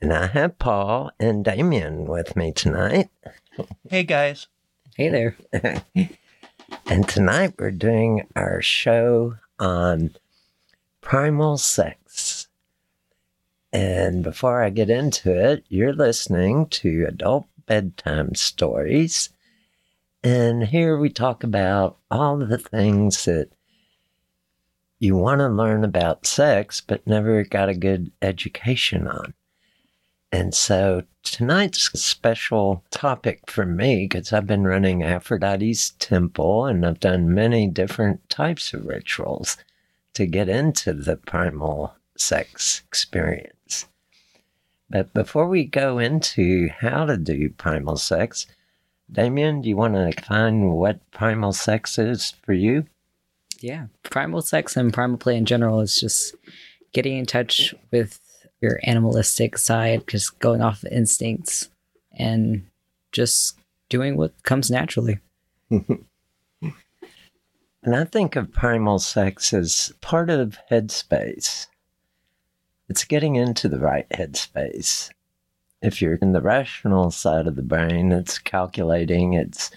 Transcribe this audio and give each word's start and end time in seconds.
and 0.00 0.12
I 0.12 0.26
have 0.28 0.58
Paul 0.58 1.10
and 1.20 1.44
Damien 1.44 2.06
with 2.06 2.34
me 2.34 2.52
tonight. 2.52 3.10
Hey 3.88 4.02
guys. 4.02 4.46
Hey 4.96 5.08
there. 5.08 5.36
and 6.86 7.08
tonight 7.08 7.54
we're 7.58 7.70
doing 7.70 8.26
our 8.34 8.62
show 8.62 9.36
on 9.58 10.16
primal 11.02 11.58
sex. 11.58 12.48
And 13.72 14.22
before 14.22 14.62
I 14.62 14.70
get 14.70 14.90
into 14.90 15.32
it, 15.38 15.64
you're 15.68 15.92
listening 15.92 16.66
to 16.68 17.04
Adult 17.06 17.46
Bedtime 17.66 18.34
Stories. 18.34 19.28
And 20.24 20.64
here 20.64 20.98
we 20.98 21.10
talk 21.10 21.44
about 21.44 21.98
all 22.10 22.38
the 22.38 22.58
things 22.58 23.26
that 23.26 23.50
you 24.98 25.16
want 25.16 25.40
to 25.40 25.48
learn 25.48 25.84
about 25.84 26.26
sex, 26.26 26.80
but 26.80 27.06
never 27.06 27.44
got 27.44 27.68
a 27.68 27.74
good 27.74 28.12
education 28.20 29.06
on. 29.06 29.34
And 30.32 30.54
so 30.54 31.02
tonight's 31.22 31.90
special 32.00 32.84
topic 32.90 33.50
for 33.50 33.66
me 33.66 34.06
because 34.06 34.32
I've 34.32 34.46
been 34.46 34.64
running 34.64 35.02
Aphrodite's 35.02 35.90
Temple 35.98 36.66
and 36.66 36.86
I've 36.86 37.00
done 37.00 37.34
many 37.34 37.66
different 37.66 38.28
types 38.28 38.72
of 38.72 38.86
rituals 38.86 39.56
to 40.14 40.26
get 40.26 40.48
into 40.48 40.92
the 40.92 41.16
primal 41.16 41.94
sex 42.16 42.82
experience. 42.86 43.86
But 44.88 45.12
before 45.14 45.48
we 45.48 45.64
go 45.64 45.98
into 45.98 46.68
how 46.68 47.06
to 47.06 47.16
do 47.16 47.50
primal 47.50 47.96
sex, 47.96 48.46
Damien, 49.10 49.62
do 49.62 49.68
you 49.68 49.76
want 49.76 49.94
to 49.94 50.10
define 50.10 50.72
what 50.72 50.98
primal 51.10 51.52
sex 51.52 51.98
is 51.98 52.34
for 52.42 52.52
you? 52.52 52.86
Yeah, 53.60 53.86
primal 54.04 54.42
sex 54.42 54.76
and 54.76 54.92
primal 54.92 55.18
play 55.18 55.36
in 55.36 55.44
general 55.44 55.80
is 55.80 56.00
just 56.00 56.34
getting 56.92 57.18
in 57.18 57.26
touch 57.26 57.74
with 57.90 58.20
your 58.60 58.80
animalistic 58.84 59.56
side, 59.58 60.06
just 60.06 60.38
going 60.38 60.60
off 60.60 60.82
of 60.82 60.92
instincts 60.92 61.68
and 62.12 62.66
just 63.12 63.58
doing 63.88 64.16
what 64.16 64.42
comes 64.42 64.70
naturally. 64.70 65.18
and 65.70 65.94
I 67.86 68.04
think 68.04 68.36
of 68.36 68.52
primal 68.52 68.98
sex 68.98 69.52
as 69.52 69.92
part 70.00 70.30
of 70.30 70.58
headspace. 70.70 71.66
It's 72.88 73.04
getting 73.04 73.36
into 73.36 73.68
the 73.68 73.78
right 73.78 74.08
headspace. 74.10 75.10
If 75.82 76.02
you're 76.02 76.16
in 76.16 76.32
the 76.32 76.42
rational 76.42 77.10
side 77.10 77.46
of 77.46 77.56
the 77.56 77.62
brain, 77.62 78.12
it's 78.12 78.38
calculating, 78.38 79.32
it's 79.32 79.70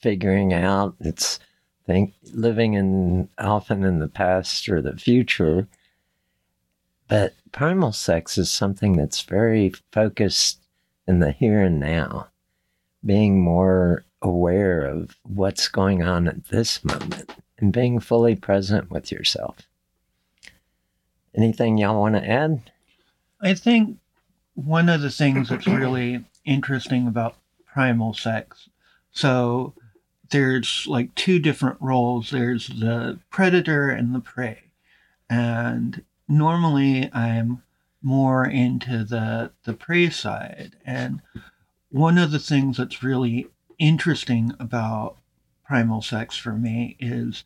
figuring 0.00 0.52
out, 0.52 0.94
it's 1.00 1.40
think 1.88 2.12
living 2.34 2.74
in 2.74 3.28
often 3.38 3.82
in 3.82 3.98
the 3.98 4.08
past 4.08 4.68
or 4.68 4.80
the 4.80 4.96
future. 4.96 5.66
But 7.08 7.34
primal 7.52 7.92
sex 7.92 8.38
is 8.38 8.50
something 8.50 8.96
that's 8.96 9.22
very 9.22 9.72
focused 9.92 10.60
in 11.06 11.20
the 11.20 11.32
here 11.32 11.62
and 11.62 11.80
now, 11.80 12.28
being 13.04 13.40
more 13.40 14.04
aware 14.20 14.82
of 14.82 15.16
what's 15.22 15.68
going 15.68 16.02
on 16.02 16.28
at 16.28 16.46
this 16.48 16.84
moment 16.84 17.32
and 17.58 17.72
being 17.72 18.00
fully 18.00 18.34
present 18.34 18.90
with 18.90 19.10
yourself. 19.12 19.68
Anything 21.34 21.78
y'all 21.78 22.00
want 22.00 22.16
to 22.16 22.28
add? 22.28 22.70
I 23.40 23.54
think 23.54 23.98
one 24.54 24.88
of 24.88 25.00
the 25.00 25.10
things 25.10 25.48
that's 25.48 25.66
really 25.66 26.24
interesting 26.44 27.06
about 27.06 27.36
primal 27.64 28.12
sex. 28.12 28.68
So 29.12 29.74
there's 30.30 30.86
like 30.86 31.14
two 31.14 31.38
different 31.38 31.78
roles 31.80 32.30
there's 32.30 32.68
the 32.68 33.18
predator 33.30 33.88
and 33.88 34.14
the 34.14 34.20
prey. 34.20 34.64
And 35.30 36.02
normally 36.28 37.10
I'm 37.12 37.62
more 38.02 38.46
into 38.46 39.04
the 39.04 39.52
the 39.64 39.74
prey 39.74 40.10
side. 40.10 40.76
And 40.84 41.20
one 41.90 42.18
of 42.18 42.30
the 42.30 42.38
things 42.38 42.76
that's 42.76 43.02
really 43.02 43.48
interesting 43.78 44.52
about 44.60 45.16
primal 45.64 46.02
sex 46.02 46.36
for 46.36 46.52
me 46.52 46.96
is 47.00 47.44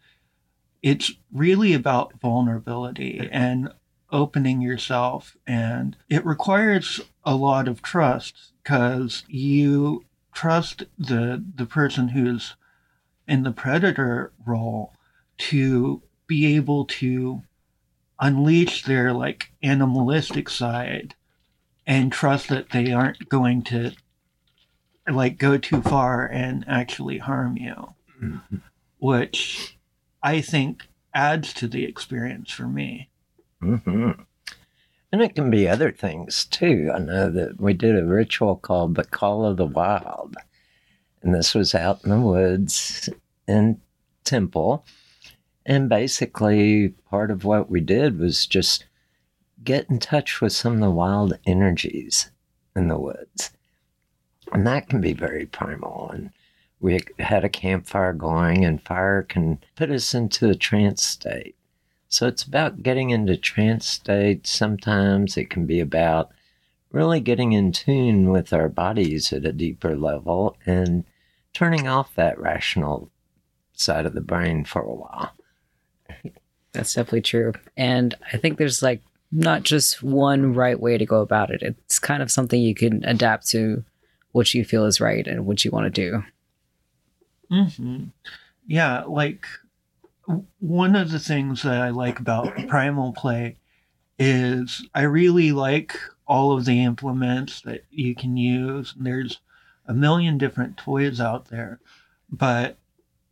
it's 0.82 1.12
really 1.32 1.74
about 1.74 2.20
vulnerability 2.20 3.28
and 3.30 3.72
opening 4.10 4.60
yourself. 4.60 5.36
And 5.46 5.96
it 6.08 6.24
requires 6.26 7.00
a 7.24 7.34
lot 7.34 7.68
of 7.68 7.82
trust 7.82 8.52
because 8.62 9.24
you 9.28 10.04
trust 10.32 10.84
the 10.98 11.44
the 11.54 11.66
person 11.66 12.08
who's 12.08 12.56
in 13.28 13.42
the 13.42 13.52
predator 13.52 14.32
role 14.44 14.92
to 15.38 16.02
be 16.26 16.56
able 16.56 16.84
to 16.84 17.42
unleash 18.22 18.84
their 18.84 19.12
like 19.12 19.52
animalistic 19.62 20.48
side 20.48 21.14
and 21.86 22.10
trust 22.10 22.48
that 22.48 22.70
they 22.70 22.90
aren't 22.92 23.28
going 23.28 23.60
to 23.60 23.92
like 25.06 25.36
go 25.36 25.58
too 25.58 25.82
far 25.82 26.24
and 26.26 26.64
actually 26.66 27.18
harm 27.18 27.58
you. 27.58 27.92
mm-hmm. 28.22 28.56
which 28.98 29.78
I 30.22 30.40
think 30.40 30.86
adds 31.14 31.52
to 31.54 31.68
the 31.68 31.84
experience 31.84 32.50
for 32.50 32.66
me. 32.66 33.10
Mm-hmm. 33.62 34.22
And 35.12 35.22
it 35.22 35.34
can 35.34 35.50
be 35.50 35.68
other 35.68 35.92
things 35.92 36.46
too. 36.46 36.90
I 36.94 36.98
know 36.98 37.30
that 37.30 37.60
we 37.60 37.74
did 37.74 37.96
a 37.96 38.04
ritual 38.04 38.56
called 38.56 38.94
the 38.94 39.04
Call 39.04 39.44
of 39.44 39.58
the 39.58 39.66
Wild. 39.66 40.36
And 41.22 41.34
this 41.34 41.54
was 41.54 41.74
out 41.74 42.02
in 42.04 42.10
the 42.10 42.20
woods 42.20 43.08
in 43.46 43.80
Temple. 44.24 44.84
And 45.64 45.88
basically, 45.88 46.88
part 47.10 47.30
of 47.30 47.44
what 47.44 47.70
we 47.70 47.80
did 47.80 48.18
was 48.18 48.46
just 48.46 48.86
get 49.62 49.88
in 49.88 49.98
touch 50.00 50.40
with 50.40 50.52
some 50.52 50.74
of 50.74 50.80
the 50.80 50.90
wild 50.90 51.38
energies 51.46 52.30
in 52.74 52.88
the 52.88 52.98
woods. 52.98 53.52
And 54.52 54.66
that 54.66 54.88
can 54.88 55.00
be 55.00 55.12
very 55.12 55.46
primal. 55.46 56.10
And 56.12 56.30
we 56.80 57.00
had 57.20 57.44
a 57.44 57.48
campfire 57.48 58.12
going, 58.12 58.64
and 58.64 58.82
fire 58.82 59.22
can 59.22 59.60
put 59.76 59.90
us 59.90 60.14
into 60.14 60.50
a 60.50 60.54
trance 60.54 61.04
state. 61.04 61.54
So 62.08 62.26
it's 62.26 62.42
about 62.42 62.82
getting 62.82 63.10
into 63.10 63.36
trance 63.36 63.86
state. 63.86 64.46
Sometimes 64.46 65.36
it 65.36 65.48
can 65.48 65.64
be 65.64 65.80
about 65.80 66.30
really 66.90 67.20
getting 67.20 67.52
in 67.52 67.72
tune 67.72 68.30
with 68.30 68.52
our 68.52 68.68
bodies 68.68 69.32
at 69.32 69.46
a 69.46 69.52
deeper 69.52 69.96
level 69.96 70.56
and 70.66 71.04
turning 71.54 71.86
off 71.86 72.14
that 72.14 72.38
rational 72.38 73.10
side 73.72 74.04
of 74.04 74.12
the 74.12 74.20
brain 74.20 74.64
for 74.64 74.82
a 74.82 74.94
while. 74.94 75.32
That's 76.72 76.94
definitely 76.94 77.22
true. 77.22 77.52
And 77.76 78.14
I 78.32 78.36
think 78.36 78.58
there's 78.58 78.82
like 78.82 79.02
not 79.30 79.62
just 79.62 80.02
one 80.02 80.54
right 80.54 80.78
way 80.78 80.98
to 80.98 81.06
go 81.06 81.20
about 81.20 81.50
it. 81.50 81.62
It's 81.62 81.98
kind 81.98 82.22
of 82.22 82.30
something 82.30 82.60
you 82.60 82.74
can 82.74 83.04
adapt 83.04 83.48
to 83.48 83.84
what 84.32 84.52
you 84.54 84.64
feel 84.64 84.86
is 84.86 85.00
right 85.00 85.26
and 85.26 85.46
what 85.46 85.64
you 85.64 85.70
want 85.70 85.84
to 85.84 85.90
do. 85.90 86.24
Mm-hmm. 87.50 88.04
Yeah, 88.66 89.04
like 89.04 89.46
one 90.60 90.96
of 90.96 91.10
the 91.10 91.18
things 91.18 91.62
that 91.62 91.80
I 91.80 91.90
like 91.90 92.18
about 92.18 92.54
primal 92.68 93.12
play 93.12 93.56
is 94.18 94.86
I 94.94 95.02
really 95.02 95.52
like 95.52 95.98
all 96.26 96.52
of 96.52 96.64
the 96.64 96.82
implements 96.82 97.60
that 97.62 97.84
you 97.90 98.14
can 98.14 98.36
use. 98.36 98.94
There's 98.96 99.38
a 99.86 99.92
million 99.92 100.38
different 100.38 100.76
toys 100.76 101.20
out 101.20 101.48
there, 101.48 101.80
but 102.30 102.78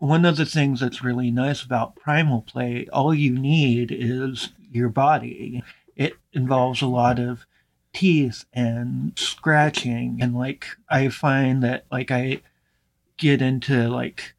one 0.01 0.25
of 0.25 0.39
the 0.39 0.47
things 0.47 0.81
that's 0.81 1.05
really 1.05 1.31
nice 1.31 1.63
about 1.63 1.95
primal 1.95 2.41
play, 2.43 2.89
all 2.93 3.15
you 3.15 3.39
need 3.39 3.93
is 3.93 4.49
your 4.73 4.89
body. 4.89 5.63
It 5.95 6.15
involves 6.33 6.81
a 6.81 6.87
lot 6.87 7.19
of 7.19 7.47
teeth 7.93 8.45
and 8.53 9.13
scratching 9.17 10.19
and 10.21 10.35
like 10.35 10.65
I 10.89 11.09
find 11.09 11.63
that 11.65 11.87
like 11.91 12.11
I 12.11 12.41
get 13.17 13.43
into 13.43 13.89
like 13.89 14.35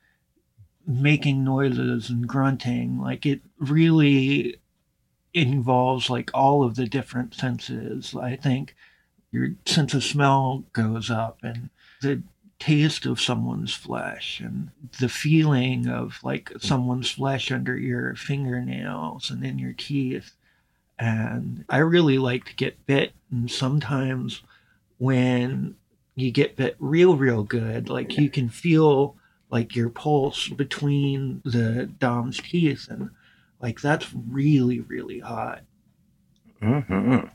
making 0.88 1.44
noises 1.44 2.10
and 2.10 2.28
grunting 2.28 3.00
like 3.00 3.26
it 3.26 3.42
really 3.60 4.56
involves 5.34 6.10
like 6.10 6.32
all 6.34 6.64
of 6.64 6.76
the 6.76 6.88
different 6.88 7.36
senses 7.36 8.16
i 8.16 8.36
think 8.36 8.74
your 9.32 9.50
sense 9.66 9.94
of 9.94 10.04
smell 10.04 10.64
goes 10.74 11.12
up 11.12 11.38
and 11.44 11.70
the 12.02 12.24
taste 12.62 13.08
of 13.08 13.20
someone's 13.20 13.74
flesh 13.74 14.40
and 14.40 14.70
the 15.00 15.10
feeling 15.10 15.88
of 15.88 16.20
like 16.22 16.52
someone's 16.60 17.10
flesh 17.10 17.52
under 17.52 17.76
your 17.76 18.14
fingernails 18.14 19.32
and 19.32 19.44
in 19.44 19.58
your 19.58 19.74
teeth. 19.74 20.34
And 21.00 21.66
I 21.70 21.78
really 21.78 22.20
like 22.20 22.46
to 22.46 22.56
get 22.56 22.86
bit. 22.86 23.14
And 23.32 23.50
sometimes 23.50 24.44
when 25.00 25.74
you 26.14 26.30
get 26.30 26.56
bit 26.56 26.76
real, 26.78 27.16
real 27.16 27.42
good, 27.42 27.90
like 27.90 28.20
you 28.20 28.30
can 28.30 28.48
feel 28.48 29.18
like 29.50 29.76
your 29.76 29.90
pulse 29.90 30.48
between 30.48 31.42
the 31.44 31.88
Dom's 31.88 32.38
teeth. 32.38 32.90
And 32.92 33.10
like 33.60 33.82
that's 33.82 34.14
really, 34.14 34.82
really 34.82 35.18
hot. 35.18 35.64
Mm-hmm. 36.62 37.26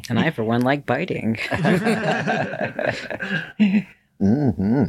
and 0.10 0.18
I, 0.18 0.32
for 0.32 0.42
one, 0.42 0.62
like 0.62 0.84
biting. 0.84 1.38
Mm-hmm. 4.20 4.84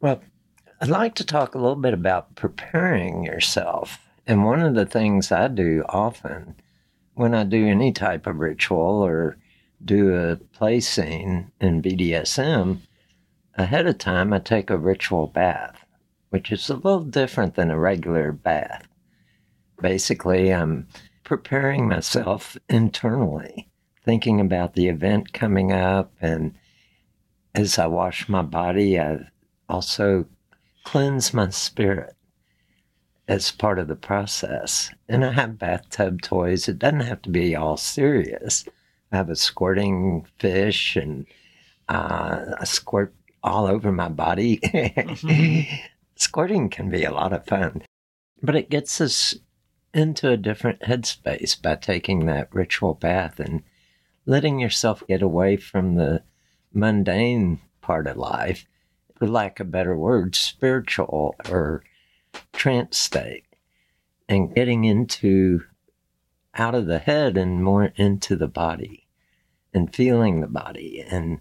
Well, 0.00 0.20
I'd 0.80 0.88
like 0.88 1.14
to 1.16 1.26
talk 1.26 1.54
a 1.54 1.58
little 1.58 1.76
bit 1.76 1.94
about 1.94 2.34
preparing 2.34 3.24
yourself. 3.24 3.98
And 4.26 4.44
one 4.44 4.60
of 4.60 4.74
the 4.74 4.86
things 4.86 5.32
I 5.32 5.48
do 5.48 5.84
often 5.88 6.56
when 7.14 7.34
I 7.34 7.44
do 7.44 7.66
any 7.66 7.92
type 7.92 8.26
of 8.26 8.38
ritual 8.38 9.04
or 9.04 9.36
do 9.84 10.14
a 10.14 10.36
play 10.36 10.80
scene 10.80 11.50
in 11.60 11.82
BDSM, 11.82 12.78
ahead 13.54 13.86
of 13.86 13.98
time 13.98 14.32
I 14.32 14.38
take 14.38 14.70
a 14.70 14.78
ritual 14.78 15.26
bath, 15.26 15.84
which 16.30 16.50
is 16.50 16.68
a 16.70 16.74
little 16.74 17.04
different 17.04 17.54
than 17.54 17.70
a 17.70 17.78
regular 17.78 18.32
bath. 18.32 18.86
Basically, 19.80 20.52
I'm 20.52 20.88
preparing 21.24 21.88
myself 21.88 22.56
internally, 22.68 23.68
thinking 24.04 24.40
about 24.40 24.74
the 24.74 24.88
event 24.88 25.32
coming 25.32 25.72
up 25.72 26.12
and 26.20 26.54
as 27.54 27.78
I 27.78 27.86
wash 27.86 28.28
my 28.28 28.42
body, 28.42 28.98
I 28.98 29.28
also 29.68 30.26
cleanse 30.84 31.32
my 31.32 31.50
spirit 31.50 32.14
as 33.28 33.50
part 33.50 33.78
of 33.78 33.88
the 33.88 33.96
process. 33.96 34.90
And 35.08 35.24
I 35.24 35.32
have 35.32 35.58
bathtub 35.58 36.22
toys. 36.22 36.68
It 36.68 36.78
doesn't 36.78 37.00
have 37.00 37.22
to 37.22 37.30
be 37.30 37.54
all 37.54 37.76
serious. 37.76 38.64
I 39.10 39.16
have 39.16 39.30
a 39.30 39.36
squirting 39.36 40.26
fish 40.38 40.96
and 40.96 41.26
uh, 41.88 42.54
I 42.58 42.64
squirt 42.64 43.14
all 43.42 43.66
over 43.66 43.92
my 43.92 44.08
body. 44.08 44.58
mm-hmm. 44.58 45.76
Squirting 46.16 46.68
can 46.68 46.88
be 46.88 47.04
a 47.04 47.10
lot 47.10 47.32
of 47.32 47.46
fun, 47.46 47.82
but 48.42 48.54
it 48.54 48.70
gets 48.70 49.00
us 49.00 49.34
into 49.92 50.30
a 50.30 50.36
different 50.36 50.80
headspace 50.80 51.60
by 51.60 51.74
taking 51.74 52.26
that 52.26 52.54
ritual 52.54 52.94
bath 52.94 53.40
and 53.40 53.62
letting 54.24 54.60
yourself 54.60 55.02
get 55.08 55.20
away 55.20 55.56
from 55.56 55.96
the 55.96 56.22
mundane 56.72 57.60
part 57.80 58.06
of 58.06 58.16
life, 58.16 58.66
for 59.14 59.26
lack 59.26 59.60
of 59.60 59.70
better 59.70 59.96
word, 59.96 60.34
spiritual 60.34 61.34
or 61.48 61.82
trance 62.52 62.98
state, 62.98 63.44
and 64.28 64.54
getting 64.54 64.84
into 64.84 65.62
out 66.54 66.74
of 66.74 66.86
the 66.86 66.98
head 66.98 67.36
and 67.36 67.64
more 67.64 67.92
into 67.96 68.36
the 68.36 68.48
body 68.48 69.06
and 69.72 69.94
feeling 69.94 70.40
the 70.40 70.46
body 70.46 71.04
and 71.08 71.40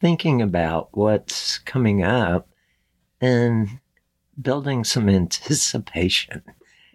thinking 0.00 0.42
about 0.42 0.88
what's 0.92 1.58
coming 1.58 2.02
up 2.02 2.48
and 3.20 3.80
building 4.40 4.84
some 4.84 5.08
anticipation. 5.20 6.42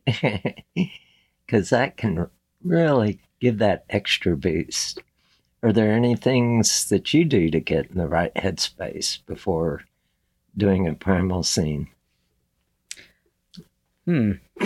Because 1.46 1.72
that 1.72 1.98
can 1.98 2.28
really 2.64 3.20
give 3.40 3.58
that 3.58 3.84
extra 3.90 4.38
boost 4.38 5.02
are 5.62 5.74
there 5.74 5.92
any 5.92 6.16
things 6.16 6.86
that 6.90 7.14
you 7.14 7.26
do 7.26 7.50
to 7.50 7.60
get 7.60 7.88
in 7.88 7.98
the 7.98 8.08
right 8.08 8.34
headspace 8.36 9.20
before 9.26 9.84
doing 10.56 10.88
a 10.88 10.94
primal 10.94 11.44
scene? 11.44 11.90
Hmm. 14.06 14.32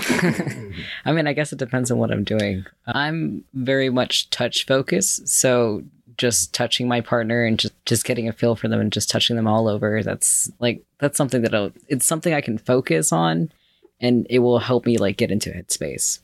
I 1.06 1.12
mean, 1.12 1.28
I 1.28 1.34
guess 1.34 1.52
it 1.52 1.60
depends 1.60 1.92
on 1.92 1.98
what 1.98 2.12
I'm 2.12 2.24
doing. 2.24 2.66
I'm 2.88 3.44
very 3.54 3.90
much 3.90 4.30
touch 4.30 4.66
focused, 4.66 5.28
so 5.28 5.84
just 6.18 6.54
touching 6.54 6.88
my 6.88 7.02
partner 7.02 7.44
and 7.44 7.60
just 7.60 7.74
just 7.86 8.06
getting 8.06 8.28
a 8.30 8.34
feel 8.34 8.56
for 8.56 8.68
them 8.68 8.80
and 8.80 8.94
just 8.94 9.10
touching 9.10 9.36
them 9.36 9.48
all 9.48 9.68
over. 9.68 10.02
That's 10.04 10.52
like 10.60 10.84
that's 11.00 11.18
something 11.18 11.42
that 11.42 11.54
I'll, 11.54 11.72
it's 11.88 12.06
something 12.06 12.34
I 12.34 12.42
can 12.42 12.58
focus 12.58 13.12
on, 13.12 13.52
and 14.00 14.26
it 14.30 14.40
will 14.40 14.60
help 14.60 14.86
me 14.86 14.98
like 14.98 15.18
get 15.18 15.32
into 15.32 15.50
headspace. 15.50 16.20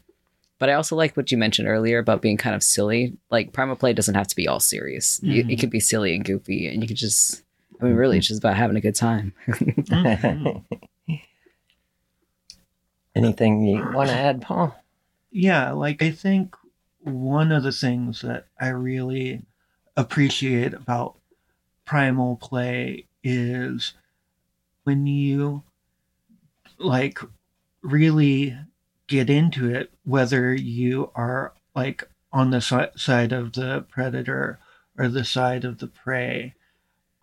But 0.60 0.70
I 0.70 0.74
also 0.74 0.96
like 0.96 1.16
what 1.16 1.32
you 1.32 1.38
mentioned 1.38 1.68
earlier 1.68 2.00
about 2.00 2.22
being 2.22 2.38
kind 2.38 2.56
of 2.56 2.62
silly. 2.62 3.18
Like 3.32 3.54
Primal 3.54 3.78
Play 3.78 3.94
doesn't 3.94 4.16
have 4.16 4.28
to 4.28 4.36
be 4.36 4.48
all 4.48 4.60
serious. 4.60 5.20
Mm-hmm. 5.20 5.32
You, 5.32 5.40
it 5.40 5.48
mm-hmm. 5.48 5.60
could 5.60 5.70
be 5.70 5.80
silly 5.80 6.14
and 6.14 6.24
goofy, 6.24 6.68
and 6.68 6.82
you 6.82 6.88
could 6.88 6.98
just, 6.98 7.44
I 7.82 7.86
mean, 7.86 7.96
really, 7.96 8.18
it's 8.18 8.28
just 8.28 8.42
about 8.42 8.58
having 8.58 8.76
a 8.76 8.82
good 8.82 8.96
time. 8.96 9.34
mm-hmm. 9.48 10.76
Anything 13.16 13.66
you 13.66 13.90
want 13.94 14.10
to 14.10 14.16
add, 14.16 14.42
Paul? 14.42 14.76
Yeah, 15.32 15.72
like 15.72 16.04
I 16.04 16.12
think 16.12 16.56
one 17.02 17.52
of 17.52 17.64
the 17.64 17.72
things 17.72 18.22
that 18.22 18.48
I 18.60 18.68
really 18.70 19.42
appreciate 19.96 20.74
about 20.74 21.16
Primal 21.86 22.36
Play 22.36 23.08
is 23.24 23.94
when 24.84 25.08
you 25.08 25.64
like 26.78 27.20
really 27.82 28.58
get 29.10 29.30
into 29.30 29.70
it, 29.70 29.92
whether 30.06 30.54
you 30.54 31.12
are 31.16 31.54
like 31.76 32.08
on 32.32 32.52
the 32.52 32.62
si- 32.62 32.96
side 32.96 33.34
of 33.34 33.54
the 33.54 33.86
predator 33.90 34.60
or 34.98 35.10
the 35.10 35.26
side 35.26 35.66
of 35.66 35.80
the 35.80 35.88
prey. 35.88 36.54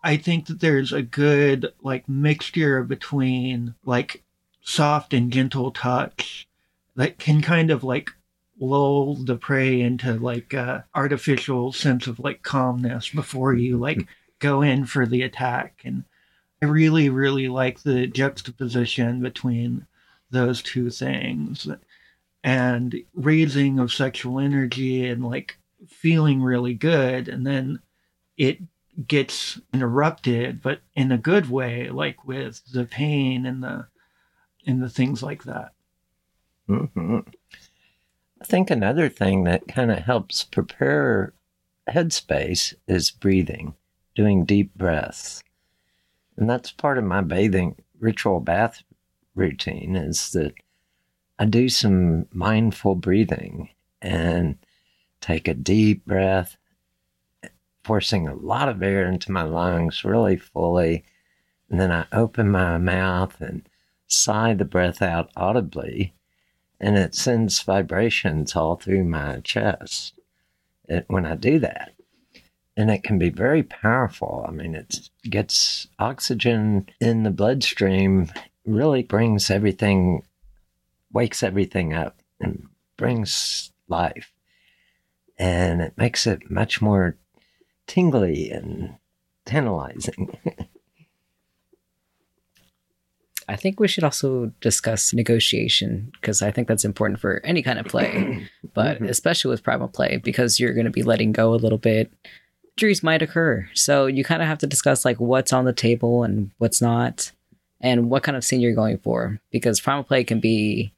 I 0.03 0.17
think 0.17 0.45
that 0.45 0.59
there's 0.59 0.93
a 0.93 1.01
good 1.01 1.73
like 1.81 2.07
mixture 2.07 2.83
between 2.83 3.73
like 3.83 4.23
soft 4.61 5.13
and 5.13 5.31
gentle 5.31 5.71
touch 5.71 6.47
that 6.95 7.17
can 7.17 7.41
kind 7.41 7.71
of 7.71 7.83
like 7.83 8.11
lull 8.59 9.15
the 9.15 9.35
prey 9.35 9.81
into 9.81 10.13
like 10.13 10.53
a 10.53 10.85
artificial 10.93 11.71
sense 11.71 12.05
of 12.05 12.19
like 12.19 12.43
calmness 12.43 13.09
before 13.09 13.53
you 13.53 13.77
like 13.77 14.07
go 14.39 14.61
in 14.61 14.85
for 14.85 15.05
the 15.05 15.21
attack 15.21 15.81
and 15.83 16.03
I 16.61 16.65
really, 16.65 17.09
really 17.09 17.47
like 17.47 17.81
the 17.81 18.07
juxtaposition 18.07 19.21
between 19.21 19.85
those 20.29 20.61
two 20.61 20.89
things 20.89 21.67
and 22.43 22.95
raising 23.13 23.79
of 23.79 23.91
sexual 23.91 24.39
energy 24.39 25.07
and 25.07 25.25
like 25.25 25.57
feeling 25.87 26.41
really 26.41 26.73
good. 26.73 27.27
And 27.27 27.45
then 27.45 27.79
it 28.37 28.59
gets 29.07 29.59
interrupted, 29.73 30.61
but 30.61 30.79
in 30.95 31.11
a 31.11 31.17
good 31.17 31.49
way, 31.49 31.89
like 31.89 32.25
with 32.25 32.61
the 32.71 32.85
pain 32.85 33.45
and 33.45 33.63
the 33.63 33.87
and 34.65 34.81
the 34.81 34.89
things 34.89 35.23
like 35.23 35.43
that. 35.43 35.73
hmm 36.67 37.19
I 38.39 38.45
think 38.45 38.69
another 38.69 39.09
thing 39.09 39.45
that 39.45 39.67
kind 39.67 39.91
of 39.91 39.99
helps 39.99 40.43
prepare 40.43 41.33
headspace 41.89 42.75
is 42.87 43.09
breathing, 43.09 43.73
doing 44.15 44.45
deep 44.45 44.75
breaths. 44.75 45.43
And 46.37 46.47
that's 46.49 46.71
part 46.71 46.97
of 46.97 47.03
my 47.03 47.21
bathing 47.21 47.77
ritual 47.99 48.39
bath 48.39 48.83
routine 49.37 49.95
is 49.95 50.31
that 50.31 50.53
I 51.39 51.45
do 51.45 51.69
some 51.69 52.27
mindful 52.31 52.95
breathing 52.95 53.69
and 54.01 54.57
take 55.21 55.47
a 55.47 55.53
deep 55.53 56.05
breath, 56.05 56.57
forcing 57.83 58.27
a 58.27 58.35
lot 58.35 58.69
of 58.69 58.81
air 58.83 59.07
into 59.07 59.31
my 59.31 59.43
lungs 59.43 60.03
really 60.03 60.37
fully. 60.37 61.03
And 61.69 61.79
then 61.79 61.91
I 61.91 62.05
open 62.11 62.49
my 62.49 62.77
mouth 62.77 63.39
and 63.39 63.67
sigh 64.07 64.53
the 64.53 64.65
breath 64.65 65.01
out 65.01 65.31
audibly, 65.35 66.13
and 66.79 66.97
it 66.97 67.13
sends 67.13 67.61
vibrations 67.61 68.55
all 68.55 68.75
through 68.75 69.03
my 69.03 69.41
chest 69.41 70.19
it, 70.87 71.05
when 71.07 71.25
I 71.25 71.35
do 71.35 71.59
that. 71.59 71.93
And 72.75 72.91
it 72.91 73.03
can 73.03 73.17
be 73.17 73.29
very 73.29 73.63
powerful. 73.63 74.45
I 74.47 74.51
mean, 74.51 74.75
it 74.75 75.09
gets 75.23 75.87
oxygen 75.99 76.87
in 77.01 77.23
the 77.23 77.31
bloodstream, 77.31 78.31
really 78.67 79.03
brings 79.03 79.49
everything, 79.49 80.23
wakes 81.11 81.41
everything 81.43 81.93
up, 81.93 82.19
and 82.39 82.67
brings 82.97 83.71
life. 83.87 84.31
And 85.39 85.81
it 85.81 85.93
makes 85.97 86.27
it 86.27 86.49
much 86.51 86.81
more 86.81 87.15
tingly 87.87 88.49
and 88.51 88.95
tantalizing. 89.45 90.37
I 93.49 93.55
think 93.55 93.79
we 93.79 93.87
should 93.87 94.03
also 94.03 94.51
discuss 94.59 95.13
negotiation 95.13 96.11
because 96.19 96.41
I 96.41 96.51
think 96.51 96.67
that's 96.67 96.83
important 96.83 97.21
for 97.21 97.39
any 97.45 97.61
kind 97.61 97.79
of 97.79 97.85
play, 97.85 98.49
but 98.73 98.99
Mhm. 98.99 99.07
especially 99.09 99.49
with 99.51 99.63
primal 99.63 99.87
play 99.87 100.17
because 100.17 100.59
you're 100.59 100.73
going 100.73 100.85
to 100.85 100.91
be 100.91 101.03
letting 101.03 101.31
go 101.31 101.53
a 101.53 101.55
little 101.55 101.77
bit. 101.77 102.11
Injuries 102.75 103.03
might 103.03 103.21
occur, 103.21 103.67
so 103.73 104.05
you 104.05 104.23
kind 104.25 104.41
of 104.41 104.47
have 104.49 104.57
to 104.59 104.67
discuss 104.67 105.05
like 105.05 105.19
what's 105.19 105.53
on 105.53 105.63
the 105.65 105.73
table 105.73 106.23
and 106.23 106.51
what's 106.57 106.81
not, 106.81 107.31
and 107.81 108.09
what 108.09 108.23
kind 108.23 108.35
of 108.37 108.43
scene 108.43 108.59
you're 108.61 108.73
going 108.73 108.97
for. 108.97 109.39
Because 109.51 109.79
primal 109.79 110.03
play 110.03 110.23
can 110.23 110.39
be, 110.39 110.93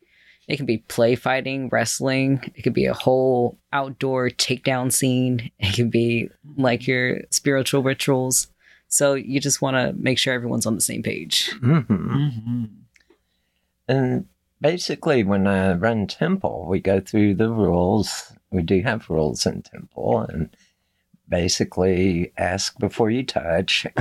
it 0.47 0.57
can 0.57 0.65
be 0.65 0.79
play 0.79 1.15
fighting, 1.15 1.69
wrestling. 1.69 2.51
It 2.55 2.61
could 2.61 2.73
be 2.73 2.85
a 2.85 2.93
whole 2.93 3.57
outdoor 3.71 4.29
takedown 4.29 4.91
scene. 4.91 5.51
It 5.59 5.75
can 5.75 5.89
be 5.89 6.29
like 6.57 6.87
your 6.87 7.21
spiritual 7.29 7.83
rituals. 7.83 8.47
So 8.87 9.13
you 9.13 9.39
just 9.39 9.61
want 9.61 9.75
to 9.75 9.93
make 10.01 10.17
sure 10.17 10.33
everyone's 10.33 10.65
on 10.65 10.75
the 10.75 10.81
same 10.81 11.03
page. 11.03 11.51
hmm 11.59 11.79
Mm-hmm. 11.79 12.65
And 13.87 14.25
basically, 14.61 15.23
when 15.23 15.47
I 15.47 15.73
run 15.73 16.05
Temple, 16.07 16.65
we 16.67 16.79
go 16.79 16.99
through 16.99 17.35
the 17.35 17.49
rules. 17.49 18.31
We 18.51 18.61
do 18.61 18.81
have 18.81 19.09
rules 19.09 19.45
in 19.45 19.63
Temple, 19.63 20.21
and 20.29 20.49
basically 21.27 22.31
ask 22.37 22.77
before 22.79 23.09
you 23.09 23.23
touch. 23.23 23.87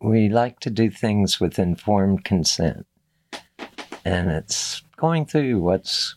we 0.00 0.28
like 0.28 0.60
to 0.60 0.70
do 0.70 0.90
things 0.90 1.40
with 1.40 1.58
informed 1.58 2.24
consent. 2.24 2.86
And 4.04 4.30
it's 4.30 4.82
going 4.96 5.26
through 5.26 5.60
what's 5.60 6.14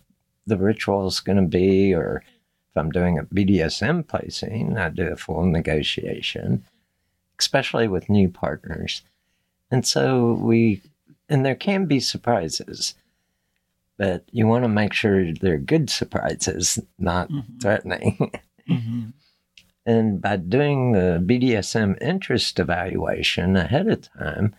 the 0.48 0.58
ritual 0.58 1.08
is 1.08 1.20
going 1.20 1.38
to 1.38 1.48
be, 1.48 1.94
or 1.94 2.24
if 2.26 2.78
I'm 2.78 2.92
doing 2.92 3.18
a 3.18 3.24
BDSM 3.24 4.08
placing, 4.08 4.78
I 4.78 4.90
do 4.90 5.08
a 5.08 5.16
full 5.16 5.46
negotiation, 5.46 6.64
especially 7.40 7.88
with 7.88 8.10
new 8.10 8.30
partners. 8.30 9.02
And 9.70 9.86
so 9.86 10.34
we 10.34 10.82
and 11.30 11.46
there 11.46 11.56
can 11.56 11.86
be 11.86 12.00
surprises, 12.02 12.94
but 13.98 14.26
you 14.32 14.48
want 14.48 14.66
to 14.66 14.68
make 14.70 14.92
sure 14.94 15.34
they're 15.34 15.58
good 15.58 15.90
surprises, 15.90 16.78
not 17.00 17.30
Mhm. 17.30 17.62
threatening. 17.62 18.32
Mm-hmm. 18.70 19.10
And 19.86 20.22
by 20.22 20.38
doing 20.38 20.92
the 20.92 21.24
BDSM 21.26 22.02
interest 22.02 22.60
evaluation 22.60 23.56
ahead 23.56 23.88
of 23.88 24.10
time, 24.14 24.56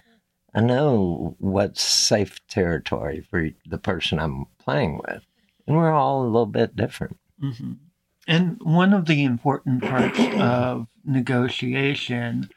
I 0.55 0.61
know 0.61 1.37
what's 1.39 1.83
safe 1.83 2.47
territory 2.49 3.27
for 3.31 3.51
the 3.67 3.79
person 3.79 4.19
I'm 4.19 4.47
playing 4.59 5.01
with. 5.07 5.23
And 5.67 5.77
we're 5.77 5.93
all 5.93 6.25
a 6.25 6.27
little 6.27 6.47
bit 6.47 6.77
different. 6.77 7.19
hmm 7.41 7.73
And 8.27 8.61
one 8.63 8.93
of 8.93 9.07
the 9.07 9.25
important 9.25 9.83
parts 9.83 10.19
of 10.39 10.89
negotiation 11.05 12.51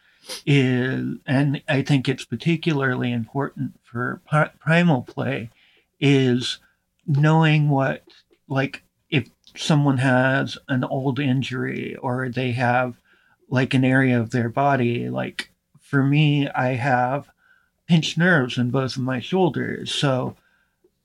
is, 0.46 1.18
and 1.26 1.62
I 1.68 1.84
think 1.84 2.10
it's 2.10 2.26
particularly 2.26 3.12
important 3.12 3.80
for 3.84 4.22
primal 4.60 5.04
play, 5.04 5.52
is 6.00 6.60
knowing 7.08 7.70
what, 7.70 8.04
like, 8.48 8.84
someone 9.58 10.00
has 10.00 10.58
an 10.68 10.84
old 10.84 11.20
injury 11.20 11.96
or 11.98 12.30
they 12.30 12.52
have, 12.54 13.00
like, 13.50 13.74
an 13.74 13.84
area 13.84 14.20
of 14.20 14.32
their 14.32 14.50
body, 14.50 15.10
like, 15.10 15.52
for 15.80 16.04
me, 16.04 16.50
I 16.50 16.76
have 16.76 17.30
pinched 17.88 18.18
nerves 18.18 18.58
in 18.58 18.72
both 18.72 18.96
of 18.96 19.04
my 19.04 19.20
shoulders. 19.20 19.94
So 19.94 20.36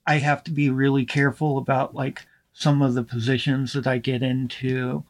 I 0.07 0.17
have 0.17 0.43
to 0.45 0.51
be 0.51 0.71
really 0.71 1.05
careful 1.05 1.59
about, 1.59 1.95
like, 1.95 2.27
some 2.53 2.83
of 2.83 2.95
the 2.95 3.05
positions 3.05 3.73
that 3.75 3.87
I 3.87 3.99
get 3.99 4.23
into. 4.23 5.05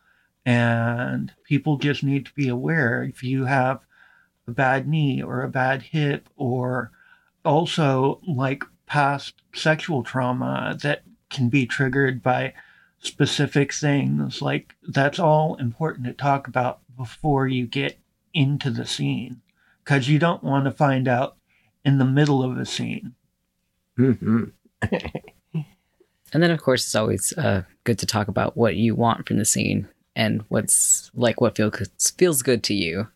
And 0.44 1.32
people 1.44 1.76
just 1.76 2.02
need 2.02 2.26
to 2.26 2.34
be 2.34 2.48
aware 2.48 3.02
if 3.02 3.22
you 3.22 3.44
have 3.44 3.80
a 4.48 4.50
bad 4.50 4.88
knee 4.88 5.22
or 5.22 5.42
a 5.42 5.48
bad 5.48 5.82
hip, 5.82 6.28
or 6.36 6.90
also 7.44 8.20
like 8.26 8.64
past 8.86 9.34
sexual 9.54 10.02
trauma 10.02 10.76
that 10.82 11.02
can 11.28 11.48
be 11.48 11.66
triggered 11.66 12.22
by 12.22 12.52
specific 13.00 13.72
things. 13.72 14.40
Like, 14.40 14.74
that's 14.82 15.18
all 15.18 15.56
important 15.56 16.06
to 16.06 16.12
talk 16.12 16.46
about 16.46 16.80
before 16.96 17.48
you 17.48 17.66
get 17.66 17.98
into 18.32 18.70
the 18.70 18.86
scene 18.86 19.40
because 19.84 20.08
you 20.08 20.18
don't 20.18 20.44
want 20.44 20.66
to 20.66 20.70
find 20.70 21.08
out 21.08 21.36
in 21.84 21.98
the 21.98 22.04
middle 22.04 22.42
of 22.42 22.56
a 22.56 22.66
scene. 22.66 23.14
hmm 23.96 24.44
And 26.32 26.42
then, 26.42 26.50
of 26.50 26.62
course, 26.62 26.84
it's 26.84 26.94
always 26.94 27.36
uh, 27.36 27.64
good 27.84 27.98
to 27.98 28.06
talk 28.06 28.28
about 28.28 28.56
what 28.56 28.76
you 28.76 28.94
want 28.94 29.26
from 29.26 29.38
the 29.38 29.44
scene 29.44 29.88
and 30.14 30.44
what's 30.48 31.10
like 31.14 31.40
what 31.40 31.56
feels 31.56 32.12
feels 32.16 32.42
good 32.42 32.62
to 32.64 32.74
you. 32.74 33.08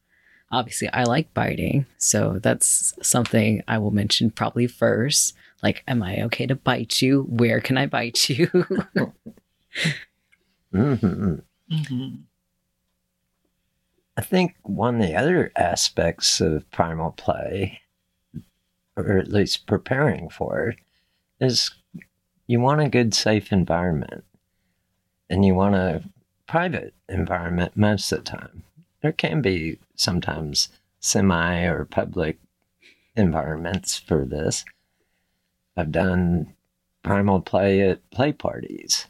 Obviously, 0.50 0.88
I 0.88 1.05
like 1.05 1.33
biting, 1.35 1.87
so 1.97 2.38
that's 2.43 2.93
something 3.03 3.62
I 3.69 3.79
will 3.79 3.91
mention 3.91 4.31
probably 4.31 4.67
first. 4.67 5.35
Like, 5.62 5.83
am 5.88 6.03
I 6.03 6.23
okay 6.25 6.47
to 6.47 6.55
bite 6.55 7.03
you? 7.03 7.23
Where 7.29 7.61
can 7.61 7.79
I 7.79 7.87
bite 7.87 8.29
you? 8.29 8.50
hmm 10.73 11.35
hmm 11.71 12.09
I 14.16 14.23
think 14.23 14.54
one 14.62 15.00
of 15.00 15.09
the 15.09 15.16
other 15.16 15.50
aspects 15.57 16.40
of 16.40 16.71
primal 16.71 17.11
play, 17.12 17.81
or 18.97 19.19
at 19.19 19.33
least 19.33 19.66
preparing 19.66 20.28
for 20.28 20.69
it, 20.69 20.78
is 21.40 21.73
you 22.47 22.61
want 22.61 22.81
a 22.81 22.88
good, 22.88 23.12
safe 23.12 23.50
environment. 23.50 24.25
And 25.28 25.45
you 25.45 25.54
want 25.54 25.75
a 25.75 26.04
private 26.47 26.95
environment 27.09 27.76
most 27.76 28.12
of 28.12 28.25
the 28.25 28.31
time. 28.31 28.62
There 29.02 29.12
can 29.12 29.43
be 29.43 29.78
sometimes 29.97 30.69
semi 31.00 31.64
or 31.64 31.85
public 31.85 32.38
environments 33.16 33.99
for 33.99 34.25
this. 34.25 34.64
I've 35.76 35.90
done 35.90 36.54
primal 37.02 37.40
play 37.40 37.81
at 37.88 38.09
play 38.11 38.33
parties 38.33 39.07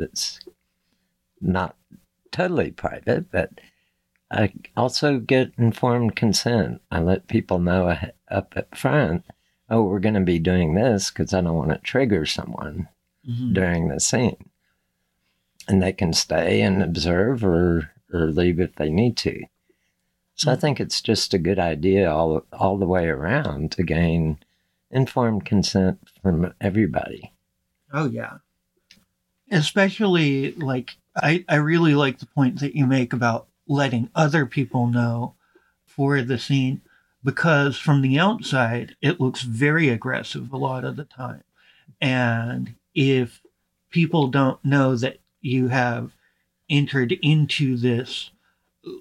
that's 0.00 0.40
not 1.40 1.76
totally 2.32 2.70
private, 2.72 3.30
but 3.30 3.52
I 4.30 4.52
also 4.76 5.18
get 5.18 5.52
informed 5.58 6.16
consent. 6.16 6.80
I 6.90 7.00
let 7.00 7.28
people 7.28 7.58
know 7.58 7.96
up 8.28 8.52
at 8.56 8.76
front, 8.76 9.24
oh, 9.68 9.82
we're 9.82 10.00
going 10.00 10.14
to 10.14 10.20
be 10.20 10.38
doing 10.38 10.74
this 10.74 11.10
because 11.10 11.34
I 11.34 11.40
don't 11.40 11.56
want 11.56 11.70
to 11.70 11.78
trigger 11.78 12.26
someone 12.26 12.88
hmm 13.24 13.52
during 13.52 13.88
the 13.88 14.00
scene. 14.00 14.48
And 15.68 15.82
they 15.82 15.92
can 15.92 16.12
stay 16.14 16.62
and 16.62 16.82
observe 16.82 17.44
or, 17.44 17.90
or 18.12 18.26
leave 18.26 18.58
if 18.58 18.76
they 18.76 18.88
need 18.88 19.16
to. 19.18 19.44
So 20.34 20.50
I 20.50 20.56
think 20.56 20.80
it's 20.80 21.02
just 21.02 21.34
a 21.34 21.38
good 21.38 21.58
idea 21.58 22.10
all, 22.10 22.46
all 22.50 22.78
the 22.78 22.86
way 22.86 23.08
around 23.08 23.72
to 23.72 23.82
gain 23.82 24.38
informed 24.90 25.44
consent 25.44 25.98
from 26.22 26.54
everybody. 26.60 27.32
Oh 27.92 28.06
yeah. 28.06 28.38
Especially 29.50 30.52
like 30.52 30.96
I, 31.16 31.44
I 31.48 31.56
really 31.56 31.94
like 31.94 32.18
the 32.18 32.26
point 32.26 32.60
that 32.60 32.74
you 32.74 32.86
make 32.86 33.12
about 33.12 33.46
letting 33.66 34.10
other 34.14 34.46
people 34.46 34.86
know 34.86 35.34
for 35.86 36.22
the 36.22 36.38
scene 36.38 36.80
because 37.22 37.76
from 37.76 38.00
the 38.02 38.18
outside 38.18 38.96
it 39.02 39.20
looks 39.20 39.42
very 39.42 39.88
aggressive 39.88 40.52
a 40.52 40.56
lot 40.56 40.84
of 40.84 40.96
the 40.96 41.04
time. 41.04 41.42
And 42.00 42.74
if 42.94 43.40
people 43.90 44.28
don't 44.28 44.64
know 44.64 44.96
that 44.96 45.18
you 45.40 45.68
have 45.68 46.12
entered 46.68 47.12
into 47.22 47.76
this 47.76 48.30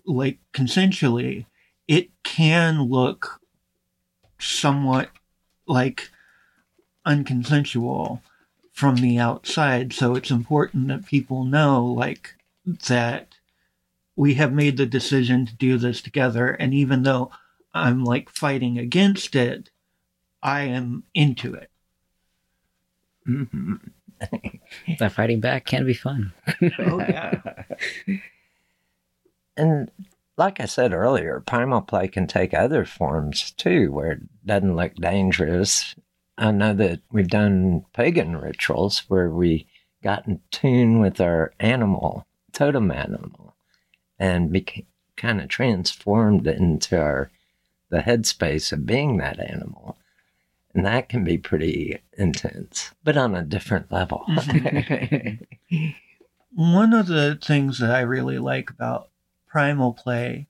like 0.05 0.37
consensually, 0.53 1.45
it 1.87 2.09
can 2.23 2.83
look 2.83 3.39
somewhat 4.39 5.09
like 5.67 6.09
unconsensual 7.05 8.21
from 8.79 8.95
the 8.95 9.19
outside. 9.19 9.91
So 9.91 10.15
it's 10.15 10.31
important 10.31 10.88
that 10.88 11.05
people 11.05 11.43
know 11.43 11.86
like 11.86 12.36
that 12.88 13.36
we 14.15 14.36
have 14.36 14.53
made 14.53 14.77
the 14.77 14.86
decision 14.86 15.45
to 15.45 15.53
do 15.53 15.77
this 15.77 16.01
together. 16.01 16.51
And 16.51 16.74
even 16.74 17.03
though 17.03 17.29
I'm 17.74 18.05
like 18.05 18.29
fighting 18.29 18.77
against 18.77 19.36
it, 19.36 19.69
I 20.41 20.62
am 20.62 21.03
into 21.13 21.53
it. 21.55 21.69
Mm-hmm. 23.27 23.74
that 25.00 25.12
fighting 25.12 25.41
back 25.41 25.65
can 25.65 25.86
be 25.86 25.93
fun. 25.93 26.31
Oh, 26.79 27.00
yeah. 27.00 27.41
and 29.57 29.91
like 30.38 30.62
I 30.62 30.65
said 30.65 30.93
earlier, 30.93 31.43
primal 31.45 31.81
play 31.81 32.07
can 32.07 32.27
take 32.27 32.53
other 32.53 32.86
forms 32.86 33.51
too, 33.51 33.91
where 33.91 34.12
it 34.13 34.45
doesn't 34.45 34.77
look 34.77 34.95
dangerous. 34.95 35.95
I 36.39 36.51
know 36.51 36.74
that 36.74 37.01
we've 37.12 37.27
done 37.27 37.86
pagan 37.93 38.38
rituals 38.38 39.00
where 39.10 39.29
we 39.29 39.67
got 40.01 40.25
in 40.25 40.39
tune 40.51 41.00
with 41.00 41.19
our 41.19 41.53
animal, 41.60 42.25
totem 42.53 42.91
animal, 42.91 43.55
and 44.17 44.51
became 44.51 44.86
kind 45.17 45.41
of 45.41 45.50
transformed 45.50 46.48
into 46.48 46.98
our 46.98 47.29
the 47.89 48.00
headspace 48.00 48.72
of 48.72 48.86
being 48.86 49.17
that 49.17 49.38
animal. 49.39 49.98
And 50.74 50.86
that 50.86 51.10
can 51.10 51.25
be 51.25 51.38
pretty 51.38 52.00
intense, 52.17 52.91
but 53.03 53.17
on 53.17 53.36
a 53.36 53.43
different 53.43 53.91
level. 53.91 54.24
One 56.55 56.93
of 56.93 57.08
the 57.08 57.38
things 57.43 57.79
that 57.79 57.91
I 57.91 58.01
really 58.01 58.39
like 58.39 58.69
about 58.69 59.10
primal 59.48 59.91
play 59.93 60.48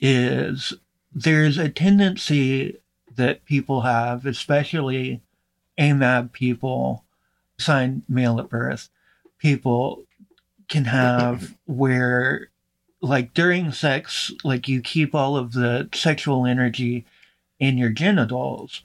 is 0.00 0.72
there's 1.12 1.58
a 1.58 1.68
tendency 1.68 2.78
that 3.14 3.44
people 3.44 3.82
have, 3.82 4.26
especially 4.26 5.20
AMAB 5.78 6.32
people, 6.32 7.04
assigned 7.58 8.02
male 8.08 8.38
at 8.40 8.48
birth, 8.48 8.88
people 9.38 10.04
can 10.68 10.84
have 10.84 11.56
where 11.66 12.50
like 13.00 13.32
during 13.32 13.72
sex, 13.72 14.32
like 14.42 14.68
you 14.68 14.80
keep 14.80 15.14
all 15.14 15.36
of 15.36 15.52
the 15.52 15.88
sexual 15.94 16.46
energy 16.46 17.04
in 17.58 17.78
your 17.78 17.90
genitals 17.90 18.82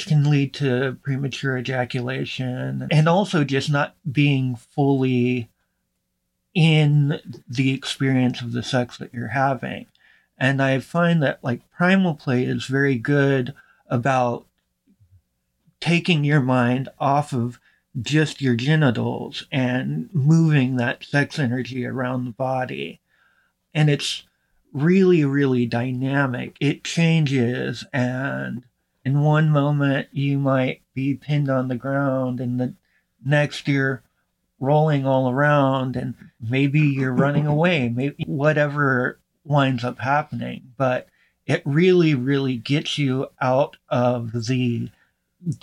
which 0.00 0.06
can 0.06 0.30
lead 0.30 0.54
to 0.54 0.96
premature 1.02 1.58
ejaculation 1.58 2.88
and 2.90 3.06
also 3.06 3.44
just 3.44 3.70
not 3.70 3.94
being 4.10 4.56
fully 4.56 5.50
in 6.54 7.20
the 7.46 7.74
experience 7.74 8.40
of 8.40 8.52
the 8.52 8.62
sex 8.62 8.96
that 8.96 9.12
you're 9.12 9.28
having. 9.28 9.84
And 10.38 10.62
I 10.62 10.78
find 10.78 11.22
that 11.22 11.44
like 11.44 11.70
primal 11.70 12.14
play 12.14 12.44
is 12.44 12.64
very 12.64 12.96
good 12.96 13.52
about 13.88 14.46
taking 15.80 16.24
your 16.24 16.40
mind 16.40 16.88
off 16.98 17.32
of 17.32 17.58
just 18.00 18.40
your 18.40 18.54
genitals 18.54 19.46
and 19.50 20.08
moving 20.12 20.76
that 20.76 21.04
sex 21.04 21.38
energy 21.38 21.84
around 21.84 22.24
the 22.24 22.32
body. 22.32 23.00
And 23.74 23.90
it's 23.90 24.24
really, 24.72 25.24
really 25.24 25.66
dynamic. 25.66 26.56
It 26.60 26.84
changes 26.84 27.84
and 27.92 28.64
in 29.04 29.20
one 29.22 29.50
moment 29.50 30.08
you 30.12 30.38
might 30.38 30.82
be 30.94 31.14
pinned 31.14 31.50
on 31.50 31.68
the 31.68 31.76
ground 31.76 32.40
and 32.40 32.60
the 32.60 32.74
next 33.24 33.66
you're 33.66 34.02
rolling 34.58 35.06
all 35.06 35.30
around 35.30 35.96
and 35.96 36.14
maybe 36.40 36.80
you're 36.80 37.12
running 37.12 37.46
away 37.54 37.88
maybe 37.88 38.22
whatever 38.26 39.18
winds 39.44 39.84
up 39.84 39.98
happening 39.98 40.62
but 40.76 41.08
it 41.46 41.62
really 41.64 42.14
really 42.14 42.56
gets 42.56 42.98
you 42.98 43.26
out 43.40 43.76
of 43.88 44.32
the 44.32 44.90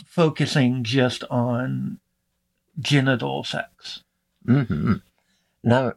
focusing 0.05 0.83
just 0.83 1.23
on 1.29 1.99
genital 2.79 3.43
sex 3.43 4.03
hmm 4.45 4.93
Now, 5.63 5.93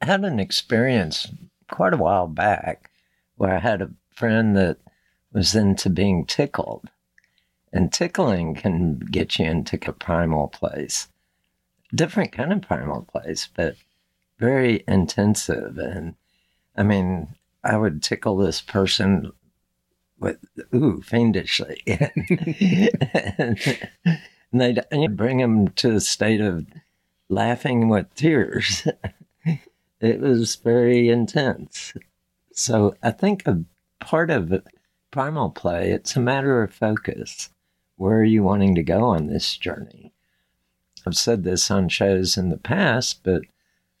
I 0.00 0.06
had 0.06 0.24
an 0.24 0.38
experience 0.38 1.26
quite 1.70 1.94
a 1.94 1.98
while 1.98 2.26
back 2.26 2.90
where 3.36 3.54
I 3.54 3.58
had 3.58 3.80
a 3.80 3.90
friend 4.10 4.56
that 4.56 4.78
was 5.32 5.54
into 5.54 5.88
being 5.88 6.26
tickled. 6.26 6.90
And 7.72 7.92
tickling 7.92 8.54
can 8.54 8.98
get 8.98 9.38
you 9.38 9.44
into 9.44 9.78
a 9.86 9.92
primal 9.92 10.48
place. 10.48 11.08
Different 11.94 12.32
kind 12.32 12.52
of 12.52 12.62
primal 12.62 13.02
place, 13.02 13.48
but 13.54 13.76
very 14.38 14.84
intensive. 14.88 15.76
And 15.78 16.14
I 16.76 16.82
mean, 16.82 17.28
I 17.62 17.76
would 17.76 18.02
tickle 18.02 18.36
this 18.36 18.60
person 18.60 19.32
with, 20.18 20.38
ooh, 20.74 21.00
fiendishly. 21.02 21.82
and, 21.86 23.58
they'd 24.52 24.84
and 24.90 25.16
bring 25.16 25.38
them 25.38 25.68
to 25.68 25.94
a 25.94 26.00
state 26.00 26.40
of 26.40 26.66
laughing 27.28 27.88
with 27.88 28.14
tears. 28.14 28.86
it 30.00 30.20
was 30.20 30.56
very 30.56 31.08
intense. 31.08 31.94
So 32.52 32.94
I 33.02 33.10
think 33.10 33.46
a 33.46 33.62
part 34.00 34.30
of 34.30 34.62
primal 35.10 35.50
play, 35.50 35.90
it's 35.90 36.16
a 36.16 36.20
matter 36.20 36.62
of 36.62 36.72
focus. 36.72 37.50
Where 37.96 38.18
are 38.18 38.24
you 38.24 38.42
wanting 38.42 38.74
to 38.76 38.82
go 38.82 39.04
on 39.04 39.26
this 39.26 39.56
journey? 39.56 40.12
I've 41.06 41.16
said 41.16 41.42
this 41.42 41.70
on 41.70 41.88
shows 41.88 42.36
in 42.36 42.50
the 42.50 42.58
past, 42.58 43.22
but 43.22 43.42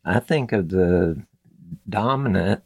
I 0.04 0.20
think 0.20 0.52
of 0.52 0.68
the 0.68 1.22
dominant 1.88 2.62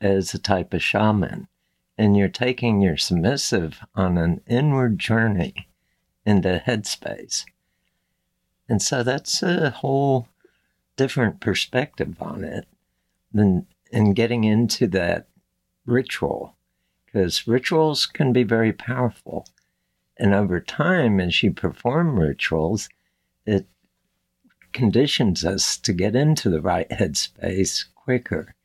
as 0.00 0.34
a 0.34 0.38
type 0.38 0.74
of 0.74 0.82
shaman, 0.82 1.48
and 1.98 2.16
you're 2.16 2.28
taking 2.28 2.80
your 2.80 2.96
submissive 2.96 3.80
on 3.94 4.18
an 4.18 4.40
inward 4.46 4.98
journey 4.98 5.68
into 6.24 6.62
headspace. 6.66 7.44
And 8.68 8.82
so 8.82 9.02
that's 9.02 9.42
a 9.42 9.70
whole 9.70 10.28
different 10.96 11.40
perspective 11.40 12.20
on 12.20 12.44
it 12.44 12.66
than 13.32 13.66
in 13.92 14.12
getting 14.12 14.44
into 14.44 14.86
that 14.88 15.28
ritual 15.84 16.56
because 17.06 17.46
rituals 17.46 18.04
can 18.04 18.32
be 18.32 18.42
very 18.42 18.72
powerful. 18.72 19.46
And 20.18 20.34
over 20.34 20.60
time, 20.60 21.20
as 21.20 21.42
you 21.42 21.52
perform 21.52 22.18
rituals, 22.18 22.88
it 23.46 23.66
conditions 24.72 25.44
us 25.44 25.78
to 25.78 25.92
get 25.92 26.16
into 26.16 26.50
the 26.50 26.60
right 26.60 26.88
headspace 26.90 27.84
quicker. 27.94 28.55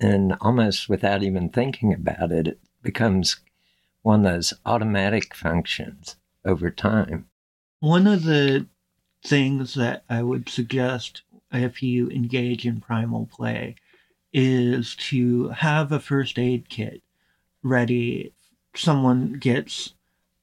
And 0.00 0.36
almost 0.40 0.88
without 0.88 1.22
even 1.22 1.48
thinking 1.48 1.92
about 1.92 2.30
it, 2.30 2.46
it 2.46 2.60
becomes 2.82 3.40
one 4.02 4.24
of 4.24 4.32
those 4.32 4.54
automatic 4.64 5.34
functions 5.34 6.16
over 6.44 6.70
time. 6.70 7.26
One 7.80 8.06
of 8.06 8.24
the 8.24 8.66
things 9.24 9.74
that 9.74 10.04
I 10.08 10.22
would 10.22 10.48
suggest 10.48 11.22
if 11.52 11.82
you 11.82 12.08
engage 12.10 12.66
in 12.66 12.80
primal 12.80 13.26
play 13.26 13.76
is 14.32 14.94
to 14.96 15.48
have 15.48 15.90
a 15.90 16.00
first 16.00 16.38
aid 16.38 16.68
kit 16.68 17.02
ready. 17.62 18.32
Someone 18.74 19.34
gets 19.34 19.94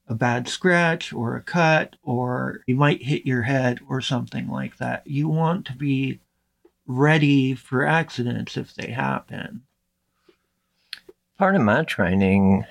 a 0.08 0.14
bad 0.14 0.48
scratch 0.48 1.12
or 1.12 1.36
a 1.36 1.42
cut, 1.42 1.96
or 2.02 2.60
you 2.66 2.76
might 2.76 3.02
hit 3.02 3.26
your 3.26 3.42
head 3.42 3.80
or 3.88 4.00
something 4.00 4.48
like 4.48 4.76
that. 4.78 5.06
You 5.06 5.28
want 5.28 5.66
to 5.66 5.72
be 5.74 6.20
ready 6.86 7.54
for 7.54 7.86
accidents 7.86 8.56
if 8.56 8.74
they 8.74 8.90
happen. 8.90 9.62
Part 11.38 11.54
of 11.54 11.62
my 11.62 11.84
training, 11.84 12.64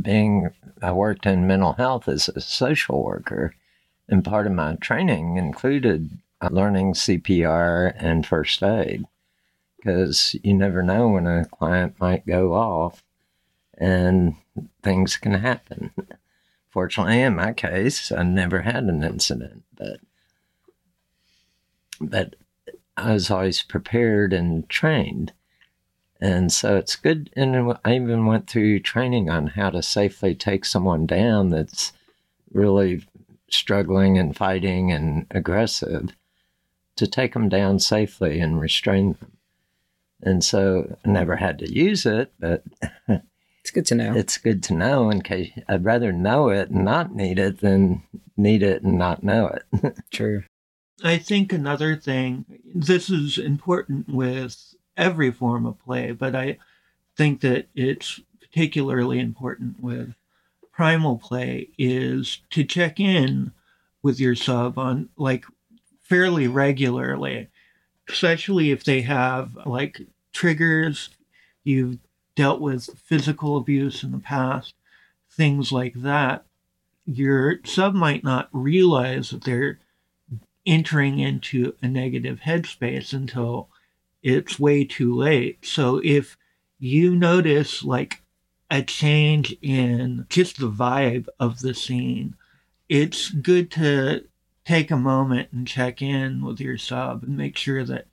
being 0.00 0.50
I 0.80 0.92
worked 0.92 1.26
in 1.26 1.46
mental 1.46 1.74
health 1.74 2.08
as 2.08 2.28
a 2.28 2.40
social 2.40 3.02
worker, 3.02 3.54
and 4.08 4.24
part 4.24 4.46
of 4.46 4.52
my 4.52 4.76
training 4.76 5.36
included 5.36 6.10
uh, 6.40 6.48
learning 6.50 6.94
CPR 6.94 7.94
and 7.96 8.24
first 8.24 8.62
aid 8.62 9.04
because 9.76 10.36
you 10.42 10.54
never 10.54 10.82
know 10.82 11.08
when 11.08 11.26
a 11.26 11.44
client 11.44 11.94
might 12.00 12.26
go 12.26 12.52
off 12.52 13.02
and 13.76 14.34
things 14.82 15.16
can 15.16 15.34
happen. 15.34 15.92
Fortunately, 16.68 17.20
in 17.20 17.36
my 17.36 17.52
case, 17.52 18.12
I 18.12 18.22
never 18.22 18.62
had 18.62 18.84
an 18.84 19.02
incident, 19.02 19.64
but 19.76 20.00
but 22.00 22.36
I 22.98 23.12
was 23.12 23.30
always 23.30 23.62
prepared 23.62 24.32
and 24.32 24.68
trained. 24.68 25.32
And 26.20 26.52
so 26.52 26.76
it's 26.76 26.96
good. 26.96 27.30
And 27.36 27.76
I 27.84 27.94
even 27.94 28.26
went 28.26 28.48
through 28.48 28.80
training 28.80 29.30
on 29.30 29.48
how 29.48 29.70
to 29.70 29.82
safely 29.82 30.34
take 30.34 30.64
someone 30.64 31.06
down 31.06 31.50
that's 31.50 31.92
really 32.52 33.04
struggling 33.50 34.18
and 34.18 34.36
fighting 34.36 34.90
and 34.90 35.26
aggressive 35.30 36.10
to 36.96 37.06
take 37.06 37.34
them 37.34 37.48
down 37.48 37.78
safely 37.78 38.40
and 38.40 38.60
restrain 38.60 39.12
them. 39.20 39.32
And 40.20 40.42
so 40.42 40.96
I 41.04 41.08
never 41.08 41.36
had 41.36 41.60
to 41.60 41.72
use 41.72 42.04
it, 42.04 42.32
but 42.40 42.64
It's 43.68 43.74
good 43.74 43.86
to 43.86 43.94
know. 43.94 44.14
it's 44.14 44.38
good 44.38 44.62
to 44.64 44.74
know 44.74 45.10
in 45.10 45.20
case 45.20 45.52
I'd 45.68 45.84
rather 45.84 46.10
know 46.10 46.48
it 46.48 46.70
and 46.70 46.86
not 46.86 47.14
need 47.14 47.38
it 47.38 47.60
than 47.60 48.02
need 48.34 48.62
it 48.62 48.82
and 48.82 48.96
not 48.96 49.22
know 49.22 49.48
it. 49.48 49.94
True. 50.10 50.44
I 51.02 51.18
think 51.18 51.52
another 51.52 51.96
thing, 51.96 52.44
this 52.74 53.08
is 53.08 53.38
important 53.38 54.08
with 54.08 54.74
every 54.96 55.30
form 55.30 55.64
of 55.64 55.78
play, 55.78 56.12
but 56.12 56.34
I 56.34 56.58
think 57.16 57.40
that 57.42 57.68
it's 57.74 58.20
particularly 58.40 59.20
important 59.20 59.80
with 59.80 60.14
primal 60.72 61.18
play 61.18 61.68
is 61.78 62.40
to 62.50 62.64
check 62.64 62.98
in 62.98 63.52
with 64.02 64.18
your 64.18 64.34
sub 64.34 64.78
on 64.78 65.08
like 65.16 65.44
fairly 66.02 66.48
regularly, 66.48 67.48
especially 68.08 68.70
if 68.70 68.84
they 68.84 69.02
have 69.02 69.56
like 69.66 70.00
triggers, 70.32 71.10
you've 71.64 71.98
dealt 72.34 72.60
with 72.60 72.98
physical 73.04 73.56
abuse 73.56 74.02
in 74.02 74.12
the 74.12 74.18
past, 74.18 74.74
things 75.30 75.70
like 75.70 75.94
that. 75.94 76.44
Your 77.04 77.58
sub 77.64 77.94
might 77.94 78.24
not 78.24 78.48
realize 78.52 79.30
that 79.30 79.44
they're 79.44 79.78
entering 80.68 81.18
into 81.18 81.74
a 81.82 81.88
negative 81.88 82.40
headspace 82.44 83.12
until 83.12 83.70
it's 84.22 84.60
way 84.60 84.84
too 84.84 85.16
late. 85.16 85.64
So 85.64 86.00
if 86.04 86.36
you 86.78 87.16
notice 87.16 87.82
like 87.82 88.22
a 88.70 88.82
change 88.82 89.56
in 89.62 90.26
just 90.28 90.60
the 90.60 90.70
vibe 90.70 91.26
of 91.40 91.60
the 91.60 91.74
scene, 91.74 92.36
it's 92.88 93.30
good 93.30 93.70
to 93.72 94.24
take 94.64 94.90
a 94.90 94.96
moment 94.96 95.48
and 95.52 95.66
check 95.66 96.02
in 96.02 96.44
with 96.44 96.60
your 96.60 96.76
sub 96.76 97.22
and 97.22 97.36
make 97.36 97.56
sure 97.56 97.84
that 97.84 98.06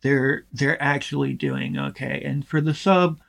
they're 0.00 0.44
they're 0.52 0.82
actually 0.82 1.34
doing 1.34 1.78
okay. 1.78 2.22
And 2.24 2.46
for 2.46 2.62
the 2.62 2.74
sub, 2.74 3.20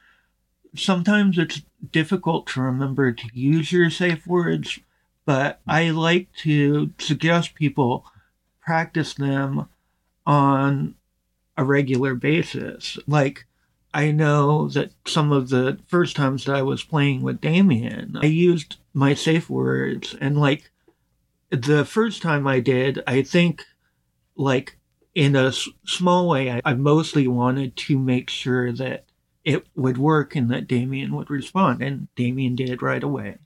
sometimes 0.76 1.38
it's 1.38 1.62
difficult 1.92 2.48
to 2.48 2.62
remember 2.62 3.12
to 3.12 3.28
use 3.34 3.72
your 3.72 3.90
safe 3.90 4.26
words, 4.26 4.80
but 5.26 5.60
I 5.68 5.90
like 5.90 6.32
to 6.44 6.92
suggest 6.98 7.56
people 7.56 8.06
practice 8.70 9.16
them 9.16 9.68
on 10.28 10.94
a 11.58 11.64
regular 11.64 12.14
basis. 12.14 13.00
Like, 13.08 13.48
I 13.96 14.12
know 14.12 14.68
that 14.70 14.92
some 15.08 15.32
of 15.32 15.50
the 15.50 15.80
first 15.88 16.16
times 16.16 16.46
that 16.46 16.56
I 16.56 16.62
was 16.62 16.84
playing 16.84 17.24
with 17.24 17.42
Damien, 17.42 18.16
I 18.22 18.28
used 18.28 18.76
my 18.94 19.16
safe 19.16 19.50
words, 19.50 20.16
and 20.22 20.40
like 20.40 20.70
the 21.50 21.84
first 21.84 22.22
time 22.22 22.46
I 22.46 22.60
did, 22.60 23.02
I 23.08 23.24
think 23.24 23.66
like 24.36 24.78
in 25.16 25.36
a 25.36 25.48
s- 25.48 25.68
small 25.88 26.30
way, 26.30 26.52
I, 26.52 26.62
I 26.64 26.76
mostly 26.76 27.28
wanted 27.28 27.76
to 27.76 27.98
make 27.98 28.30
sure 28.30 28.72
that 28.74 29.06
it 29.44 29.66
would 29.76 29.98
work 29.98 30.36
and 30.36 30.52
that 30.52 30.68
Damien 30.68 31.16
would 31.16 31.32
respond, 31.32 31.82
and 31.82 32.08
Damien 32.14 32.56
did 32.56 32.84
right 32.84 33.02
away, 33.04 33.40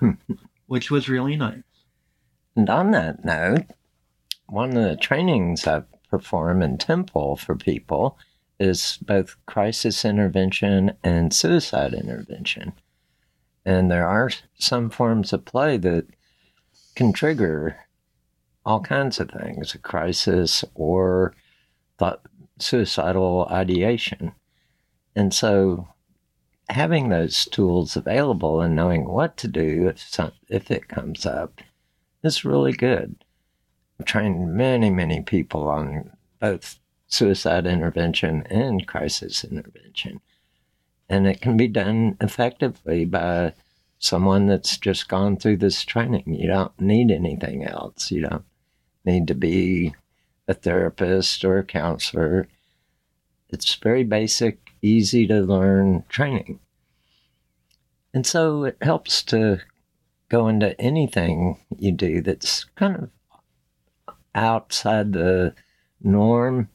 which 0.66 0.90
was 0.90 1.08
really 1.08 1.36
nice. 1.36 1.62
And 2.54 2.68
on 2.68 2.90
that 2.90 3.24
note, 3.24 3.64
one 4.50 4.76
of 4.76 4.82
the 4.82 4.96
trainings 4.96 5.66
I 5.66 5.82
perform 6.08 6.60
in 6.60 6.76
Temple 6.76 7.36
for 7.36 7.54
people 7.54 8.18
is 8.58 8.98
both 9.00 9.36
crisis 9.46 10.04
intervention 10.04 10.92
and 11.02 11.32
suicide 11.32 11.94
intervention. 11.94 12.72
And 13.64 13.90
there 13.90 14.06
are 14.06 14.30
some 14.58 14.90
forms 14.90 15.32
of 15.32 15.44
play 15.44 15.76
that 15.78 16.06
can 16.94 17.12
trigger 17.12 17.76
all 18.66 18.80
kinds 18.80 19.20
of 19.20 19.30
things 19.30 19.74
a 19.74 19.78
crisis 19.78 20.64
or 20.74 21.34
thought, 21.98 22.22
suicidal 22.58 23.46
ideation. 23.50 24.32
And 25.14 25.32
so 25.32 25.88
having 26.68 27.08
those 27.08 27.46
tools 27.46 27.96
available 27.96 28.60
and 28.60 28.76
knowing 28.76 29.08
what 29.08 29.36
to 29.38 29.48
do 29.48 29.88
if, 29.88 30.00
some, 30.00 30.32
if 30.48 30.70
it 30.70 30.88
comes 30.88 31.24
up 31.24 31.60
is 32.22 32.44
really 32.44 32.72
good. 32.72 33.24
Trained 34.04 34.54
many, 34.54 34.90
many 34.90 35.20
people 35.22 35.68
on 35.68 36.10
both 36.40 36.78
suicide 37.06 37.66
intervention 37.66 38.44
and 38.48 38.86
crisis 38.86 39.44
intervention. 39.44 40.20
And 41.08 41.26
it 41.26 41.40
can 41.40 41.56
be 41.56 41.68
done 41.68 42.16
effectively 42.20 43.04
by 43.04 43.52
someone 43.98 44.46
that's 44.46 44.78
just 44.78 45.08
gone 45.08 45.36
through 45.36 45.58
this 45.58 45.84
training. 45.84 46.24
You 46.26 46.48
don't 46.48 46.80
need 46.80 47.10
anything 47.10 47.64
else. 47.64 48.10
You 48.10 48.22
don't 48.22 48.44
need 49.04 49.26
to 49.28 49.34
be 49.34 49.94
a 50.48 50.54
therapist 50.54 51.44
or 51.44 51.58
a 51.58 51.64
counselor. 51.64 52.48
It's 53.50 53.74
very 53.74 54.04
basic, 54.04 54.70
easy 54.82 55.26
to 55.26 55.40
learn 55.40 56.04
training. 56.08 56.60
And 58.14 58.26
so 58.26 58.64
it 58.64 58.78
helps 58.80 59.22
to 59.24 59.60
go 60.28 60.48
into 60.48 60.80
anything 60.80 61.58
you 61.76 61.92
do 61.92 62.22
that's 62.22 62.64
kind 62.76 62.96
of 62.96 63.10
outside 64.34 65.12
the 65.12 65.54
norm 66.00 66.68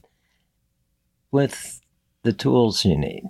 with 1.30 1.80
the 2.22 2.32
tools 2.32 2.84
you 2.84 2.96
need. 2.96 3.24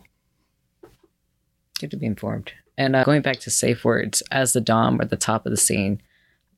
Good 1.80 1.90
to 1.90 1.96
be 1.96 2.06
informed. 2.06 2.52
And 2.78 2.96
uh, 2.96 3.04
going 3.04 3.22
back 3.22 3.40
to 3.40 3.50
safe 3.50 3.84
words, 3.84 4.22
as 4.30 4.52
the 4.52 4.60
Dom 4.60 5.00
at 5.00 5.10
the 5.10 5.16
top 5.16 5.46
of 5.46 5.50
the 5.50 5.56
scene, 5.56 6.00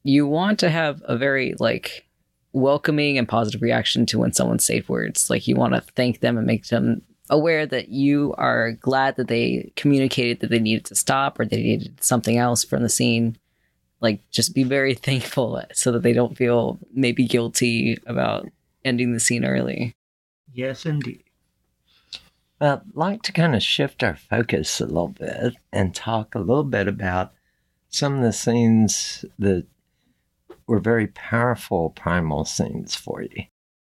you 0.02 0.26
want 0.26 0.58
to 0.60 0.70
have 0.70 1.02
a 1.04 1.16
very 1.16 1.54
like 1.58 2.06
welcoming 2.52 3.18
and 3.18 3.28
positive 3.28 3.62
reaction 3.62 4.06
to 4.06 4.18
when 4.18 4.32
someone 4.32 4.58
safe 4.58 4.88
words. 4.88 5.30
Like 5.30 5.46
you 5.46 5.54
want 5.54 5.74
to 5.74 5.80
thank 5.80 6.20
them 6.20 6.36
and 6.36 6.46
make 6.46 6.68
them 6.68 7.02
aware 7.30 7.66
that 7.66 7.88
you 7.88 8.34
are 8.38 8.72
glad 8.72 9.16
that 9.16 9.28
they 9.28 9.72
communicated 9.76 10.40
that 10.40 10.50
they 10.50 10.58
needed 10.58 10.84
to 10.86 10.94
stop 10.94 11.38
or 11.38 11.44
they 11.44 11.62
needed 11.62 12.02
something 12.02 12.38
else 12.38 12.64
from 12.64 12.82
the 12.82 12.88
scene. 12.88 13.36
Like 14.00 14.20
just 14.30 14.54
be 14.54 14.64
very 14.64 14.94
thankful 15.08 15.62
so 15.72 15.92
that 15.92 16.02
they 16.02 16.12
don't 16.12 16.36
feel 16.36 16.78
maybe 16.92 17.26
guilty 17.26 17.98
about 18.06 18.48
ending 18.84 19.12
the 19.12 19.20
scene 19.20 19.44
early. 19.44 19.94
Yes, 20.52 20.86
indeed. 20.86 21.24
Well, 22.60 22.82
I'd 22.84 22.96
like 22.96 23.22
to 23.22 23.32
kind 23.32 23.54
of 23.54 23.62
shift 23.62 24.02
our 24.02 24.16
focus 24.16 24.80
a 24.80 24.86
little 24.86 25.08
bit 25.08 25.54
and 25.72 25.94
talk 25.94 26.34
a 26.34 26.40
little 26.40 26.64
bit 26.64 26.88
about 26.88 27.32
some 27.88 28.16
of 28.16 28.22
the 28.22 28.32
scenes 28.32 29.24
that 29.38 29.66
were 30.66 30.80
very 30.80 31.06
powerful 31.08 31.90
primal 31.90 32.44
scenes 32.44 32.94
for 32.94 33.22
you. 33.22 33.44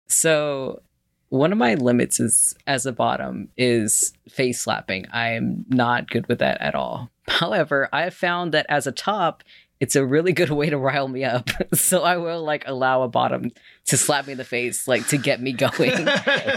So 0.07 0.81
one 1.29 1.51
of 1.51 1.57
my 1.57 1.75
limits 1.75 2.19
is 2.19 2.55
as 2.67 2.85
a 2.85 2.91
bottom 2.91 3.49
is 3.57 4.13
face 4.29 4.61
slapping. 4.61 5.05
I 5.11 5.29
am 5.29 5.65
not 5.69 6.09
good 6.09 6.27
with 6.27 6.39
that 6.39 6.59
at 6.61 6.75
all. 6.75 7.09
However, 7.27 7.89
I 7.91 8.03
have 8.03 8.13
found 8.13 8.51
that 8.53 8.65
as 8.69 8.85
a 8.87 8.91
top, 8.91 9.43
it's 9.79 9.95
a 9.95 10.05
really 10.05 10.31
good 10.31 10.49
way 10.49 10.69
to 10.69 10.77
rile 10.77 11.07
me 11.07 11.23
up. 11.23 11.49
so 11.73 12.03
I 12.03 12.17
will 12.17 12.43
like 12.43 12.63
allow 12.65 13.03
a 13.03 13.07
bottom 13.07 13.51
to 13.85 13.97
slap 13.97 14.27
me 14.27 14.33
in 14.33 14.37
the 14.37 14.45
face, 14.45 14.87
like 14.87 15.07
to 15.09 15.17
get 15.17 15.41
me 15.41 15.51
going. 15.51 15.91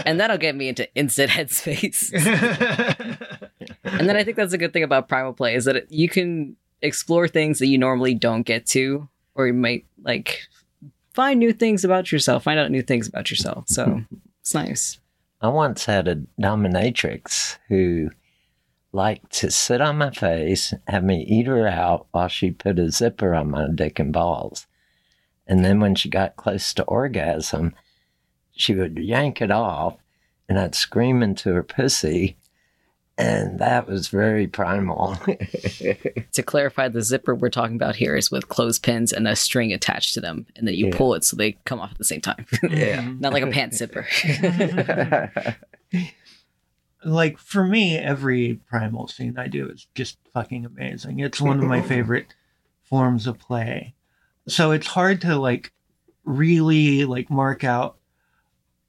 and 0.05 0.19
that'll 0.19 0.37
get 0.37 0.55
me 0.55 0.69
into 0.69 0.91
instant 0.95 1.31
headspace. 1.31 2.13
and 3.83 4.09
then 4.09 4.15
I 4.15 4.23
think 4.23 4.37
that's 4.37 4.53
a 4.53 4.57
good 4.57 4.73
thing 4.73 4.83
about 4.83 5.09
primal 5.09 5.33
play 5.33 5.55
is 5.55 5.65
that 5.65 5.75
it, 5.75 5.87
you 5.89 6.09
can 6.09 6.55
explore 6.81 7.27
things 7.27 7.59
that 7.59 7.67
you 7.67 7.77
normally 7.77 8.13
don't 8.13 8.43
get 8.43 8.65
to, 8.67 9.09
or 9.35 9.47
you 9.47 9.53
might 9.53 9.85
like 10.01 10.47
find 11.13 11.39
new 11.39 11.51
things 11.51 11.83
about 11.83 12.11
yourself, 12.11 12.43
find 12.43 12.59
out 12.59 12.71
new 12.71 12.81
things 12.81 13.07
about 13.07 13.29
yourself. 13.29 13.65
So 13.67 14.03
it's 14.39 14.53
nice. 14.53 14.99
I 15.41 15.47
once 15.49 15.85
had 15.85 16.07
a 16.07 16.15
dominatrix 16.41 17.57
who 17.67 18.09
liked 18.91 19.31
to 19.33 19.51
sit 19.51 19.81
on 19.81 19.97
my 19.97 20.09
face, 20.11 20.73
have 20.87 21.03
me 21.03 21.23
eat 21.23 21.45
her 21.47 21.67
out 21.67 22.07
while 22.11 22.27
she 22.27 22.51
put 22.51 22.79
a 22.79 22.89
zipper 22.91 23.33
on 23.35 23.51
my 23.51 23.67
dick 23.73 23.99
and 23.99 24.11
balls. 24.11 24.65
And 25.47 25.63
then 25.65 25.79
when 25.79 25.95
she 25.95 26.09
got 26.09 26.35
close 26.35 26.73
to 26.75 26.83
orgasm, 26.83 27.75
she 28.55 28.73
would 28.75 28.97
yank 28.99 29.41
it 29.41 29.51
off 29.51 29.97
and 30.47 30.59
I'd 30.59 30.75
scream 30.75 31.21
into 31.23 31.53
her 31.53 31.63
pussy. 31.63 32.35
And 33.17 33.59
that 33.59 33.85
was 33.87 34.07
very 34.07 34.47
primal. 34.47 35.17
To 36.33 36.43
clarify, 36.43 36.87
the 36.87 37.01
zipper 37.01 37.35
we're 37.35 37.49
talking 37.49 37.75
about 37.75 37.95
here 37.97 38.15
is 38.15 38.31
with 38.31 38.47
clothespins 38.47 39.11
and 39.11 39.27
a 39.27 39.35
string 39.35 39.73
attached 39.73 40.13
to 40.13 40.21
them, 40.21 40.45
and 40.55 40.65
then 40.67 40.75
you 40.75 40.85
Yeah. 40.87 40.95
pull 40.95 41.13
it 41.15 41.23
so 41.25 41.35
they 41.35 41.53
come 41.65 41.79
off 41.81 41.91
at 41.91 41.97
the 41.97 42.03
same 42.05 42.21
time. 42.21 42.45
Yeah. 42.69 43.01
Not 43.19 43.33
like 43.33 43.43
a 43.43 43.47
pant 43.47 43.73
zipper. 43.73 44.07
like 47.03 47.37
for 47.37 47.63
me, 47.63 47.97
every 47.97 48.59
primal 48.67 49.07
scene 49.07 49.37
I 49.37 49.47
do 49.47 49.69
is 49.69 49.87
just 49.95 50.17
fucking 50.33 50.65
amazing. 50.65 51.19
It's 51.19 51.41
one 51.41 51.59
of 51.59 51.65
my 51.65 51.81
favorite 51.93 52.33
forms 52.83 53.27
of 53.27 53.39
play. 53.39 53.93
So 54.47 54.71
it's 54.71 54.87
hard 54.87 55.21
to 55.21 55.37
like 55.37 55.71
really 56.25 57.05
like 57.05 57.29
mark 57.29 57.63
out 57.63 57.97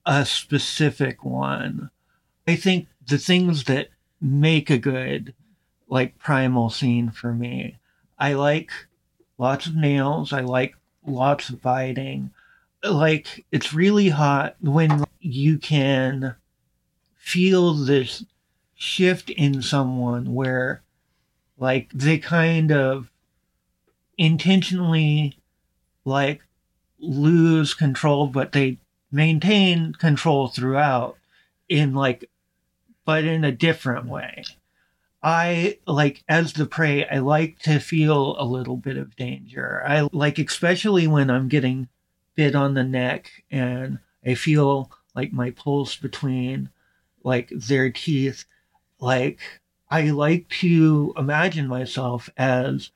a 0.06 0.24
specific 0.24 1.24
one. 1.24 1.90
I 2.48 2.56
think 2.56 2.88
the 3.06 3.18
things 3.18 3.64
that 3.64 3.88
make 4.20 4.70
a 4.70 4.78
good 4.78 5.34
like 5.88 6.18
primal 6.18 6.70
scene 6.70 7.10
for 7.10 7.32
me, 7.32 7.78
I 8.18 8.34
like 8.34 8.70
lots 9.38 9.66
of 9.66 9.76
nails, 9.76 10.32
I 10.32 10.40
like 10.40 10.74
lots 11.06 11.48
of 11.48 11.62
biting. 11.62 12.30
Like 12.82 13.44
it's 13.52 13.74
really 13.74 14.08
hot 14.08 14.56
when 14.60 15.04
you 15.20 15.58
can 15.58 16.34
feel 17.20 17.74
this 17.74 18.24
shift 18.74 19.30
in 19.30 19.62
someone 19.62 20.35
where 20.35 20.83
like 21.59 21.90
they 21.92 22.18
kind 22.18 22.72
of 22.72 23.11
intentionally 24.16 25.38
like 26.04 26.40
lose 26.98 27.74
control, 27.74 28.26
but 28.26 28.52
they 28.52 28.78
maintain 29.12 29.92
control 29.92 30.48
throughout 30.48 31.16
in 31.68 31.94
like, 31.94 32.28
but 33.04 33.24
in 33.24 33.44
a 33.44 33.52
different 33.52 34.06
way. 34.06 34.42
I 35.22 35.78
like 35.87 36.24
as 36.26 36.54
the 36.54 36.64
prey, 36.64 37.06
I 37.06 37.18
like 37.18 37.59
to 37.61 37.78
feel 37.78 38.37
a 38.38 38.44
little 38.44 38.78
bit 38.78 38.96
of 38.96 39.14
danger. 39.16 39.83
I 39.87 40.09
like, 40.12 40.38
especially 40.38 41.06
when 41.06 41.30
I'm 41.30 41.48
getting 41.48 41.88
bit 42.35 42.54
on 42.54 42.72
the 42.72 42.85
neck 42.85 43.30
and 43.50 43.98
I 44.24 44.35
feel 44.35 44.90
like 45.14 45.33
my 45.33 45.50
pulse 45.50 45.96
between 45.96 46.70
like 47.22 47.50
their 47.50 47.90
teeth. 47.90 48.44
Like, 48.98 49.38
I 49.90 50.11
like 50.11 50.48
to 50.61 51.14
imagine 51.16 51.66
myself 51.66 52.28
as 52.37 52.90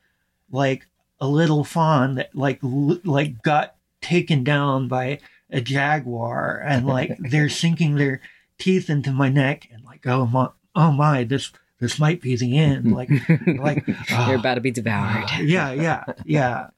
like 0.50 0.86
a 1.20 1.28
little 1.28 1.64
fawn 1.64 2.16
that 2.16 2.34
like 2.34 2.62
l- 2.62 3.00
like 3.04 3.42
got 3.42 3.76
taken 4.00 4.44
down 4.44 4.88
by 4.88 5.18
a 5.50 5.60
jaguar 5.60 6.62
and 6.64 6.86
like 6.86 7.16
they're 7.30 7.48
sinking 7.48 7.96
their 7.96 8.20
teeth 8.58 8.90
into 8.90 9.10
my 9.10 9.28
neck 9.28 9.68
and 9.72 9.84
like 9.84 10.06
oh 10.06 10.26
my 10.26 10.48
oh 10.74 10.92
my 10.92 11.24
this 11.24 11.50
this 11.80 11.98
might 11.98 12.20
be 12.20 12.36
the 12.36 12.58
end 12.58 12.92
like 12.92 13.10
like 13.58 13.86
You're 13.86 13.96
oh, 13.96 14.04
ah, 14.12 14.34
about 14.34 14.54
to 14.54 14.60
be 14.60 14.70
devoured. 14.70 15.30
yeah 15.40 15.72
yeah 15.72 16.04
yeah 16.24 16.68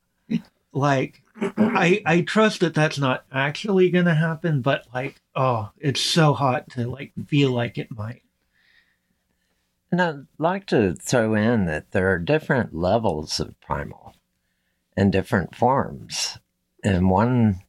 like 0.72 1.22
i 1.40 2.02
i 2.06 2.20
trust 2.22 2.60
that 2.60 2.74
that's 2.74 2.98
not 2.98 3.24
actually 3.32 3.90
gonna 3.90 4.14
happen 4.14 4.62
but 4.62 4.86
like 4.94 5.20
oh 5.34 5.70
it's 5.78 6.00
so 6.00 6.32
hot 6.32 6.68
to 6.70 6.88
like 6.88 7.12
feel 7.28 7.50
like 7.50 7.78
it 7.78 7.90
might 7.90 8.22
And 9.90 10.02
I'd 10.02 10.26
like 10.38 10.66
to 10.66 10.94
throw 10.94 11.34
in 11.34 11.66
that 11.66 11.92
there 11.92 12.12
are 12.12 12.18
different 12.18 12.74
levels 12.74 13.38
of 13.40 13.58
primal 13.60 14.14
and 14.96 15.12
different 15.12 15.54
forms. 15.54 16.38
And 16.82 17.10
one 17.10 17.60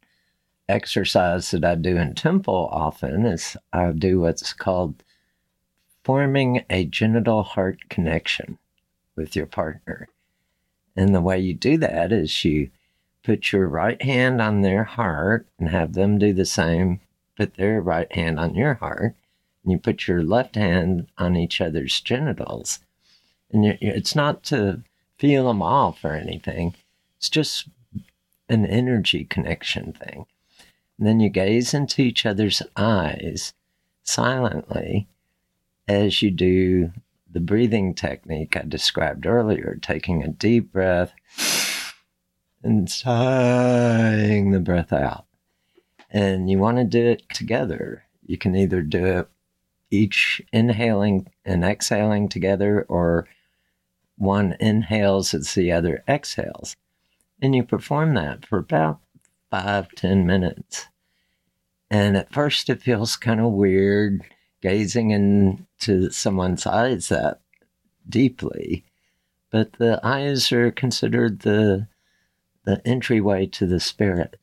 exercise 0.68 1.52
that 1.52 1.64
I 1.64 1.76
do 1.76 1.98
in 1.98 2.16
temple 2.16 2.70
often 2.72 3.26
is 3.26 3.56
I 3.72 3.92
do 3.92 4.22
what's 4.22 4.54
called 4.54 5.04
forming 6.04 6.64
a 6.70 6.86
genital 6.86 7.44
heart 7.44 7.90
connection 7.90 8.58
with 9.16 9.36
your 9.36 9.46
partner. 9.46 10.08
And 10.96 11.14
the 11.14 11.22
way 11.22 11.40
you 11.40 11.54
do 11.54 11.78
that 11.78 12.12
is 12.12 12.44
you 12.44 12.70
put 13.28 13.52
your 13.52 13.68
right 13.68 14.02
hand 14.02 14.42
on 14.42 14.62
their 14.62 14.86
heart 14.86 15.46
and 15.60 15.68
have 15.68 15.92
them 15.92 16.18
do 16.18 16.32
the 16.32 16.46
same, 16.46 17.02
put 17.36 17.56
their 17.56 17.82
right 17.82 18.10
hand 18.14 18.40
on 18.40 18.56
your 18.56 18.76
heart 18.76 19.18
and 19.62 19.74
you 19.74 19.78
put 19.78 20.08
your 20.08 20.24
left 20.24 20.56
hand 20.56 21.06
on 21.18 21.36
each 21.36 21.60
other's 21.60 22.00
genitals. 22.00 22.80
And 23.52 23.66
it's 23.82 24.16
not 24.16 24.44
to 24.44 24.82
feel 25.18 25.48
them 25.48 25.62
off 25.62 26.06
or 26.06 26.14
anything, 26.14 26.74
it's 27.18 27.30
just 27.30 27.68
an 28.48 28.66
energy 28.66 29.26
connection 29.26 29.92
thing. 29.92 30.26
And 30.98 31.06
then 31.06 31.20
you 31.20 31.28
gaze 31.28 31.74
into 31.74 32.04
each 32.04 32.26
other's 32.26 32.62
eyes 32.78 33.54
silently 34.04 35.10
as 35.86 36.22
you 36.22 36.32
do 36.32 36.94
the 37.30 37.42
breathing 37.42 37.94
technique 37.94 38.56
I 38.56 38.62
described 38.62 39.26
earlier, 39.26 39.78
taking 39.82 40.24
a 40.24 40.30
deep 40.30 40.72
breath 40.72 41.12
and 42.64 42.90
sighing 42.90 44.52
the 44.52 44.60
breath 44.60 44.92
out. 44.92 45.26
And 46.10 46.50
you 46.50 46.58
want 46.60 46.78
to 46.78 46.84
do 46.84 47.06
it 47.06 47.24
together. 47.30 48.04
You 48.26 48.38
can 48.38 48.56
either 48.56 48.82
do 48.82 49.06
it 49.06 49.30
each 49.90 50.42
inhaling 50.52 51.28
and 51.46 51.64
exhaling 51.64 52.28
together, 52.28 52.86
or 52.90 53.28
one 54.18 54.56
inhales 54.60 55.34
as 55.34 55.54
the 55.54 55.72
other 55.72 56.04
exhales. 56.08 56.76
And 57.42 57.56
you 57.56 57.64
perform 57.64 58.16
that 58.16 58.46
for 58.46 58.58
about 58.58 59.00
five, 59.50 59.90
ten 59.96 60.26
minutes. 60.26 60.88
And 61.90 62.18
at 62.18 62.34
first, 62.34 62.70
it 62.70 62.82
feels 62.82 63.16
kind 63.16 63.40
of 63.40 63.54
weird 63.54 64.24
gazing 64.62 65.12
into 65.12 66.12
someone's 66.12 66.66
eyes 66.66 67.08
that 67.10 67.40
deeply. 68.10 68.84
But 69.52 69.74
the 69.74 70.00
eyes 70.04 70.52
are 70.52 70.72
considered 70.72 71.42
the, 71.42 71.88
the 72.68 72.86
entryway 72.86 73.46
to 73.46 73.66
the 73.66 73.80
spirit 73.80 74.38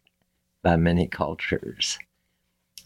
by 0.63 0.77
many 0.77 1.07
cultures. 1.07 1.99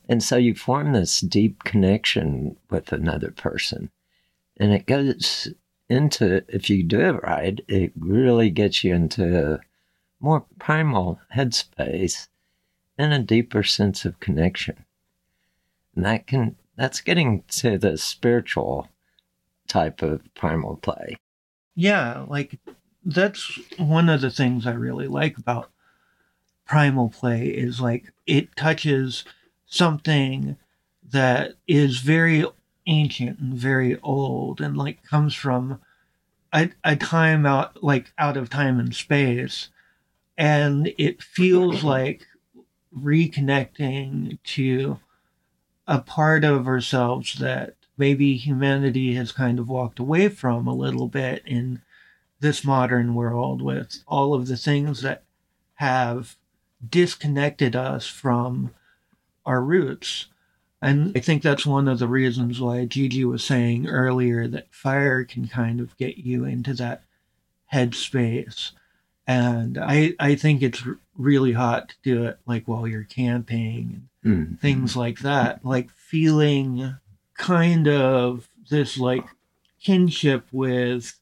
And 0.09 0.21
so 0.21 0.37
you 0.37 0.53
form 0.53 0.93
this 0.93 1.21
deep 1.21 1.63
connection 1.63 2.57
with 2.71 2.93
another 2.93 3.31
person. 3.31 3.91
And 4.57 4.73
it 4.73 4.87
goes 4.87 5.47
into, 5.89 6.43
if 6.49 6.69
you 6.69 6.83
do 6.83 6.99
it 6.99 7.23
right, 7.23 7.61
it 7.69 7.93
really 7.97 8.51
gets 8.51 8.83
you 8.83 8.93
into 8.93 9.55
a 9.55 9.61
more 10.19 10.45
primal 10.59 11.21
headspace 11.33 12.27
and 12.99 13.13
a 13.13 13.21
deeper 13.21 13.63
sense 13.63 14.05
of 14.05 14.19
connection. 14.19 14.85
And 15.95 16.05
that 16.05 16.27
can, 16.27 16.57
that's 16.75 17.01
getting 17.01 17.45
to 17.51 17.79
the 17.79 17.97
spiritual 17.97 18.89
type 19.69 20.03
of 20.03 20.23
primal 20.35 20.79
play. 20.79 21.17
yeah 21.77 22.25
like 22.27 22.59
that's 23.05 23.59
one 23.77 24.09
of 24.09 24.21
the 24.21 24.31
things 24.31 24.67
i 24.67 24.73
really 24.73 25.07
like 25.07 25.37
about 25.39 25.71
primal 26.67 27.09
play 27.09 27.47
is 27.47 27.81
like 27.81 28.13
it 28.27 28.55
touches 28.57 29.25
something 29.67 30.57
that 31.11 31.55
is 31.67 31.99
very 31.99 32.45
ancient 32.87 33.39
and 33.39 33.55
very 33.55 33.99
old 34.01 34.61
and 34.61 34.77
like 34.77 35.03
comes 35.03 35.35
from 35.35 35.81
a, 36.53 36.71
a 36.85 36.97
time 36.97 37.47
out 37.47 37.83
like 37.83 38.13
out 38.19 38.37
of 38.37 38.51
time 38.51 38.81
and 38.81 38.95
space. 38.95 39.69
And 40.37 40.93
it 40.99 41.23
feels 41.23 41.83
like 41.83 42.27
reconnecting 42.97 44.39
to 44.43 44.99
a 45.87 46.01
part 46.01 46.45
of 46.45 46.67
ourselves 46.67 47.39
that 47.39 47.75
maybe 47.97 48.37
humanity 48.37 49.15
has 49.15 49.33
kind 49.33 49.59
of 49.59 49.69
walked 49.69 49.99
away 49.99 50.29
from 50.29 50.67
a 50.67 50.75
little 50.75 51.09
bit 51.09 51.43
in 51.45 51.83
this 52.41 52.65
modern 52.65 53.15
world 53.15 53.61
with 53.63 54.03
all 54.07 54.35
of 54.35 54.47
the 54.47 54.57
things 54.57 55.03
that 55.03 55.23
have 55.75 56.37
disconnected 56.87 57.75
us 57.75 58.07
from 58.07 58.75
our 59.45 59.63
roots. 59.63 60.27
And 60.81 61.17
I 61.17 61.21
think 61.21 61.43
that's 61.43 61.67
one 61.67 61.89
of 61.89 61.99
the 61.99 62.07
reasons 62.07 62.61
why 62.61 62.85
Gigi 62.85 63.25
was 63.25 63.43
saying 63.43 63.89
earlier 63.89 64.47
that 64.47 64.73
fire 64.73 65.25
can 65.25 65.49
kind 65.49 65.81
of 65.81 65.97
get 65.97 66.19
you 66.19 66.45
into 66.45 66.75
that 66.75 67.03
headspace. 67.73 68.71
And 69.27 69.77
I, 69.77 70.15
I 70.21 70.37
think 70.37 70.63
it's 70.63 70.85
really 71.17 71.53
hot 71.53 71.89
to 71.89 71.95
do 72.03 72.25
it 72.25 72.39
like 72.47 72.67
while 72.67 72.87
you're 72.87 73.05
camping 73.05 74.09
and 74.23 74.37
mm-hmm. 74.37 74.55
things 74.55 74.97
like 74.97 75.19
that. 75.21 75.65
Like 75.65 75.91
feeling 75.91 76.97
kind 77.37 77.89
of 77.89 78.49
this 78.71 78.99
like 78.99 79.25
kinship 79.83 80.47
with 80.53 81.19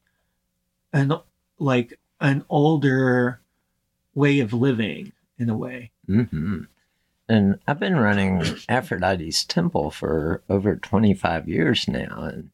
an 0.93 1.13
like 1.59 1.99
an 2.21 2.45
older 2.49 3.41
way 4.15 4.41
of 4.41 4.53
living 4.53 5.13
in 5.39 5.51
a 5.51 5.57
way. 5.57 5.91
hmm 6.07 6.61
And 7.29 7.59
I've 7.67 7.81
been 7.81 7.97
running 7.97 8.43
Aphrodite's 8.69 9.45
Temple 9.45 9.91
for 9.91 10.43
over 10.49 10.77
25 10.77 11.49
years 11.49 11.87
now. 11.87 12.23
And 12.23 12.51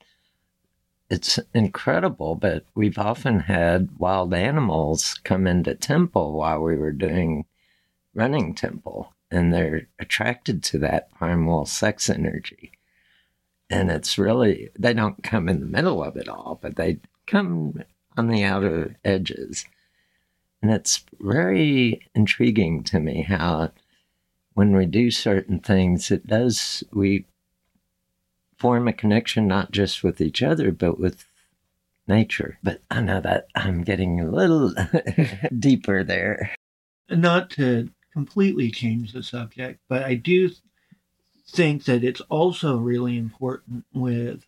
it's 1.09 1.39
incredible, 1.55 2.35
but 2.35 2.65
we've 2.75 2.99
often 2.99 3.41
had 3.41 3.99
wild 3.99 4.35
animals 4.35 5.21
come 5.25 5.47
into 5.47 5.75
temple 5.75 6.33
while 6.33 6.61
we 6.61 6.77
were 6.77 6.93
doing 6.93 7.45
running 8.15 8.55
temple. 8.55 9.13
And 9.31 9.53
they're 9.53 9.89
attracted 9.99 10.63
to 10.65 10.79
that 10.79 11.13
primal 11.13 11.65
sex 11.65 12.11
energy. 12.11 12.73
And 13.71 13.91
it's 13.91 14.19
really, 14.19 14.71
they 14.79 14.93
don't 14.93 15.23
come 15.23 15.49
in 15.49 15.61
the 15.61 15.67
middle 15.67 16.03
of 16.03 16.17
it 16.17 16.29
all, 16.29 16.59
but 16.61 16.77
they 16.77 16.99
come 17.27 17.83
on 18.17 18.29
the 18.29 18.45
outer 18.45 18.97
edges. 19.05 19.67
And 20.61 20.71
it's 20.71 21.05
very 21.21 22.09
intriguing 22.15 22.85
to 22.85 23.01
me 23.01 23.23
how 23.23 23.73
when 24.55 24.77
we 24.77 24.87
do 24.87 25.11
certain 25.11 25.59
things, 25.59 26.11
it 26.11 26.27
does, 26.27 26.85
we 26.93 27.27
form 28.59 28.87
a 28.87 28.93
connection 28.93 29.49
not 29.49 29.73
just 29.73 30.05
with 30.05 30.21
each 30.21 30.43
other, 30.43 30.71
but 30.71 31.01
with 31.01 31.25
nature. 32.07 32.59
But 32.63 32.83
I 32.91 33.01
know 33.01 33.21
that 33.21 33.49
I'm 33.55 33.83
getting 33.83 34.21
a 34.21 34.31
little 34.31 34.75
deeper 35.59 36.05
there. 36.05 36.55
not 37.09 37.51
to 37.51 37.91
completely 38.13 38.71
change 38.71 39.13
the 39.13 39.23
subject, 39.23 39.81
but 39.89 40.03
I 40.03 40.15
do 40.15 40.51
think 41.49 41.85
that 41.85 42.05
it's 42.05 42.21
also 42.23 42.77
really 42.77 43.17
important 43.19 43.85
with 43.93 44.45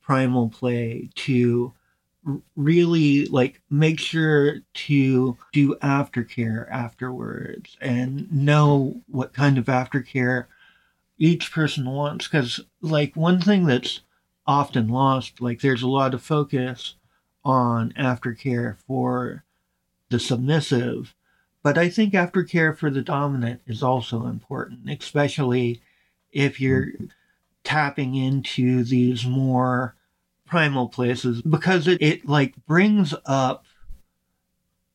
primal 0.00 0.48
play 0.48 1.10
to 1.14 1.72
really 2.54 3.26
like 3.26 3.62
make 3.70 3.98
sure 3.98 4.60
to 4.74 5.36
do 5.52 5.74
aftercare 5.82 6.70
afterwards 6.70 7.76
and 7.80 8.30
know 8.30 9.00
what 9.06 9.32
kind 9.32 9.56
of 9.58 9.66
aftercare 9.66 10.46
each 11.18 11.50
person 11.52 11.88
wants. 11.88 12.26
Because 12.28 12.60
like 12.82 13.16
one 13.16 13.40
thing 13.40 13.66
that's 13.66 14.00
often 14.46 14.88
lost 14.88 15.40
like 15.40 15.60
there's 15.60 15.82
a 15.82 15.88
lot 15.88 16.14
of 16.14 16.22
focus 16.22 16.94
on 17.44 17.92
aftercare 17.92 18.76
for 18.86 19.44
the 20.10 20.18
submissive, 20.18 21.14
but 21.62 21.78
I 21.78 21.88
think 21.88 22.14
aftercare 22.14 22.76
for 22.76 22.90
the 22.90 23.02
dominant 23.02 23.62
is 23.66 23.82
also 23.82 24.26
important, 24.26 24.90
especially 24.90 25.80
if 26.32 26.60
you're 26.60 26.88
tapping 27.64 28.14
into 28.14 28.82
these 28.84 29.24
more 29.24 29.94
primal 30.50 30.88
places 30.88 31.40
because 31.42 31.86
it, 31.86 32.02
it 32.02 32.28
like 32.28 32.54
brings 32.66 33.14
up 33.24 33.64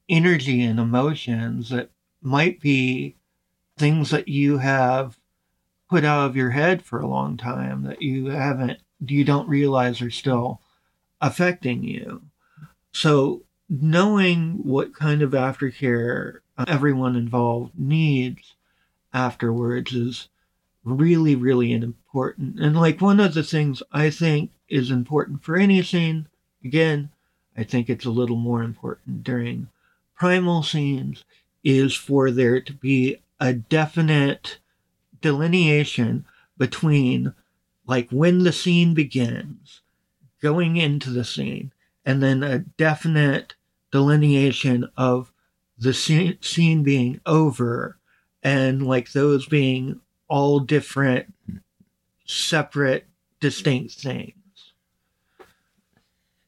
energy 0.10 0.62
and 0.62 0.80
emotions 0.80 1.70
that 1.70 1.90
might 2.22 2.60
be 2.60 3.16
things 3.78 4.10
that 4.10 4.28
you 4.28 4.58
have 4.58 5.18
put 5.90 6.04
out 6.04 6.26
of 6.26 6.36
your 6.36 6.50
head 6.50 6.84
for 6.84 7.00
a 7.00 7.08
long 7.08 7.38
time 7.38 7.84
that 7.84 8.02
you 8.02 8.28
haven't 8.28 8.80
you 9.08 9.24
don't 9.24 9.48
realize 9.48 10.02
are 10.02 10.12
still 10.12 10.62
affecting 11.22 11.84
you. 11.84 12.22
So 12.92 13.44
knowing 13.70 14.60
what 14.64 14.94
kind 14.94 15.22
of 15.22 15.32
aftercare 15.32 16.40
uh, 16.58 16.66
everyone 16.68 17.16
involved 17.16 17.72
needs 17.78 18.56
afterwards 19.14 19.94
is 19.94 20.28
really 20.84 21.36
really 21.36 21.72
important. 21.72 22.60
And 22.60 22.76
like 22.76 23.00
one 23.00 23.22
of 23.22 23.34
the 23.34 23.44
things 23.44 23.82
i 23.94 24.10
think 24.10 24.52
is 24.68 24.92
important 24.92 25.44
for 25.44 25.56
any 25.56 25.82
scene 25.82 26.28
again 26.64 27.10
i 27.58 27.64
think 27.64 27.90
it's 27.90 28.06
a 28.06 28.10
little 28.10 28.36
more 28.38 28.64
important 28.64 29.24
during 29.24 29.68
primal 30.16 30.64
scenes 30.64 31.24
is 31.64 31.96
for 31.96 32.32
there 32.32 32.62
to 32.62 32.74
be 32.74 33.18
a 33.40 33.54
definite 33.54 34.60
delineation 35.22 36.26
between 36.58 37.34
like 37.88 38.10
when 38.10 38.44
the 38.44 38.52
scene 38.52 38.94
begins, 38.94 39.82
going 40.42 40.78
into 40.78 41.10
the 41.10 41.24
scene, 41.24 41.72
and 42.06 42.22
then 42.22 42.44
a 42.44 42.60
definite 42.60 43.56
delineation 43.92 44.90
of 44.98 45.32
the 45.78 45.94
scene, 45.94 46.38
scene 46.42 46.84
being 46.84 47.20
over 47.26 47.98
and 48.42 48.86
like 48.86 49.12
those 49.12 49.46
being 49.48 50.00
all 50.28 50.60
different, 50.60 51.34
separate, 52.26 53.06
distinct 53.40 53.94
things. 53.94 54.34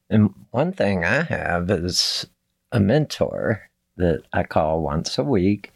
And 0.09 0.33
one 0.51 0.71
thing 0.71 1.03
I 1.03 1.23
have 1.23 1.69
is 1.69 2.27
a 2.71 2.79
mentor 2.79 3.69
that 3.97 4.23
I 4.31 4.43
call 4.43 4.81
once 4.81 5.17
a 5.17 5.23
week 5.23 5.71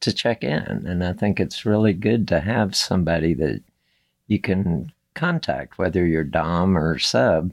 to 0.00 0.12
check 0.12 0.42
in. 0.42 0.86
And 0.86 1.04
I 1.04 1.12
think 1.12 1.38
it's 1.38 1.66
really 1.66 1.92
good 1.92 2.26
to 2.28 2.40
have 2.40 2.74
somebody 2.74 3.34
that 3.34 3.62
you 4.26 4.40
can 4.40 4.92
contact, 5.14 5.78
whether 5.78 6.06
you're 6.06 6.24
Dom 6.24 6.76
or 6.76 6.98
sub. 6.98 7.52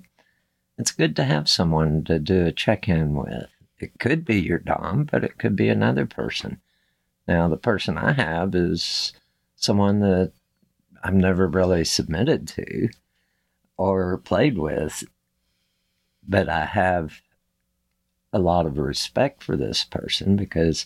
It's 0.77 0.91
good 0.91 1.15
to 1.15 1.23
have 1.23 1.49
someone 1.49 2.03
to 2.05 2.19
do 2.19 2.45
a 2.45 2.51
check 2.51 2.87
in 2.87 3.15
with. 3.15 3.49
It 3.79 3.99
could 3.99 4.25
be 4.25 4.41
your 4.41 4.59
Dom, 4.59 5.07
but 5.11 5.23
it 5.23 5.37
could 5.37 5.55
be 5.55 5.69
another 5.69 6.05
person. 6.05 6.61
Now, 7.27 7.47
the 7.47 7.57
person 7.57 7.97
I 7.97 8.13
have 8.13 8.55
is 8.55 9.13
someone 9.55 9.99
that 10.01 10.31
I've 11.03 11.13
never 11.13 11.47
really 11.47 11.83
submitted 11.85 12.47
to 12.49 12.89
or 13.77 14.17
played 14.19 14.57
with, 14.57 15.03
but 16.27 16.49
I 16.49 16.65
have 16.65 17.21
a 18.33 18.39
lot 18.39 18.65
of 18.65 18.77
respect 18.77 19.43
for 19.43 19.55
this 19.55 19.83
person 19.83 20.35
because 20.35 20.85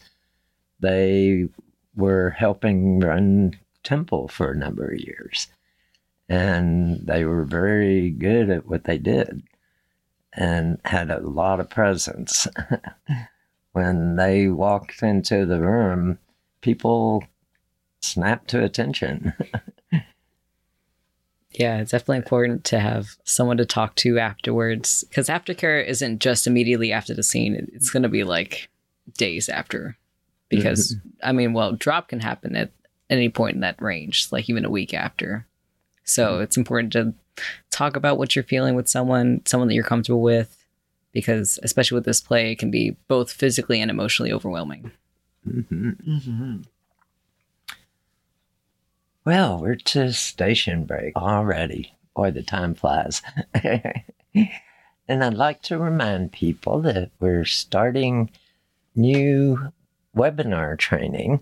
they 0.79 1.47
were 1.95 2.31
helping 2.31 2.99
run 2.99 3.57
temple 3.83 4.27
for 4.27 4.51
a 4.51 4.57
number 4.57 4.91
of 4.91 4.99
years. 4.99 5.47
And 6.27 7.07
they 7.07 7.25
were 7.25 7.43
very 7.43 8.11
good 8.11 8.49
at 8.49 8.67
what 8.67 8.83
they 8.83 8.97
did 8.97 9.43
and 10.33 10.79
had 10.85 11.09
a 11.09 11.19
lot 11.19 11.59
of 11.59 11.69
presence. 11.69 12.47
When 13.71 14.15
they 14.15 14.47
walked 14.47 15.03
into 15.03 15.45
the 15.45 15.61
room 15.61 16.17
people 16.61 17.23
snapped 18.01 18.49
to 18.49 18.63
attention 18.63 19.33
yeah 21.59 21.77
it's 21.77 21.91
definitely 21.91 22.17
important 22.17 22.63
to 22.63 22.79
have 22.79 23.17
someone 23.23 23.57
to 23.57 23.65
talk 23.65 23.93
to 23.93 24.17
afterwards 24.17 25.03
because 25.03 25.27
aftercare 25.27 25.85
isn't 25.85 26.19
just 26.19 26.47
immediately 26.47 26.91
after 26.91 27.13
the 27.13 27.21
scene 27.21 27.53
it's 27.73 27.91
going 27.91 28.03
to 28.03 28.09
be 28.09 28.23
like 28.23 28.69
days 29.17 29.47
after 29.49 29.95
because 30.49 30.95
mm-hmm. 30.95 31.09
I 31.23 31.31
mean, 31.31 31.53
well, 31.53 31.71
drop 31.71 32.09
can 32.09 32.19
happen 32.19 32.55
at 32.55 32.71
any 33.09 33.29
point 33.29 33.55
in 33.55 33.61
that 33.61 33.81
range, 33.81 34.27
like 34.31 34.49
even 34.49 34.65
a 34.65 34.69
week 34.69 34.93
after. 34.93 35.45
So 36.03 36.33
mm-hmm. 36.33 36.43
it's 36.43 36.57
important 36.57 36.93
to 36.93 37.13
talk 37.69 37.95
about 37.95 38.17
what 38.17 38.35
you're 38.35 38.43
feeling 38.43 38.75
with 38.75 38.89
someone, 38.89 39.41
someone 39.45 39.67
that 39.69 39.75
you're 39.75 39.83
comfortable 39.83 40.21
with, 40.21 40.65
because 41.13 41.59
especially 41.63 41.95
with 41.95 42.05
this 42.05 42.21
play, 42.21 42.51
it 42.51 42.59
can 42.59 42.71
be 42.71 42.97
both 43.07 43.31
physically 43.31 43.79
and 43.79 43.89
emotionally 43.89 44.33
overwhelming. 44.33 44.91
Mm-hmm. 45.47 46.61
Well, 49.25 49.59
we're 49.59 49.75
to 49.75 50.13
station 50.13 50.85
break 50.85 51.15
already. 51.15 51.93
Boy, 52.15 52.31
the 52.31 52.41
time 52.41 52.73
flies. 52.73 53.21
and 53.53 55.23
I'd 55.23 55.33
like 55.33 55.61
to 55.63 55.77
remind 55.77 56.31
people 56.31 56.81
that 56.81 57.11
we're 57.19 57.45
starting 57.45 58.31
new 58.95 59.71
webinar 60.15 60.77
training 60.77 61.41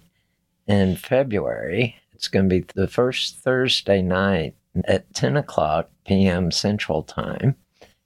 in 0.68 0.96
February. 0.96 1.96
It's 2.14 2.28
going 2.28 2.50
to 2.50 2.60
be 2.60 2.66
the 2.74 2.88
first 2.88 3.38
Thursday 3.38 4.02
night 4.02 4.56
at 4.86 5.14
10 5.14 5.38
o'clock 5.38 5.90
p.m. 6.06 6.52
Central 6.52 7.04
Time, 7.04 7.56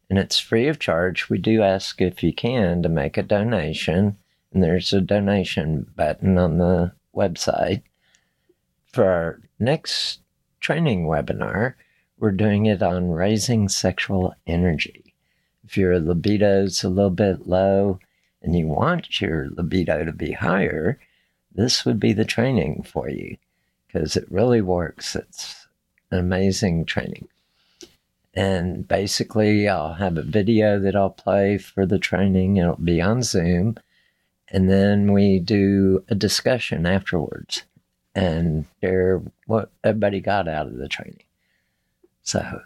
and 0.09 0.19
it's 0.19 0.37
free 0.37 0.67
of 0.67 0.79
charge. 0.79 1.29
We 1.29 1.37
do 1.37 1.61
ask 1.61 2.01
if 2.01 2.23
you 2.23 2.33
can 2.33 2.83
to 2.83 2.89
make 2.89 3.17
a 3.17 3.23
donation, 3.23 4.17
and 4.53 4.61
there's 4.61 4.91
a 4.91 5.01
donation 5.01 5.87
button 5.95 6.37
on 6.37 6.57
the 6.57 6.91
website. 7.15 7.83
For 8.91 9.05
our 9.05 9.39
next 9.61 10.19
training 10.59 11.05
webinar, 11.05 11.75
we're 12.17 12.31
doing 12.31 12.65
it 12.65 12.83
on 12.83 13.11
raising 13.11 13.69
sexual 13.69 14.33
energy. 14.45 15.13
If 15.63 15.77
your 15.77 15.99
libido 15.99 16.63
is 16.63 16.83
a 16.83 16.89
little 16.89 17.11
bit 17.11 17.47
low, 17.47 17.99
and 18.41 18.55
you 18.55 18.67
want 18.67 19.21
your 19.21 19.49
libido 19.51 20.03
to 20.03 20.11
be 20.11 20.31
higher, 20.31 20.99
this 21.53 21.85
would 21.85 21.99
be 21.99 22.13
the 22.13 22.25
training 22.25 22.83
for 22.83 23.09
you 23.09 23.37
because 23.87 24.15
it 24.15 24.31
really 24.31 24.61
works. 24.61 25.15
It's 25.15 25.67
an 26.09 26.19
amazing 26.19 26.85
training. 26.85 27.27
And 28.33 28.87
basically, 28.87 29.67
I'll 29.67 29.93
have 29.95 30.17
a 30.17 30.23
video 30.23 30.79
that 30.79 30.95
I'll 30.95 31.09
play 31.09 31.57
for 31.57 31.85
the 31.85 31.99
training. 31.99 32.57
It'll 32.57 32.77
be 32.77 33.01
on 33.01 33.23
Zoom. 33.23 33.77
And 34.47 34.69
then 34.69 35.11
we 35.11 35.39
do 35.39 36.03
a 36.09 36.15
discussion 36.15 36.85
afterwards 36.85 37.63
and 38.13 38.65
share 38.81 39.21
what 39.47 39.71
everybody 39.83 40.19
got 40.19 40.47
out 40.47 40.67
of 40.67 40.77
the 40.77 40.87
training. 40.87 41.23
So 42.23 42.61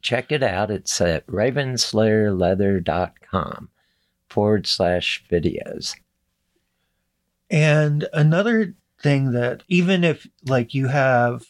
check 0.00 0.32
it 0.32 0.42
out. 0.42 0.70
It's 0.70 1.00
at 1.00 1.26
ravenslayerleather.com 1.26 3.68
forward 4.28 4.66
slash 4.66 5.24
videos. 5.30 5.94
And 7.50 8.08
another 8.12 8.74
thing 9.00 9.32
that 9.32 9.62
even 9.68 10.04
if 10.04 10.26
like 10.46 10.74
you 10.74 10.88
have 10.88 11.46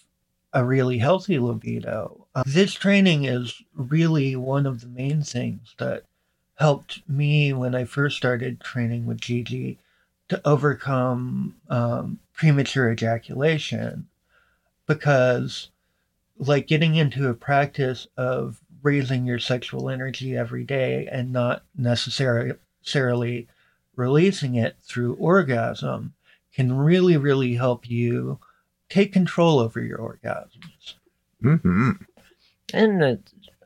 a 0.52 0.64
really 0.64 0.98
healthy 0.98 1.38
libido, 1.38 2.26
uh, 2.34 2.42
this 2.46 2.74
training 2.74 3.24
is 3.24 3.62
really 3.74 4.36
one 4.36 4.66
of 4.66 4.80
the 4.80 4.88
main 4.88 5.22
things 5.22 5.74
that 5.78 6.04
helped 6.56 7.08
me 7.08 7.52
when 7.52 7.74
I 7.74 7.84
first 7.84 8.16
started 8.16 8.60
training 8.60 9.06
with 9.06 9.20
Gigi 9.20 9.78
to 10.28 10.40
overcome 10.46 11.54
um, 11.68 12.18
premature 12.32 12.90
ejaculation 12.90 14.06
because 14.86 15.70
like 16.38 16.66
getting 16.66 16.96
into 16.96 17.28
a 17.28 17.34
practice 17.34 18.06
of 18.16 18.60
raising 18.82 19.26
your 19.26 19.38
sexual 19.38 19.88
energy 19.88 20.36
every 20.36 20.64
day 20.64 21.08
and 21.10 21.32
not 21.32 21.62
necessarily 21.76 22.52
necessarily 22.82 23.48
releasing 23.96 24.54
it 24.54 24.76
through 24.80 25.14
orgasm 25.14 26.14
can 26.54 26.76
really, 26.76 27.16
really 27.16 27.54
help 27.54 27.88
you 27.90 28.38
take 28.88 29.12
control 29.12 29.58
over 29.58 29.80
your 29.80 29.98
orgasms. 29.98 30.94
Mm-hmm. 31.42 31.90
And 32.72 33.02
uh, 33.02 33.16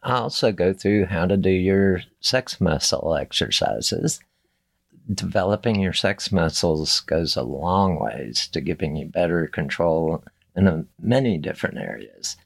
I 0.02 0.12
also 0.14 0.52
go 0.52 0.72
through 0.72 1.06
how 1.06 1.26
to 1.26 1.36
do 1.36 1.50
your 1.50 2.02
sex 2.20 2.60
muscle 2.60 3.14
exercises. 3.14 4.20
Developing 5.12 5.80
your 5.80 5.92
sex 5.92 6.30
muscles 6.30 7.00
goes 7.00 7.36
a 7.36 7.42
long 7.42 7.98
ways 7.98 8.48
to 8.48 8.60
giving 8.60 8.96
you 8.96 9.06
better 9.06 9.46
control 9.46 10.22
in 10.54 10.88
many 11.00 11.38
different 11.38 11.78
areas. 11.78 12.36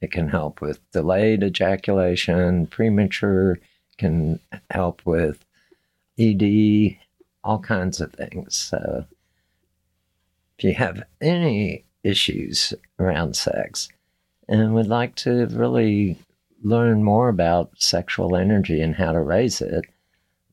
It 0.00 0.10
can 0.10 0.28
help 0.28 0.60
with 0.60 0.80
delayed 0.92 1.42
ejaculation, 1.42 2.66
premature, 2.66 3.58
can 3.98 4.40
help 4.70 5.00
with 5.04 5.44
ED, 6.18 6.96
all 7.44 7.60
kinds 7.60 8.00
of 8.00 8.12
things. 8.12 8.56
So 8.56 9.06
if 10.58 10.64
you 10.64 10.74
have 10.74 11.04
any 11.20 11.84
issues 12.02 12.74
around 12.98 13.36
sex 13.36 13.88
and 14.48 14.74
would 14.74 14.88
like 14.88 15.14
to 15.16 15.46
really 15.46 16.18
learn 16.62 17.02
more 17.02 17.28
about 17.28 17.70
sexual 17.76 18.36
energy 18.36 18.80
and 18.80 18.94
how 18.94 19.12
to 19.12 19.20
raise 19.20 19.60
it, 19.60 19.84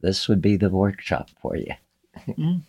this 0.02 0.28
would 0.28 0.42
be 0.42 0.58
the 0.58 0.70
workshop 0.70 1.30
for 1.42 1.56
you. 1.56 1.74
Mhm. 2.28 2.62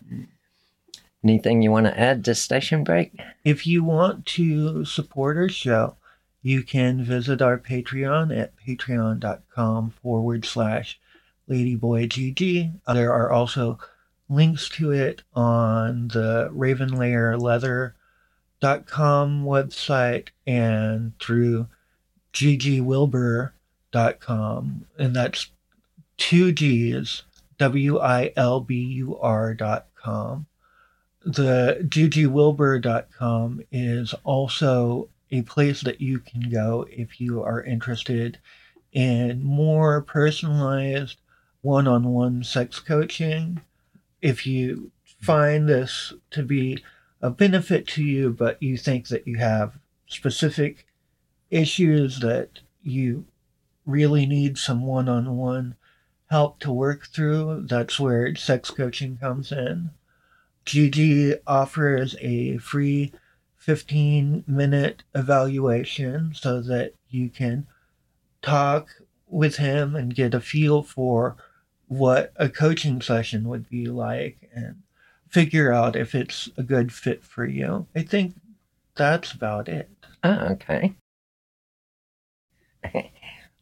Anything 1.22 1.60
you 1.62 1.70
want 1.70 1.86
to 1.86 1.98
add 1.98 2.24
to 2.24 2.34
Station 2.34 2.82
Break? 2.82 3.12
If 3.44 3.66
you 3.66 3.84
want 3.84 4.24
to 4.26 4.84
support 4.86 5.36
our 5.36 5.50
show, 5.50 5.96
you 6.42 6.62
can 6.62 7.04
visit 7.04 7.42
our 7.42 7.58
Patreon 7.58 8.34
at 8.36 8.56
patreon.com 8.56 9.90
forward 9.90 10.46
slash 10.46 10.98
ladyboygg. 11.48 12.72
There 12.86 13.12
are 13.12 13.30
also 13.30 13.78
links 14.30 14.70
to 14.70 14.92
it 14.92 15.22
on 15.34 16.08
the 16.08 16.48
ravenlayerleather.com 16.54 19.44
website 19.44 20.28
and 20.46 21.12
through 21.18 21.66
ggwilbur.com. 22.32 24.86
And 24.98 25.16
that's 25.16 25.50
two 26.20 26.52
G's, 26.52 27.22
W 27.58 27.98
I 27.98 28.32
L 28.36 28.60
B 28.60 28.76
U 28.76 29.18
R 29.18 29.54
dot 29.54 29.86
com. 29.96 30.46
The 31.24 31.78
ggwilbur.com 31.82 33.62
is 33.72 34.14
also 34.22 35.08
a 35.30 35.42
place 35.42 35.80
that 35.80 36.00
you 36.00 36.18
can 36.20 36.48
go 36.50 36.86
if 36.90 37.20
you 37.20 37.42
are 37.42 37.62
interested 37.62 38.38
in 38.92 39.42
more 39.42 40.02
personalized 40.02 41.18
one-on-one 41.62 42.44
sex 42.44 42.78
coaching. 42.78 43.60
If 44.22 44.46
you 44.46 44.92
find 45.20 45.68
this 45.68 46.12
to 46.30 46.42
be 46.42 46.82
a 47.22 47.30
benefit 47.30 47.86
to 47.86 48.02
you 48.02 48.30
but 48.30 48.62
you 48.62 48.76
think 48.76 49.08
that 49.08 49.26
you 49.26 49.36
have 49.36 49.78
specific 50.06 50.86
issues 51.50 52.20
that 52.20 52.60
you 52.82 53.24
really 53.84 54.26
need 54.26 54.56
some 54.56 54.86
one-on-one 54.86 55.76
help 56.30 56.58
to 56.60 56.72
work 56.72 57.06
through 57.08 57.66
that's 57.68 57.98
where 57.98 58.34
sex 58.36 58.70
coaching 58.70 59.18
comes 59.18 59.52
in 59.52 59.90
Gigi 60.64 61.34
offers 61.46 62.16
a 62.20 62.58
free 62.58 63.12
15 63.56 64.44
minute 64.46 65.02
evaluation 65.14 66.32
so 66.34 66.60
that 66.62 66.94
you 67.08 67.28
can 67.28 67.66
talk 68.42 68.88
with 69.26 69.56
him 69.56 69.94
and 69.94 70.14
get 70.14 70.34
a 70.34 70.40
feel 70.40 70.82
for 70.82 71.36
what 71.88 72.32
a 72.36 72.48
coaching 72.48 73.00
session 73.00 73.48
would 73.48 73.68
be 73.68 73.86
like 73.86 74.48
and 74.54 74.82
figure 75.28 75.72
out 75.72 75.96
if 75.96 76.14
it's 76.14 76.48
a 76.56 76.62
good 76.62 76.92
fit 76.92 77.22
for 77.24 77.44
you. 77.44 77.86
I 77.94 78.02
think 78.02 78.34
that's 78.96 79.32
about 79.32 79.68
it. 79.68 79.90
Oh, 80.22 80.48
okay. 80.52 80.94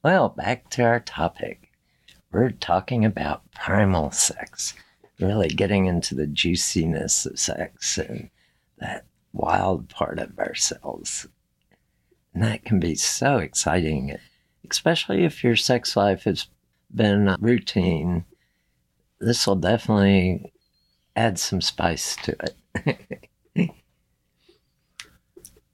well, 0.03 0.29
back 0.29 0.71
to 0.71 0.83
our 0.83 1.01
topic. 1.01 1.68
We're 2.31 2.51
talking 2.51 3.05
about 3.05 3.51
primal 3.53 4.11
sex, 4.11 4.75
really 5.19 5.49
getting 5.49 5.87
into 5.87 6.15
the 6.15 6.27
juiciness 6.27 7.27
of 7.27 7.39
sex 7.39 7.99
and 7.99 8.31
that 8.79 9.07
wild 9.33 9.89
part 9.89 10.19
of 10.19 10.39
ourselves. 10.39 11.27
And 12.35 12.43
that 12.43 12.65
can 12.65 12.79
be 12.79 12.95
so 12.95 13.39
exciting, 13.39 14.17
especially 14.71 15.25
if 15.25 15.43
your 15.43 15.57
sex 15.57 15.97
life 15.97 16.25
has 16.25 16.49
been 16.95 17.37
routine. 17.41 18.25
This 19.19 19.47
will 19.47 19.57
definitely 19.57 20.53
add 21.17 21.39
some 21.39 21.61
spice 21.61 22.17
to 22.23 22.37
it. 22.41 23.21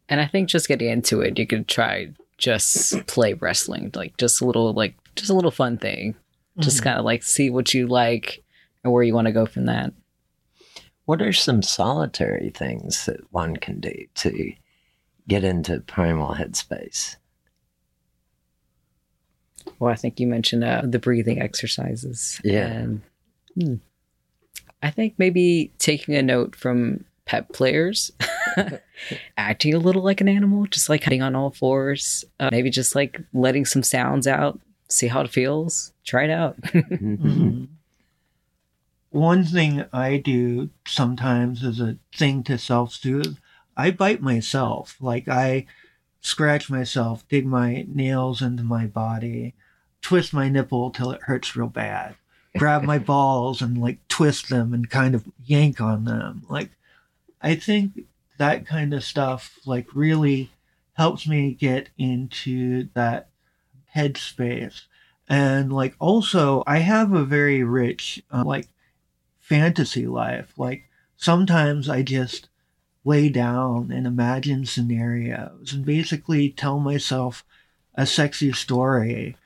And 0.08 0.20
I 0.20 0.26
think 0.26 0.48
just 0.48 0.68
getting 0.68 0.90
into 0.90 1.20
it, 1.22 1.38
you 1.38 1.46
could 1.46 1.66
try 1.66 2.10
just 2.36 3.06
play 3.06 3.32
wrestling, 3.32 3.90
like 3.94 4.16
just 4.16 4.40
a 4.40 4.44
little, 4.44 4.72
like 4.72 4.94
just 5.16 5.30
a 5.30 5.34
little 5.34 5.50
fun 5.50 5.78
thing. 5.78 6.14
Just 6.58 6.80
Mhm. 6.80 6.84
kind 6.84 6.98
of 6.98 7.04
like 7.04 7.22
see 7.22 7.50
what 7.50 7.74
you 7.74 7.86
like 7.86 8.42
and 8.82 8.92
where 8.92 9.02
you 9.02 9.14
want 9.14 9.26
to 9.26 9.32
go 9.32 9.46
from 9.46 9.66
that. 9.66 9.92
What 11.06 11.20
are 11.20 11.32
some 11.32 11.62
solitary 11.62 12.50
things 12.50 13.06
that 13.06 13.20
one 13.32 13.56
can 13.56 13.80
do 13.80 14.06
to 14.16 14.52
get 15.28 15.44
into 15.44 15.80
primal 15.80 16.34
headspace? 16.34 17.16
Well, 19.78 19.92
I 19.92 19.96
think 19.96 20.20
you 20.20 20.26
mentioned 20.26 20.64
uh, 20.64 20.82
the 20.84 20.98
breathing 20.98 21.40
exercises. 21.40 22.40
Yeah. 22.44 22.66
And 22.66 23.02
hmm, 23.54 23.74
I 24.82 24.90
think 24.90 25.14
maybe 25.18 25.72
taking 25.78 26.14
a 26.14 26.22
note 26.22 26.54
from 26.54 27.04
pet 27.24 27.50
players, 27.52 28.10
acting 29.38 29.74
a 29.74 29.78
little 29.78 30.02
like 30.02 30.20
an 30.20 30.28
animal, 30.28 30.66
just 30.66 30.88
like 30.88 31.02
heading 31.04 31.22
on 31.22 31.34
all 31.34 31.50
fours, 31.50 32.24
uh, 32.40 32.50
maybe 32.52 32.70
just 32.70 32.94
like 32.94 33.20
letting 33.32 33.64
some 33.64 33.82
sounds 33.82 34.26
out, 34.26 34.60
see 34.88 35.08
how 35.08 35.20
it 35.22 35.30
feels, 35.30 35.92
try 36.04 36.24
it 36.24 36.30
out. 36.30 36.56
Mhm. 36.62 37.18
Mhm. 37.18 37.68
One 39.10 39.44
thing 39.44 39.84
I 39.92 40.16
do 40.16 40.70
sometimes 40.86 41.62
is 41.62 41.80
a 41.80 41.98
thing 42.14 42.42
to 42.44 42.58
self 42.58 42.92
soothe. 42.92 43.36
I 43.76 43.90
bite 43.90 44.20
myself. 44.22 44.96
Like 45.00 45.28
I 45.28 45.66
scratch 46.20 46.68
myself, 46.70 47.26
dig 47.28 47.46
my 47.46 47.84
nails 47.88 48.42
into 48.42 48.62
my 48.64 48.86
body, 48.86 49.54
twist 50.02 50.32
my 50.32 50.48
nipple 50.48 50.90
till 50.90 51.10
it 51.12 51.22
hurts 51.22 51.54
real 51.54 51.68
bad, 51.68 52.16
grab 52.56 52.82
my 52.82 52.98
balls 53.12 53.62
and 53.62 53.78
like 53.78 53.98
twist 54.08 54.48
them 54.48 54.74
and 54.74 54.90
kind 54.90 55.14
of 55.14 55.24
yank 55.44 55.80
on 55.80 56.04
them. 56.04 56.44
Like 56.48 56.70
I 57.40 57.54
think 57.54 58.00
that 58.38 58.66
kind 58.66 58.92
of 58.92 59.04
stuff 59.04 59.58
like 59.64 59.86
really 59.94 60.50
helps 60.94 61.26
me 61.26 61.52
get 61.54 61.88
into 61.98 62.88
that 62.94 63.28
headspace. 63.94 64.82
And 65.28 65.72
like 65.72 65.94
also 65.98 66.62
i 66.66 66.78
have 66.78 67.12
a 67.12 67.24
very 67.24 67.62
rich 67.62 68.22
uh, 68.32 68.44
like 68.44 68.68
fantasy 69.40 70.06
life. 70.06 70.52
Like 70.56 70.84
sometimes 71.16 71.88
i 71.88 72.02
just 72.02 72.48
lay 73.04 73.28
down 73.28 73.90
and 73.92 74.06
imagine 74.06 74.64
scenarios 74.64 75.72
and 75.72 75.84
basically 75.84 76.50
tell 76.50 76.78
myself 76.78 77.44
a 77.94 78.06
sexy 78.06 78.52
story. 78.52 79.36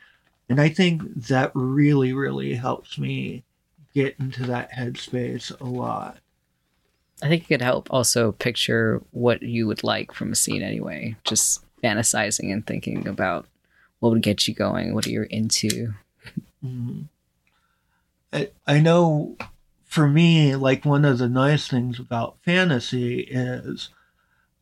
And 0.48 0.60
i 0.60 0.68
think 0.68 1.02
that 1.14 1.52
really 1.54 2.12
really 2.12 2.54
helps 2.54 2.98
me 2.98 3.44
get 3.94 4.16
into 4.18 4.44
that 4.44 4.72
headspace 4.72 5.58
a 5.60 5.64
lot. 5.64 6.18
I 7.22 7.28
think 7.28 7.44
it 7.44 7.48
could 7.48 7.62
help 7.62 7.88
also 7.90 8.32
picture 8.32 9.02
what 9.10 9.42
you 9.42 9.66
would 9.66 9.82
like 9.82 10.12
from 10.12 10.32
a 10.32 10.36
scene 10.36 10.62
anyway. 10.62 11.16
Just 11.24 11.64
fantasizing 11.82 12.52
and 12.52 12.64
thinking 12.66 13.08
about 13.08 13.46
what 14.00 14.10
would 14.10 14.22
get 14.22 14.46
you 14.46 14.54
going, 14.54 14.94
what 14.94 15.06
are 15.06 15.10
you 15.10 15.26
into. 15.30 15.94
Mhm. 16.64 17.08
I, 18.32 18.50
I 18.66 18.80
know 18.80 19.36
for 19.84 20.08
me, 20.08 20.54
like 20.54 20.84
one 20.84 21.04
of 21.04 21.18
the 21.18 21.28
nice 21.28 21.68
things 21.68 21.98
about 21.98 22.36
fantasy 22.44 23.20
is 23.20 23.88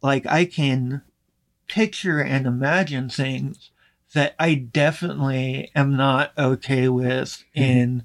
like 0.02 0.26
I 0.26 0.44
can 0.44 1.02
picture 1.66 2.20
and 2.20 2.46
imagine 2.46 3.08
things 3.08 3.70
that 4.14 4.34
I 4.38 4.54
definitely 4.54 5.70
am 5.74 5.96
not 5.96 6.32
okay 6.38 6.88
with 6.88 7.44
in 7.54 8.04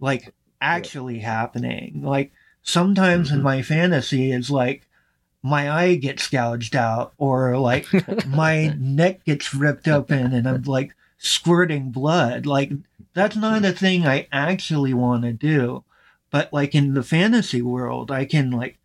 like 0.00 0.34
actually 0.60 1.20
happening. 1.20 2.02
Like 2.02 2.32
sometimes 2.62 3.30
in 3.30 3.42
my 3.42 3.62
fantasy, 3.62 4.32
it's 4.32 4.50
like 4.50 4.88
my 5.46 5.70
eye 5.70 5.94
gets 5.94 6.28
gouged 6.28 6.74
out 6.74 7.12
or 7.18 7.56
like 7.56 7.86
my 8.26 8.74
neck 8.78 9.24
gets 9.24 9.54
ripped 9.54 9.86
open 9.86 10.32
and 10.32 10.48
I'm 10.48 10.62
like 10.62 10.94
squirting 11.18 11.90
blood. 11.90 12.46
Like 12.46 12.72
that's 13.14 13.36
not 13.36 13.64
a 13.64 13.72
thing 13.72 14.06
I 14.06 14.26
actually 14.32 14.92
want 14.92 15.22
to 15.22 15.32
do. 15.32 15.84
But 16.30 16.52
like 16.52 16.74
in 16.74 16.94
the 16.94 17.04
fantasy 17.04 17.62
world, 17.62 18.10
I 18.10 18.24
can 18.24 18.50
like 18.50 18.78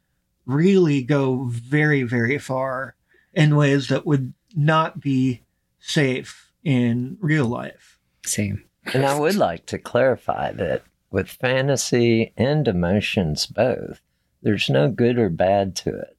really 0.45 1.01
go 1.01 1.45
very, 1.45 2.03
very 2.03 2.38
far 2.38 2.95
in 3.34 3.55
ways 3.55 3.88
that 3.88 4.05
would 4.05 4.34
not 4.55 5.01
be 5.01 5.41
safe 5.80 6.51
in 6.64 7.18
real 7.20 7.45
life. 7.45 7.97
Same. 8.24 8.66
And 8.93 9.05
I 9.05 9.20
would 9.20 9.36
like 9.36 9.66
to 9.68 9.80
clarify 9.80 10.51
that 10.51 10.84
with 11.09 11.28
fantasy 11.28 12.34
and 12.38 12.68
emotions 12.68 13.47
both, 13.47 13.99
there's 14.43 14.70
no 14.70 14.89
good 14.89 15.18
or 15.18 15.30
bad 15.30 15.76
to 15.78 15.89
it. 15.89 16.18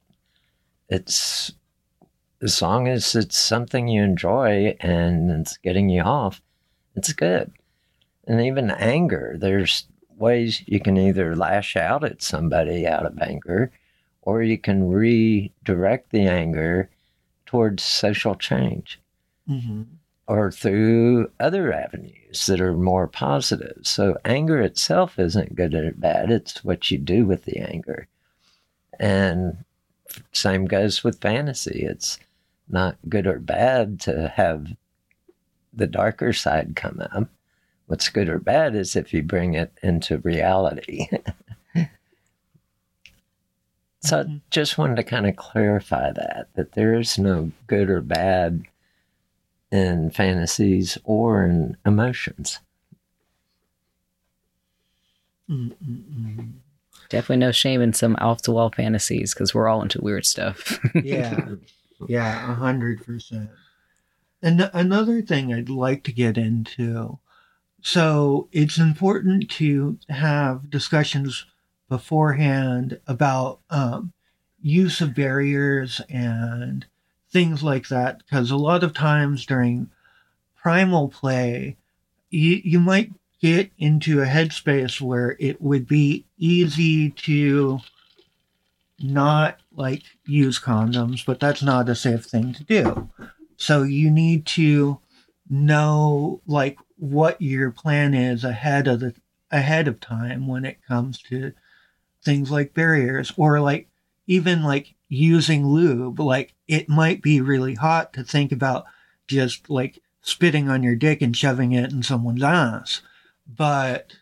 It's 0.93 1.51
as 2.41 2.61
long 2.61 2.87
as 2.87 3.15
it's 3.15 3.37
something 3.37 3.87
you 3.87 4.03
enjoy 4.03 4.75
and 4.79 5.31
it's 5.31 5.57
getting 5.57 5.89
you 5.89 6.01
off, 6.01 6.41
it's 6.95 7.13
good. 7.13 7.51
And 8.27 8.39
even 8.41 8.69
anger, 8.69 9.35
there's 9.39 9.85
ways 10.15 10.61
you 10.67 10.79
can 10.79 10.97
either 10.97 11.35
lash 11.35 11.75
out 11.75 12.03
at 12.03 12.21
somebody 12.21 12.85
out 12.85 13.05
of 13.05 13.19
anger 13.19 13.71
or 14.21 14.43
you 14.43 14.57
can 14.57 14.87
redirect 14.87 16.11
the 16.11 16.27
anger 16.27 16.89
towards 17.45 17.83
social 17.83 18.35
change 18.35 18.99
Mm-hmm. 19.49 19.81
or 20.25 20.51
through 20.51 21.29
other 21.37 21.73
avenues 21.73 22.45
that 22.45 22.61
are 22.61 22.77
more 22.77 23.09
positive. 23.09 23.79
So 23.81 24.15
anger 24.23 24.61
itself 24.61 25.19
isn't 25.19 25.55
good 25.55 25.73
or 25.73 25.91
bad, 25.91 26.31
it's 26.31 26.63
what 26.63 26.89
you 26.89 26.97
do 26.97 27.25
with 27.25 27.43
the 27.43 27.57
anger. 27.57 28.07
And 28.97 29.65
same 30.31 30.65
goes 30.65 31.03
with 31.03 31.21
fantasy. 31.21 31.83
It's 31.85 32.19
not 32.69 32.97
good 33.09 33.27
or 33.27 33.39
bad 33.39 33.99
to 34.01 34.29
have 34.35 34.67
the 35.73 35.87
darker 35.87 36.33
side 36.33 36.75
come 36.75 37.01
up. 37.11 37.29
What's 37.87 38.09
good 38.09 38.29
or 38.29 38.39
bad 38.39 38.75
is 38.75 38.95
if 38.95 39.13
you 39.13 39.21
bring 39.23 39.53
it 39.55 39.71
into 39.83 40.17
reality. 40.19 41.07
so 44.01 44.19
I 44.19 44.23
Mhm. 44.23 44.41
just 44.49 44.77
wanted 44.77 44.95
to 44.97 45.03
kind 45.03 45.27
of 45.27 45.35
clarify 45.35 46.11
that 46.11 46.47
that 46.55 46.73
there 46.73 46.93
is 46.99 47.17
no 47.17 47.51
good 47.67 47.89
or 47.89 48.01
bad 48.01 48.63
in 49.71 50.11
fantasies 50.11 50.97
or 51.03 51.45
in 51.45 51.77
emotions. 51.85 52.59
Mm-mm-mm. 55.49 56.53
Definitely 57.13 57.37
no 57.37 57.51
shame 57.51 57.79
in 57.79 57.93
some 57.93 58.15
off 58.19 58.41
the 58.41 58.51
wall 58.51 58.71
fantasies 58.75 59.35
because 59.35 59.53
we're 59.53 59.67
all 59.67 59.83
into 59.83 60.01
weird 60.01 60.25
stuff. 60.25 60.79
Yeah, 60.95 61.47
yeah, 62.07 62.51
a 62.51 62.55
hundred 62.55 63.05
percent. 63.05 63.51
And 64.41 64.69
another 64.73 65.21
thing 65.21 65.53
I'd 65.53 65.69
like 65.69 66.03
to 66.05 66.11
get 66.11 66.39
into. 66.39 67.19
So 67.83 68.47
it's 68.51 68.79
important 68.79 69.51
to 69.51 69.99
have 70.09 70.71
discussions 70.71 71.45
beforehand 71.87 72.99
about 73.05 73.59
um, 73.69 74.11
use 74.59 74.99
of 74.99 75.13
barriers 75.13 76.01
and 76.09 76.87
things 77.29 77.61
like 77.61 77.89
that, 77.89 78.17
because 78.19 78.49
a 78.49 78.57
lot 78.57 78.83
of 78.83 78.93
times 78.95 79.45
during 79.45 79.91
primal 80.55 81.09
play, 81.09 81.77
you, 82.31 82.59
you 82.63 82.79
might 82.79 83.11
get 83.43 83.69
into 83.77 84.21
a 84.21 84.25
headspace 84.25 85.01
where 85.01 85.35
it 85.37 85.61
would 85.61 85.85
be 85.85 86.25
easy 86.37 87.09
to 87.09 87.77
not 89.01 89.59
like 89.75 90.03
use 90.25 90.57
condoms, 90.57 91.25
but 91.25 91.41
that's 91.41 91.61
not 91.61 91.89
a 91.89 91.93
safe 91.93 92.23
thing 92.23 92.53
to 92.53 92.63
do. 92.63 93.09
So 93.57 93.83
you 93.83 94.09
need 94.09 94.45
to 94.45 94.97
know 95.49 96.41
like 96.47 96.77
what 96.95 97.41
your 97.41 97.69
plan 97.69 98.13
is 98.13 98.45
ahead 98.45 98.87
of 98.87 99.01
the 99.01 99.13
ahead 99.51 99.89
of 99.89 99.99
time 99.99 100.47
when 100.47 100.63
it 100.63 100.77
comes 100.87 101.21
to 101.23 101.51
things 102.23 102.49
like 102.49 102.73
barriers 102.73 103.33
or 103.35 103.59
like 103.59 103.89
even 104.25 104.63
like 104.63 104.95
using 105.09 105.67
lube 105.67 106.17
like 106.17 106.53
it 106.69 106.87
might 106.87 107.21
be 107.21 107.41
really 107.41 107.75
hot 107.75 108.13
to 108.13 108.23
think 108.23 108.53
about 108.53 108.85
just 109.27 109.69
like 109.69 110.01
spitting 110.21 110.69
on 110.69 110.81
your 110.81 110.95
dick 110.95 111.21
and 111.21 111.35
shoving 111.35 111.73
it 111.73 111.91
in 111.91 112.01
someone's 112.01 112.41
ass 112.41 113.01
but 113.47 114.13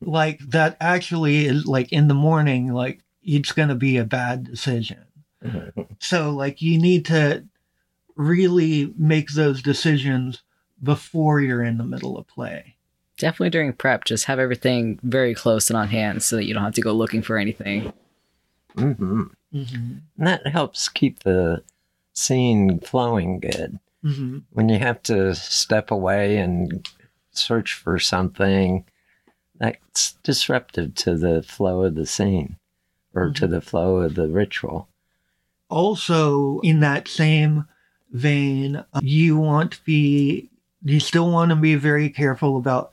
like 0.00 0.38
that 0.40 0.76
actually 0.80 1.46
is 1.46 1.66
like 1.66 1.92
in 1.92 2.08
the 2.08 2.14
morning 2.14 2.72
like 2.72 3.00
it's 3.22 3.52
going 3.52 3.68
to 3.68 3.74
be 3.74 3.96
a 3.96 4.04
bad 4.04 4.44
decision 4.44 5.04
so 6.00 6.30
like 6.30 6.60
you 6.60 6.78
need 6.78 7.04
to 7.04 7.44
really 8.16 8.92
make 8.96 9.30
those 9.30 9.62
decisions 9.62 10.42
before 10.82 11.40
you're 11.40 11.62
in 11.62 11.78
the 11.78 11.84
middle 11.84 12.18
of 12.18 12.26
play 12.26 12.76
Definitely 13.18 13.50
during 13.50 13.72
prep, 13.72 14.04
just 14.04 14.26
have 14.26 14.38
everything 14.38 15.00
very 15.02 15.34
close 15.34 15.70
and 15.70 15.76
on 15.76 15.88
hand 15.88 16.22
so 16.22 16.36
that 16.36 16.44
you 16.44 16.54
don't 16.54 16.62
have 16.62 16.74
to 16.74 16.80
go 16.80 16.92
looking 16.92 17.20
for 17.20 17.36
anything. 17.36 17.92
hmm 18.76 19.24
mm-hmm. 19.52 19.96
And 20.16 20.26
that 20.26 20.46
helps 20.46 20.88
keep 20.88 21.24
the 21.24 21.64
scene 22.12 22.78
flowing 22.78 23.40
good. 23.40 23.80
Mm-hmm. 24.04 24.38
When 24.52 24.68
you 24.68 24.78
have 24.78 25.02
to 25.04 25.34
step 25.34 25.90
away 25.90 26.36
and 26.38 26.88
search 27.38 27.74
for 27.74 27.98
something, 27.98 28.84
that's 29.58 30.12
disruptive 30.22 30.94
to 30.96 31.16
the 31.16 31.42
flow 31.42 31.84
of 31.84 31.94
the 31.94 32.06
scene 32.06 32.56
or 33.14 33.30
to 33.30 33.46
the 33.46 33.60
flow 33.60 33.96
of 33.96 34.14
the 34.14 34.28
ritual. 34.28 34.88
also 35.68 36.60
in 36.60 36.80
that 36.80 37.08
same 37.08 37.66
vein 38.10 38.76
uh, 38.76 39.00
you 39.02 39.36
want 39.36 39.72
to 39.72 39.84
be 39.84 40.48
you 40.82 41.00
still 41.00 41.30
want 41.30 41.50
to 41.50 41.56
be 41.56 41.74
very 41.74 42.08
careful 42.08 42.56
about 42.56 42.92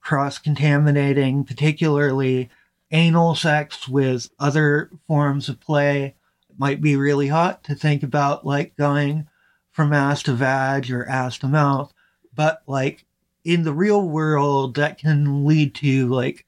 cross 0.00 0.38
contaminating 0.38 1.44
particularly 1.44 2.48
anal 2.90 3.34
sex 3.34 3.86
with 3.88 4.30
other 4.40 4.90
forms 5.06 5.48
of 5.48 5.60
play 5.60 6.06
it 6.50 6.58
might 6.58 6.80
be 6.80 6.96
really 6.96 7.28
hot 7.28 7.62
to 7.62 7.74
think 7.74 8.02
about 8.02 8.44
like 8.44 8.76
going 8.76 9.26
from 9.70 9.92
ass 9.92 10.22
to 10.22 10.32
vag 10.32 10.90
or 10.90 11.06
ass 11.08 11.38
to 11.38 11.46
mouth 11.46 11.92
but 12.34 12.62
like 12.66 13.04
in 13.44 13.62
the 13.62 13.72
real 13.72 14.08
world 14.08 14.74
that 14.76 14.98
can 14.98 15.44
lead 15.46 15.74
to 15.74 16.08
like 16.08 16.46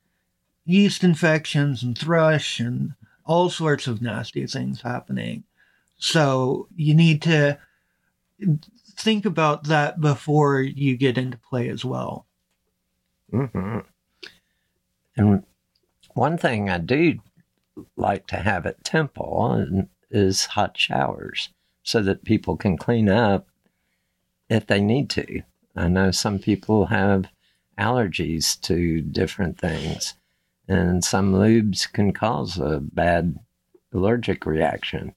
yeast 0.64 1.02
infections 1.02 1.82
and 1.82 1.96
thrush 1.96 2.60
and 2.60 2.94
all 3.24 3.48
sorts 3.50 3.86
of 3.86 4.02
nasty 4.02 4.46
things 4.46 4.82
happening 4.82 5.44
so 5.98 6.66
you 6.74 6.94
need 6.94 7.20
to 7.22 7.58
think 9.00 9.24
about 9.24 9.64
that 9.64 10.00
before 10.00 10.60
you 10.60 10.96
get 10.96 11.18
into 11.18 11.38
play 11.38 11.68
as 11.68 11.84
well. 11.84 12.26
hmm 13.30 13.78
And 15.16 15.44
one 16.14 16.38
thing 16.38 16.68
I 16.68 16.78
do 16.78 17.20
like 17.96 18.26
to 18.28 18.36
have 18.36 18.66
at 18.66 18.84
Temple 18.84 19.86
is 20.10 20.46
hot 20.46 20.76
showers 20.76 21.50
so 21.82 22.02
that 22.02 22.24
people 22.24 22.56
can 22.56 22.76
clean 22.76 23.08
up 23.08 23.46
if 24.48 24.66
they 24.66 24.80
need 24.80 25.08
to. 25.10 25.42
I 25.80 25.88
know 25.88 26.10
some 26.10 26.38
people 26.38 26.86
have 26.86 27.26
allergies 27.78 28.60
to 28.62 29.00
different 29.00 29.58
things, 29.58 30.14
and 30.68 31.02
some 31.02 31.32
lubes 31.32 31.90
can 31.90 32.12
cause 32.12 32.58
a 32.58 32.80
bad 32.80 33.38
allergic 33.90 34.44
reaction 34.44 35.14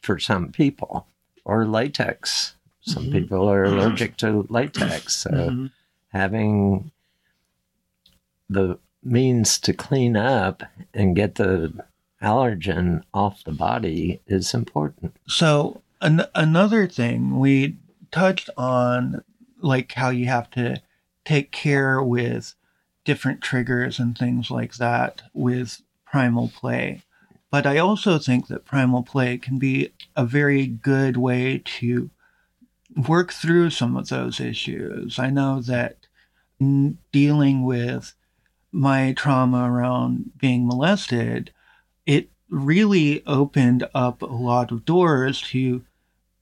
for 0.00 0.20
some 0.20 0.52
people, 0.52 1.06
or 1.44 1.66
latex. 1.66 2.54
Some 2.82 3.06
Mhm. 3.06 3.12
people 3.12 3.48
are 3.50 3.64
allergic 3.64 4.16
to 4.18 4.46
latex, 4.48 5.16
so 5.16 5.30
Mhm. 5.30 5.70
having 6.10 6.92
the 8.48 8.78
means 9.02 9.58
to 9.58 9.72
clean 9.72 10.16
up 10.16 10.62
and 10.94 11.16
get 11.16 11.34
the 11.34 11.72
allergen 12.20 13.02
off 13.12 13.42
the 13.42 13.52
body 13.52 14.20
is 14.28 14.54
important. 14.54 15.16
So 15.26 15.82
an- 16.00 16.26
another 16.36 16.86
thing 16.86 17.40
we 17.40 17.76
touched 18.12 18.50
on, 18.56 19.24
like 19.60 19.92
how 19.92 20.10
you 20.10 20.26
have 20.26 20.50
to 20.50 20.80
take 21.24 21.50
care 21.50 22.00
with 22.02 22.54
different 23.04 23.40
triggers 23.40 23.98
and 23.98 24.16
things 24.16 24.50
like 24.50 24.74
that 24.74 25.22
with 25.32 25.82
primal 26.04 26.48
play. 26.48 27.02
But 27.50 27.66
I 27.66 27.78
also 27.78 28.18
think 28.18 28.46
that 28.46 28.64
primal 28.64 29.02
play 29.02 29.38
can 29.38 29.58
be 29.58 29.92
a 30.16 30.24
very 30.24 30.66
good 30.66 31.16
way 31.16 31.62
to 31.78 32.10
work 33.08 33.32
through 33.32 33.70
some 33.70 33.96
of 33.96 34.08
those 34.08 34.40
issues. 34.40 35.18
I 35.18 35.30
know 35.30 35.60
that 35.62 36.06
dealing 37.12 37.64
with 37.64 38.14
my 38.70 39.12
trauma 39.14 39.70
around 39.70 40.32
being 40.38 40.66
molested, 40.66 41.52
it 42.06 42.30
really 42.48 43.24
opened 43.26 43.86
up 43.94 44.22
a 44.22 44.26
lot 44.26 44.70
of 44.70 44.84
doors 44.84 45.40
to 45.42 45.82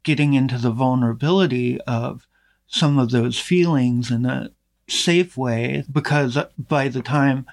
getting 0.02 0.34
into 0.34 0.58
the 0.58 0.70
vulnerability 0.70 1.80
of 1.82 2.26
some 2.66 2.98
of 2.98 3.10
those 3.10 3.38
feelings 3.38 4.10
in 4.10 4.24
a 4.24 4.50
safe 4.88 5.36
way 5.36 5.84
because 5.90 6.38
by 6.58 6.88
the 6.88 7.02
time 7.02 7.46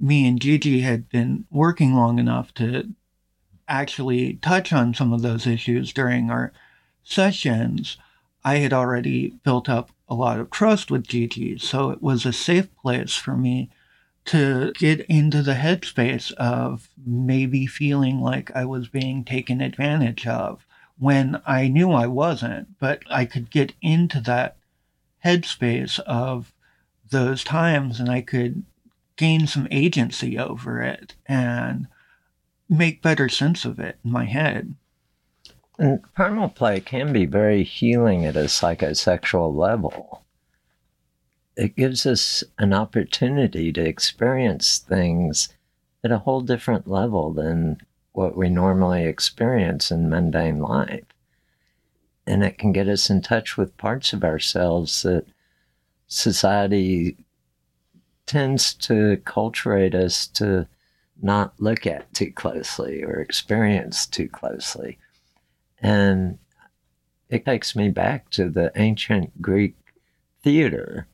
me 0.00 0.26
and 0.26 0.40
Gigi 0.40 0.80
had 0.80 1.08
been 1.08 1.44
working 1.50 1.94
long 1.94 2.18
enough 2.18 2.54
to 2.54 2.88
actually 3.68 4.34
touch 4.34 4.72
on 4.72 4.94
some 4.94 5.12
of 5.12 5.22
those 5.22 5.46
issues 5.46 5.92
during 5.92 6.30
our 6.30 6.52
sessions, 7.02 7.96
I 8.44 8.56
had 8.56 8.72
already 8.72 9.34
built 9.44 9.68
up 9.68 9.90
a 10.08 10.14
lot 10.14 10.40
of 10.40 10.50
trust 10.50 10.90
with 10.90 11.06
Gigi. 11.06 11.58
So 11.58 11.90
it 11.90 12.02
was 12.02 12.24
a 12.24 12.32
safe 12.32 12.74
place 12.76 13.14
for 13.14 13.36
me 13.36 13.70
to 14.26 14.72
get 14.76 15.00
into 15.00 15.42
the 15.42 15.54
headspace 15.54 16.32
of 16.32 16.88
maybe 17.04 17.66
feeling 17.66 18.20
like 18.20 18.50
I 18.54 18.64
was 18.64 18.88
being 18.88 19.24
taken 19.24 19.60
advantage 19.60 20.26
of 20.26 20.66
when 21.00 21.40
I 21.46 21.66
knew 21.66 21.90
I 21.90 22.06
wasn't, 22.06 22.78
but 22.78 23.02
I 23.10 23.24
could 23.24 23.50
get 23.50 23.72
into 23.80 24.20
that 24.20 24.56
headspace 25.24 25.98
of 26.00 26.52
those 27.10 27.42
times 27.42 27.98
and 27.98 28.08
I 28.08 28.20
could 28.20 28.62
gain 29.16 29.46
some 29.46 29.66
agency 29.70 30.38
over 30.38 30.80
it 30.80 31.14
and 31.26 31.88
make 32.68 33.02
better 33.02 33.28
sense 33.28 33.64
of 33.64 33.80
it 33.80 33.98
in 34.04 34.12
my 34.12 34.26
head. 34.26 34.74
And 35.78 36.02
primal 36.14 36.50
play 36.50 36.80
can 36.80 37.12
be 37.12 37.24
very 37.24 37.64
healing 37.64 38.26
at 38.26 38.36
a 38.36 38.44
psychosexual 38.44 39.54
level. 39.54 40.22
It 41.56 41.76
gives 41.76 42.04
us 42.04 42.44
an 42.58 42.74
opportunity 42.74 43.72
to 43.72 43.80
experience 43.80 44.78
things 44.78 45.48
at 46.04 46.12
a 46.12 46.18
whole 46.18 46.42
different 46.42 46.86
level 46.86 47.32
than 47.32 47.78
what 48.12 48.36
we 48.36 48.48
normally 48.48 49.04
experience 49.04 49.90
in 49.90 50.08
mundane 50.08 50.58
life. 50.58 51.04
And 52.26 52.44
it 52.44 52.58
can 52.58 52.72
get 52.72 52.88
us 52.88 53.10
in 53.10 53.22
touch 53.22 53.56
with 53.56 53.76
parts 53.76 54.12
of 54.12 54.24
ourselves 54.24 55.02
that 55.02 55.26
society 56.06 57.16
tends 58.26 58.74
to 58.74 59.16
culturate 59.24 59.94
us 59.94 60.26
to 60.26 60.66
not 61.22 61.54
look 61.58 61.86
at 61.86 62.12
too 62.14 62.32
closely 62.32 63.02
or 63.02 63.20
experience 63.20 64.06
too 64.06 64.28
closely. 64.28 64.98
And 65.80 66.38
it 67.28 67.44
takes 67.44 67.74
me 67.76 67.88
back 67.90 68.30
to 68.30 68.48
the 68.48 68.72
ancient 68.76 69.40
Greek 69.40 69.76
theater. 70.42 71.06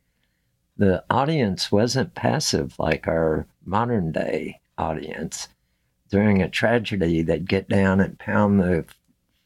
The 0.76 1.04
audience 1.10 1.72
wasn't 1.72 2.14
passive 2.14 2.78
like 2.78 3.06
our 3.06 3.46
modern 3.64 4.12
day 4.12 4.60
audience. 4.78 5.48
During 6.10 6.40
a 6.40 6.48
tragedy, 6.48 7.22
they'd 7.22 7.48
get 7.48 7.68
down 7.68 8.00
and 8.00 8.18
pound 8.18 8.60
the 8.60 8.84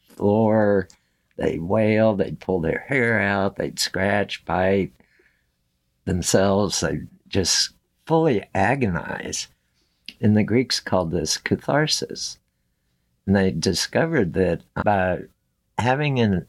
floor, 0.03 0.89
they'd 1.37 1.63
wail, 1.63 2.15
they'd 2.15 2.41
pull 2.41 2.61
their 2.61 2.85
hair 2.89 3.21
out, 3.21 3.57
they'd 3.57 3.79
scratch, 3.79 4.45
bite 4.45 4.93
themselves, 6.05 6.81
they'd 6.81 7.09
just 7.29 7.71
fully 8.07 8.45
agonize. 8.55 9.49
And 10.21 10.37
the 10.37 10.43
Greeks 10.43 10.81
called 10.81 11.11
this 11.11 11.39
catharsis. 11.39 12.39
And 13.27 13.35
they 13.35 13.51
discovered 13.51 14.35
that 14.35 14.63
by 14.85 15.21
having 15.79 16.21
an 16.21 16.47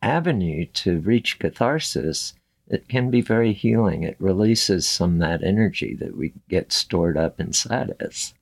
avenue 0.00 0.66
to 0.66 1.00
reach 1.00 1.38
catharsis, 1.38 2.34
it 2.68 2.88
can 2.88 3.10
be 3.10 3.20
very 3.20 3.52
healing. 3.52 4.02
It 4.02 4.16
releases 4.18 4.88
some 4.88 5.14
of 5.14 5.18
that 5.20 5.44
energy 5.44 5.94
that 5.96 6.16
we 6.16 6.32
get 6.48 6.72
stored 6.72 7.16
up 7.16 7.38
inside 7.40 8.00
us. 8.00 8.34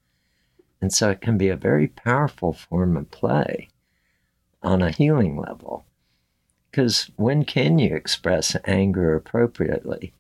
And 0.85 0.93
so 0.93 1.09
it 1.09 1.23
can 1.23 1.39
be 1.39 1.49
a 1.49 1.57
very 1.57 1.89
powerful 1.89 2.53
form 2.53 2.99
of 2.99 3.11
play 3.11 3.71
on 4.63 4.83
a 4.83 4.91
healing 4.91 5.39
level. 5.39 5.87
Because 6.71 7.11
when 7.17 7.47
can 7.47 7.79
you 7.79 7.97
express 7.97 8.55
anger 8.67 9.15
appropriately? 9.15 10.13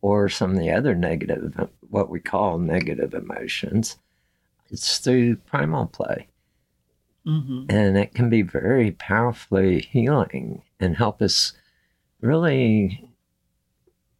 Or 0.00 0.30
some 0.30 0.52
of 0.52 0.58
the 0.58 0.70
other 0.70 0.94
negative, 0.94 1.68
what 1.90 2.08
we 2.08 2.20
call 2.20 2.56
negative 2.56 3.12
emotions, 3.12 3.98
it's 4.70 4.96
through 4.96 5.36
primal 5.36 5.88
play. 5.88 6.26
Mm-hmm. 7.26 7.66
And 7.68 7.98
it 7.98 8.14
can 8.14 8.30
be 8.30 8.40
very 8.40 8.92
powerfully 8.92 9.80
healing 9.80 10.62
and 10.80 10.96
help 10.96 11.20
us 11.20 11.52
really 12.22 13.10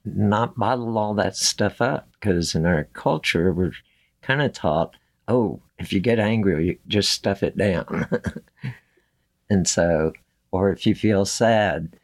not 0.05 0.59
bottle 0.59 0.99
all 0.99 1.15
that 1.15 1.35
stuff 1.35 1.81
up. 1.81 2.11
Because 2.21 2.55
in 2.55 2.67
our 2.67 2.85
culture, 2.93 3.55
we're 3.55 3.73
kind 4.21 4.43
of 4.43 4.53
taught, 4.53 4.97
oh, 5.33 5.61
if 5.79 5.93
you 5.93 6.01
get 6.01 6.19
angry, 6.19 6.67
you 6.67 6.79
just 6.87 7.11
stuff 7.11 7.43
it 7.43 7.57
down. 7.57 8.07
and 9.51 9.67
so, 9.67 10.13
or 10.51 10.71
if 10.71 10.87
you 10.87 10.95
feel 10.95 11.25
sad, 11.25 11.97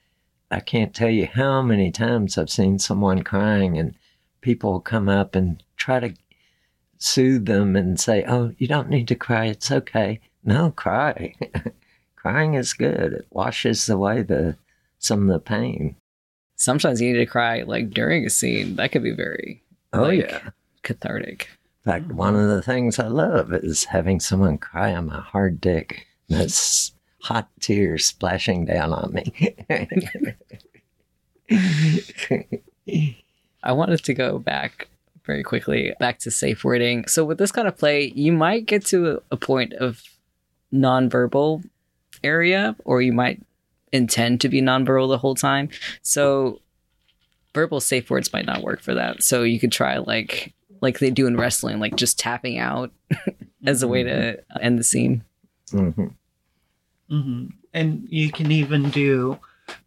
I 0.51 0.61
can't 0.61 0.95
tell 0.95 1.11
you 1.11 1.26
how 1.26 1.61
many 1.62 1.91
times 1.91 2.39
I've 2.39 2.51
seen 2.51 2.79
someone 2.79 3.22
crying 3.22 3.76
and 3.79 3.95
people 4.41 4.81
come 4.81 5.09
up 5.09 5.35
and 5.35 5.62
try 5.76 6.01
to 6.01 6.14
soothe 6.99 7.47
them 7.47 7.76
and 7.76 8.01
say, 8.01 8.24
oh, 8.26 8.53
you 8.59 8.66
don't 8.66 8.89
need 8.89 9.09
to 9.09 9.14
cry. 9.14 9.47
It's 9.47 9.70
okay. 9.70 10.20
No, 10.45 10.70
cry. 10.70 11.35
Crying 12.16 12.55
is 12.55 12.72
good. 12.72 13.12
It 13.12 13.26
washes 13.31 13.89
away 13.89 14.22
the 14.22 14.57
some 14.99 15.22
of 15.31 15.33
the 15.35 15.39
pain. 15.39 15.95
Sometimes 16.57 17.01
you 17.01 17.12
need 17.12 17.18
to 17.18 17.26
cry 17.26 17.62
like 17.62 17.91
during 17.91 18.24
a 18.26 18.31
scene. 18.31 18.74
That 18.76 18.91
could 18.91 19.05
be 19.05 19.12
very 19.14 19.62
Oh 19.93 20.03
Like- 20.03 20.20
yeah. 20.20 20.51
cathartic. 20.83 21.49
In 21.89 21.95
fact, 21.95 22.09
mm-hmm. 22.09 22.16
one 22.18 22.36
of 22.36 22.51
the 22.51 22.61
things 22.61 22.99
I 22.99 23.07
love 23.07 23.55
is 23.55 23.84
having 23.84 24.20
someone 24.20 24.59
cry 24.59 24.95
on 24.95 25.07
my 25.07 25.22
hard 25.22 25.59
dick. 25.59 26.07
That's 26.28 26.93
hot 27.22 27.49
tears 27.61 28.05
splashing 28.05 28.66
down 28.66 28.93
on 28.93 29.14
me. 29.14 29.57
I 33.62 33.72
wanted 33.72 34.05
to 34.05 34.12
go 34.12 34.39
back 34.39 34.89
very 35.24 35.43
quickly 35.43 35.95
back 35.99 36.18
to 36.18 36.30
safe 36.30 36.62
wording. 36.62 37.07
So 37.07 37.24
with 37.24 37.39
this 37.39 37.53
kind 37.53 37.66
of 37.66 37.78
play, 37.78 38.12
you 38.14 38.32
might 38.32 38.66
get 38.66 38.84
to 38.86 39.22
a 39.30 39.39
point 39.39 39.72
of 39.72 40.03
nonverbal 40.70 41.64
area, 42.22 42.76
or 42.84 43.01
you 43.01 43.14
might 43.14 43.41
intend 43.93 44.43
to 44.43 44.51
be 44.51 44.61
nonverbal 44.61 45.09
the 45.09 45.16
whole 45.16 45.34
time. 45.34 45.70
So 46.03 46.61
verbal 47.55 47.80
safe 47.80 48.11
words 48.11 48.30
might 48.30 48.45
not 48.45 48.62
work 48.62 48.82
for 48.82 48.93
that. 48.93 49.22
So 49.22 49.43
you 49.43 49.59
could 49.59 49.72
try 49.72 49.97
like 49.97 50.53
like 50.81 50.99
they 50.99 51.11
do 51.11 51.26
in 51.26 51.37
wrestling, 51.37 51.81
like 51.81 51.97
just 51.97 52.18
tapping 52.18 52.59
out 52.59 52.93
as 53.64 53.83
a 53.83 53.89
way 53.89 54.03
to 54.03 54.39
end 54.61 54.79
the 54.79 54.85
scene. 54.85 55.24
Mhm. 55.70 56.14
hmm 57.09 57.47
And 57.74 58.07
you 58.11 58.31
can 58.33 58.51
even 58.51 58.91
do 58.91 59.39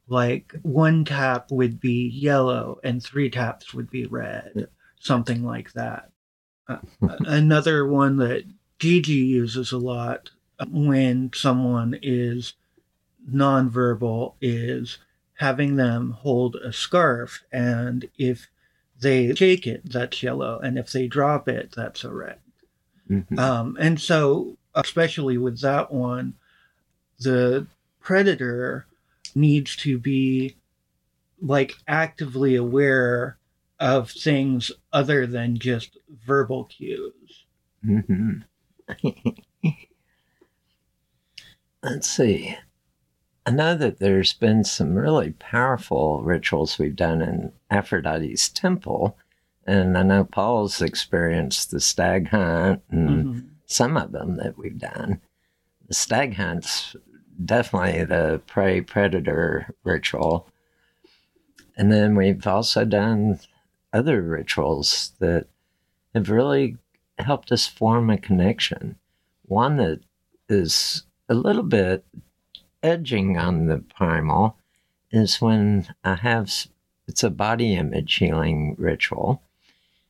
like 0.07 0.53
one 0.61 1.05
tap 1.05 1.49
would 1.51 1.79
be 1.79 2.07
yellow 2.09 2.79
and 2.83 3.01
three 3.01 3.29
taps 3.29 3.73
would 3.73 3.89
be 3.89 4.05
red, 4.05 4.67
something 4.99 5.43
like 5.43 5.71
that. 5.73 6.09
Uh, 6.67 6.77
another 7.25 7.87
one 7.87 8.17
that 8.17 8.43
Gigi 8.79 9.13
uses 9.13 9.71
a 9.71 9.77
lot 9.77 10.31
when 10.69 11.31
someone 11.33 11.97
is 12.01 12.53
nonverbal 13.29 14.33
is 14.41 14.97
having 15.35 15.75
them 15.75 16.11
hold 16.11 16.55
a 16.57 16.71
scarf, 16.71 17.43
and 17.51 18.07
if 18.17 18.47
they 19.01 19.33
shake 19.35 19.67
it, 19.67 19.81
that's 19.89 20.21
yellow, 20.23 20.59
and 20.59 20.77
if 20.77 20.91
they 20.91 21.07
drop 21.07 21.47
it, 21.47 21.73
that's 21.75 22.03
a 22.03 22.11
red. 22.13 22.37
Mhm. 23.09 23.37
Um, 23.37 23.77
and 23.79 23.99
so, 23.99 24.57
especially 24.75 25.37
with 25.37 25.59
that 25.61 25.91
one, 25.91 26.35
the 27.19 27.67
predator 27.99 28.85
needs 29.35 29.75
to 29.77 29.97
be 29.97 30.55
like 31.41 31.73
actively 31.87 32.55
aware 32.55 33.37
of 33.79 34.11
things 34.11 34.71
other 34.93 35.25
than 35.25 35.57
just 35.57 35.97
verbal 36.25 36.65
cues. 36.65 37.45
Mhm. 37.83 38.43
Let's 41.83 42.07
see. 42.07 42.55
I 43.45 43.51
know 43.51 43.75
that 43.75 43.99
there's 43.99 44.33
been 44.33 44.63
some 44.63 44.93
really 44.93 45.31
powerful 45.31 46.21
rituals 46.21 46.77
we've 46.77 46.95
done 46.95 47.21
in 47.21 47.51
Aphrodite's 47.71 48.49
temple. 48.49 49.17
And 49.65 49.97
I 49.97 50.03
know 50.03 50.23
Paul's 50.23 50.81
experienced 50.81 51.71
the 51.71 51.79
stag 51.79 52.27
hunt 52.29 52.83
and 52.89 53.25
Mhm. 53.25 53.49
some 53.65 53.97
of 53.97 54.11
them 54.11 54.37
that 54.37 54.57
we've 54.57 54.77
done. 54.77 55.21
The 55.87 55.93
stag 55.93 56.35
hunt's 56.35 56.95
definitely 57.43 58.03
the 58.05 58.41
prey 58.45 58.81
predator 58.81 59.73
ritual. 59.83 60.47
And 61.75 61.91
then 61.91 62.15
we've 62.15 62.45
also 62.45 62.85
done 62.85 63.39
other 63.93 64.21
rituals 64.21 65.13
that 65.19 65.47
have 66.13 66.29
really 66.29 66.77
helped 67.17 67.51
us 67.51 67.65
form 67.67 68.09
a 68.09 68.17
connection. 68.17 68.97
One 69.43 69.77
that 69.77 70.01
is 70.47 71.03
a 71.27 71.33
little 71.33 71.63
bit 71.63 72.05
edging 72.83 73.37
on 73.37 73.67
the 73.67 73.77
primal 73.77 74.57
is 75.11 75.41
when 75.41 75.87
I 76.03 76.15
have 76.15 76.51
it's 77.07 77.23
a 77.23 77.29
body 77.29 77.75
image 77.75 78.15
healing 78.15 78.75
ritual, 78.77 79.41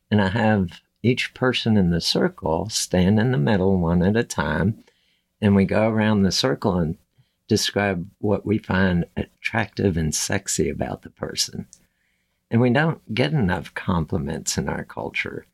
and 0.09 0.21
I 0.21 0.29
have 0.29 0.81
each 1.01 1.33
person 1.33 1.77
in 1.77 1.89
the 1.89 2.01
circle 2.01 2.69
stand 2.69 3.19
in 3.19 3.31
the 3.31 3.37
middle 3.37 3.77
one 3.79 4.03
at 4.03 4.15
a 4.15 4.23
time, 4.23 4.83
and 5.41 5.55
we 5.55 5.65
go 5.65 5.89
around 5.89 6.21
the 6.21 6.31
circle 6.31 6.77
and 6.77 6.97
describe 7.47 8.07
what 8.19 8.45
we 8.45 8.57
find 8.57 9.05
attractive 9.17 9.97
and 9.97 10.13
sexy 10.13 10.69
about 10.69 11.01
the 11.01 11.09
person. 11.09 11.65
And 12.51 12.61
we 12.61 12.69
don't 12.69 13.13
get 13.15 13.33
enough 13.33 13.73
compliments 13.73 14.57
in 14.57 14.69
our 14.69 14.83
culture. 14.83 15.45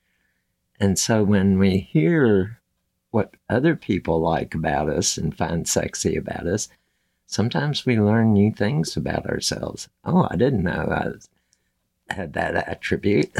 And 0.80 0.99
so 0.99 1.24
when 1.24 1.57
we 1.57 1.78
hear 1.78 2.59
what 3.11 3.36
other 3.49 3.76
people 3.76 4.20
like 4.20 4.53
about 4.53 4.89
us 4.89 5.18
and 5.18 5.36
find 5.36 5.68
sexy 5.68 6.18
about 6.18 6.45
us, 6.45 6.68
sometimes 7.28 7.86
we 7.86 8.00
learn 8.00 8.34
new 8.34 8.52
things 8.52 8.98
about 8.98 9.28
ourselves. 9.28 9.90
Oh, 10.04 10.28
I 10.32 10.36
didn't 10.36 10.64
know 10.64 11.20
I 12.10 12.14
had 12.14 12.34
that 12.34 12.56
attribute. 12.68 13.32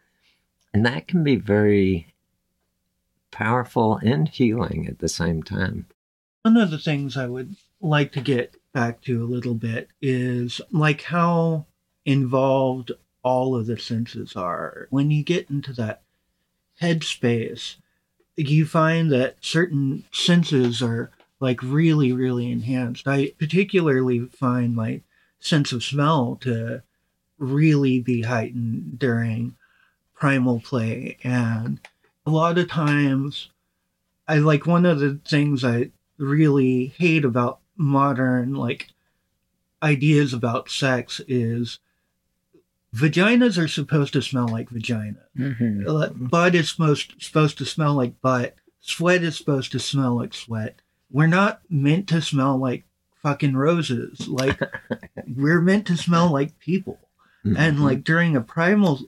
and 0.72 0.86
that 0.86 1.06
can 1.06 1.22
be 1.22 1.36
very 1.36 2.14
powerful 3.30 3.96
and 3.96 4.28
healing 4.28 4.86
at 4.86 5.00
the 5.00 5.08
same 5.08 5.42
time. 5.42 5.86
One 6.42 6.56
of 6.56 6.70
the 6.70 6.78
things 6.78 7.16
I 7.16 7.26
would 7.26 7.56
like 7.80 8.12
to 8.12 8.20
get 8.20 8.54
back 8.72 9.02
to 9.02 9.22
a 9.22 9.26
little 9.26 9.54
bit 9.54 9.88
is 10.00 10.60
like 10.70 11.02
how 11.02 11.66
involved 12.06 12.92
all 13.22 13.54
of 13.54 13.66
the 13.66 13.78
senses 13.78 14.36
are. 14.36 14.86
When 14.90 15.10
you 15.10 15.22
get 15.22 15.50
into 15.50 15.72
that 15.74 16.02
headspace, 16.80 17.76
you 18.36 18.64
find 18.64 19.10
that 19.12 19.36
certain 19.40 20.04
senses 20.12 20.80
are 20.80 21.10
like 21.40 21.62
really, 21.62 22.12
really 22.12 22.50
enhanced. 22.52 23.08
I 23.08 23.32
particularly 23.38 24.26
find 24.26 24.76
my 24.76 25.00
sense 25.40 25.72
of 25.72 25.82
smell 25.82 26.36
to 26.42 26.82
really 27.38 28.00
be 28.00 28.22
heightened 28.22 28.98
during 28.98 29.56
primal 30.14 30.60
play. 30.60 31.16
And 31.24 31.80
a 32.26 32.30
lot 32.30 32.58
of 32.58 32.68
times, 32.68 33.48
I 34.28 34.38
like 34.38 34.66
one 34.66 34.84
of 34.86 35.00
the 35.00 35.18
things 35.26 35.64
I 35.64 35.90
really 36.18 36.86
hate 36.98 37.24
about 37.24 37.60
modern 37.76 38.54
like 38.54 38.88
ideas 39.82 40.34
about 40.34 40.70
sex 40.70 41.20
is 41.26 41.78
vaginas 42.94 43.56
are 43.56 43.68
supposed 43.68 44.12
to 44.12 44.20
smell 44.20 44.46
like 44.48 44.68
vagina. 44.68 45.20
Mm-hmm. 45.36 45.88
Uh, 45.88 46.08
Butt 46.08 46.54
is 46.54 46.70
supposed 46.70 47.14
supposed 47.22 47.56
to 47.58 47.64
smell 47.64 47.94
like 47.94 48.20
butt. 48.20 48.56
Sweat 48.80 49.22
is 49.22 49.36
supposed 49.36 49.72
to 49.72 49.78
smell 49.78 50.16
like 50.16 50.34
sweat. 50.34 50.80
We're 51.10 51.26
not 51.26 51.60
meant 51.68 52.08
to 52.08 52.22
smell 52.22 52.56
like 52.56 52.84
fucking 53.22 53.56
roses. 53.56 54.28
Like 54.28 54.60
we're 55.36 55.60
meant 55.60 55.86
to 55.88 55.96
smell 55.96 56.30
like 56.30 56.58
people. 56.58 56.98
Mm-hmm. 57.44 57.56
And 57.56 57.84
like 57.84 58.04
during 58.04 58.36
a 58.36 58.40
primal 58.40 59.00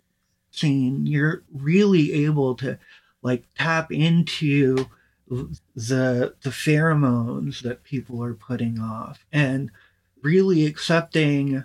scene, 0.50 1.06
you're 1.06 1.42
really 1.52 2.24
able 2.24 2.54
to 2.56 2.78
like 3.22 3.44
tap 3.58 3.92
into 3.92 4.86
the 5.28 6.34
the 6.42 6.50
pheromones 6.50 7.62
that 7.62 7.84
people 7.84 8.22
are 8.22 8.34
putting 8.34 8.78
off 8.78 9.24
and 9.32 9.70
really 10.22 10.66
accepting 10.66 11.64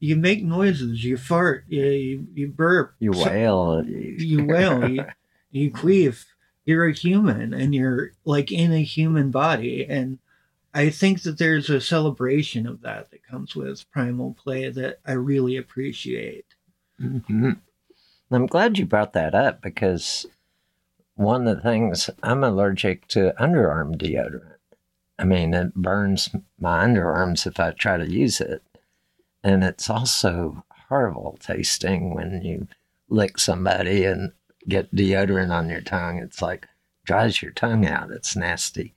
you 0.00 0.14
make 0.14 0.44
noises, 0.44 1.04
you 1.04 1.16
fart, 1.16 1.64
you 1.68 1.84
you, 1.84 2.26
you 2.34 2.48
burp, 2.48 2.94
you 2.98 3.12
wail. 3.12 3.82
you 3.84 4.44
wail, 4.44 4.88
you, 4.88 5.04
you 5.50 5.70
queef. 5.72 6.24
You're 6.68 6.88
a 6.88 6.92
human 6.92 7.54
and 7.54 7.74
you're 7.74 8.12
like 8.26 8.52
in 8.52 8.74
a 8.74 8.82
human 8.82 9.30
body. 9.30 9.86
And 9.88 10.18
I 10.74 10.90
think 10.90 11.22
that 11.22 11.38
there's 11.38 11.70
a 11.70 11.80
celebration 11.80 12.66
of 12.66 12.82
that 12.82 13.10
that 13.10 13.26
comes 13.26 13.56
with 13.56 13.90
primal 13.90 14.34
play 14.34 14.68
that 14.68 15.00
I 15.06 15.12
really 15.12 15.56
appreciate. 15.56 16.44
Mhm. 17.00 17.60
I'm 18.30 18.46
glad 18.46 18.76
you 18.76 18.84
brought 18.84 19.14
that 19.14 19.34
up 19.34 19.62
because 19.62 20.26
one 21.14 21.48
of 21.48 21.56
the 21.56 21.62
things 21.62 22.10
I'm 22.22 22.44
allergic 22.44 23.08
to 23.08 23.32
underarm 23.40 23.96
deodorant. 23.96 24.58
I 25.18 25.24
mean, 25.24 25.54
it 25.54 25.74
burns 25.74 26.28
my 26.60 26.84
underarms 26.84 27.46
if 27.46 27.58
I 27.58 27.70
try 27.70 27.96
to 27.96 28.06
use 28.06 28.42
it. 28.42 28.62
And 29.42 29.64
it's 29.64 29.88
also 29.88 30.64
horrible 30.88 31.38
tasting 31.40 32.12
when 32.12 32.42
you 32.42 32.68
lick 33.08 33.38
somebody 33.38 34.04
and 34.04 34.32
get 34.68 34.94
deodorant 34.94 35.50
on 35.50 35.68
your 35.68 35.80
tongue. 35.80 36.18
It's 36.18 36.42
like 36.42 36.68
dries 37.04 37.42
your 37.42 37.52
tongue 37.52 37.86
out. 37.86 38.10
It's 38.10 38.36
nasty. 38.36 38.94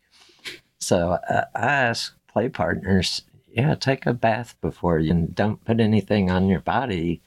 So 0.80 1.20
I, 1.30 1.46
I 1.56 1.66
ask 1.66 2.14
play 2.28 2.50
partners, 2.50 3.24
yeah, 3.52 3.76
take 3.76 4.06
a 4.06 4.14
bath 4.14 4.56
before 4.62 5.00
you 5.00 5.12
and 5.12 5.36
don't 5.36 5.64
put 5.64 5.80
anything 5.80 6.30
on 6.30 6.48
your 6.48 6.62
body 6.62 7.22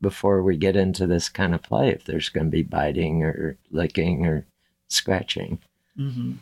before 0.00 0.42
we 0.42 0.56
get 0.56 0.76
into 0.76 1.06
this 1.06 1.28
kind 1.28 1.54
of 1.54 1.62
play 1.62 1.88
if 1.88 2.04
there's 2.04 2.28
going 2.28 2.46
to 2.46 2.50
be 2.50 2.62
biting 2.62 3.22
or 3.22 3.56
licking 3.70 4.26
or 4.26 4.46
scratching. 4.88 5.58
hmm 5.96 6.34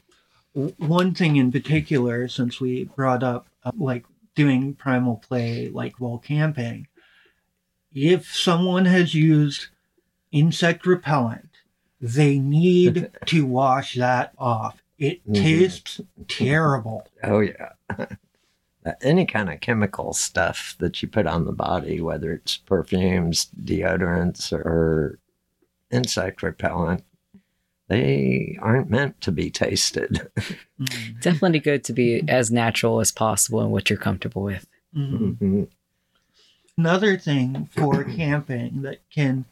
One 0.52 1.14
thing 1.14 1.36
in 1.36 1.52
particular, 1.52 2.28
since 2.28 2.60
we 2.60 2.84
brought 2.84 3.22
up 3.22 3.46
uh, 3.64 3.72
like 3.76 4.04
doing 4.34 4.74
primal 4.74 5.16
play, 5.16 5.68
like 5.68 5.94
while 5.98 6.18
camping, 6.18 6.86
if 7.92 8.34
someone 8.34 8.84
has 8.84 9.14
used 9.14 9.68
insect 10.36 10.86
repellent, 10.86 11.48
they 12.00 12.38
need 12.38 13.10
to 13.26 13.46
wash 13.46 13.94
that 13.94 14.32
off. 14.38 14.82
It 14.98 15.26
Mhm. 15.26 15.34
tastes 15.42 16.00
terrible. 16.28 17.06
Oh, 17.22 17.40
yeah. 17.40 17.72
Any 19.02 19.26
kind 19.26 19.50
of 19.50 19.60
chemical 19.60 20.12
stuff 20.12 20.76
that 20.78 21.02
you 21.02 21.08
put 21.08 21.26
on 21.26 21.44
the 21.44 21.52
body, 21.52 22.00
whether 22.00 22.32
it's 22.32 22.56
perfumes, 22.58 23.48
deodorants, 23.64 24.52
or 24.52 25.18
insect 25.90 26.42
repellent, 26.42 27.02
they 27.88 28.56
aren't 28.60 28.88
meant 28.90 29.20
to 29.22 29.32
be 29.32 29.50
tasted. 29.50 30.28
Mhm. 30.80 31.20
Definitely 31.20 31.58
good 31.60 31.82
to 31.84 31.92
be 31.92 32.22
as 32.28 32.50
natural 32.52 33.00
as 33.00 33.10
possible 33.10 33.60
and 33.60 33.72
what 33.72 33.90
you're 33.90 33.98
comfortable 33.98 34.42
with. 34.42 34.68
Mhm. 34.94 35.36
Mhm. 35.38 35.68
Another 36.78 37.16
thing 37.18 37.68
for 37.72 38.04
camping 38.04 38.82
that 38.82 38.98
can 39.10 39.46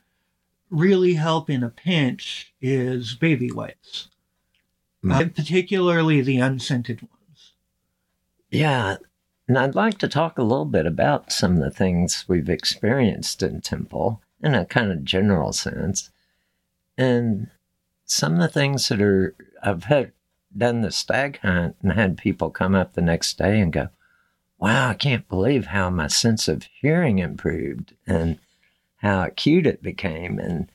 really 0.70 1.14
help 1.14 1.48
in 1.48 1.62
a 1.62 1.68
pinch 1.68 2.52
is 2.60 3.14
baby 3.14 3.50
wipes, 3.50 4.08
uh, 5.08 5.26
particularly 5.34 6.20
the 6.20 6.38
unscented 6.38 7.02
ones. 7.02 7.52
Yeah. 8.50 8.96
And 9.46 9.58
I'd 9.58 9.74
like 9.74 9.98
to 9.98 10.08
talk 10.08 10.38
a 10.38 10.42
little 10.42 10.64
bit 10.64 10.86
about 10.86 11.30
some 11.32 11.56
of 11.56 11.62
the 11.62 11.70
things 11.70 12.24
we've 12.26 12.48
experienced 12.48 13.42
in 13.42 13.60
Temple 13.60 14.22
in 14.42 14.54
a 14.54 14.64
kind 14.64 14.90
of 14.90 15.04
general 15.04 15.52
sense. 15.52 16.10
And 16.96 17.50
some 18.04 18.34
of 18.34 18.40
the 18.40 18.48
things 18.48 18.88
that 18.88 19.02
are, 19.02 19.34
I've 19.62 19.84
had 19.84 20.12
done 20.56 20.80
the 20.80 20.90
stag 20.90 21.40
hunt 21.40 21.76
and 21.82 21.92
had 21.92 22.16
people 22.16 22.50
come 22.50 22.74
up 22.74 22.94
the 22.94 23.02
next 23.02 23.36
day 23.38 23.60
and 23.60 23.72
go, 23.72 23.88
wow, 24.58 24.90
I 24.90 24.94
can't 24.94 25.28
believe 25.28 25.66
how 25.66 25.90
my 25.90 26.06
sense 26.06 26.48
of 26.48 26.68
hearing 26.80 27.18
improved 27.18 27.94
and 28.06 28.38
how 29.04 29.22
acute 29.22 29.66
it 29.66 29.82
became. 29.82 30.38
And, 30.38 30.72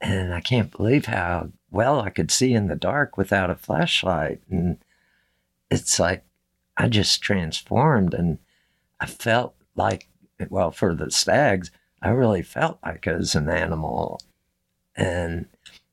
and 0.00 0.34
I 0.34 0.40
can't 0.40 0.76
believe 0.76 1.06
how 1.06 1.50
well 1.70 2.00
I 2.00 2.10
could 2.10 2.30
see 2.30 2.52
in 2.52 2.66
the 2.66 2.74
dark 2.74 3.16
without 3.16 3.48
a 3.48 3.54
flashlight. 3.54 4.40
And 4.50 4.78
it's 5.70 6.00
like, 6.00 6.24
I 6.76 6.88
just 6.88 7.22
transformed 7.22 8.12
and 8.12 8.38
I 8.98 9.06
felt 9.06 9.54
like, 9.76 10.08
well, 10.48 10.72
for 10.72 10.94
the 10.94 11.12
stags, 11.12 11.70
I 12.02 12.08
really 12.08 12.42
felt 12.42 12.78
like 12.84 13.06
I 13.06 13.12
was 13.12 13.36
an 13.36 13.48
animal. 13.48 14.20
And 14.96 15.46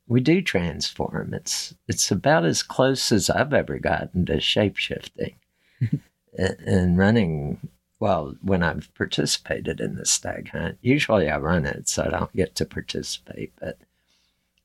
we 0.08 0.20
do 0.20 0.42
transform. 0.42 1.34
It's 1.34 1.76
it's 1.88 2.10
about 2.10 2.46
as 2.46 2.64
close 2.64 3.12
as 3.12 3.30
I've 3.30 3.54
ever 3.54 3.78
gotten 3.78 4.26
to 4.26 4.38
shapeshifting 4.38 5.36
and, 5.82 6.58
and 6.60 6.98
running. 6.98 7.70
Well, 8.00 8.36
when 8.42 8.62
I've 8.62 8.94
participated 8.94 9.80
in 9.82 9.96
the 9.96 10.06
stag 10.06 10.50
hunt, 10.50 10.78
usually 10.82 11.30
I 11.30 11.38
run 11.38 11.66
it, 11.66 11.90
so 11.90 12.04
I 12.04 12.10
don't 12.10 12.36
get 12.36 12.54
to 12.56 12.66
participate. 12.66 13.54
But 13.60 13.80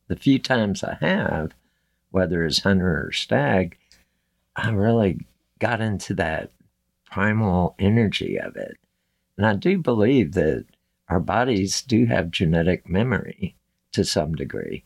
the 0.09 0.17
few 0.17 0.39
times 0.39 0.85
I 0.85 0.99
have, 1.01 1.53
whether 2.11 2.45
it's 2.45 2.61
hunter 2.61 3.07
or 3.07 3.13
stag, 3.13 3.79
I 4.55 4.71
really 4.71 5.27
got 5.59 5.81
into 5.81 6.13
that 6.15 6.51
primal 7.11 7.75
energy 7.79 8.39
of 8.39 8.57
it. 8.57 8.77
And 9.37 9.47
I 9.47 9.55
do 9.55 9.79
believe 9.79 10.33
that 10.33 10.67
our 11.09 11.21
bodies 11.21 11.83
do 11.83 12.07
have 12.07 12.31
genetic 12.31 12.89
memory 12.89 13.57
to 13.93 14.05
some 14.05 14.35
degree 14.35 14.85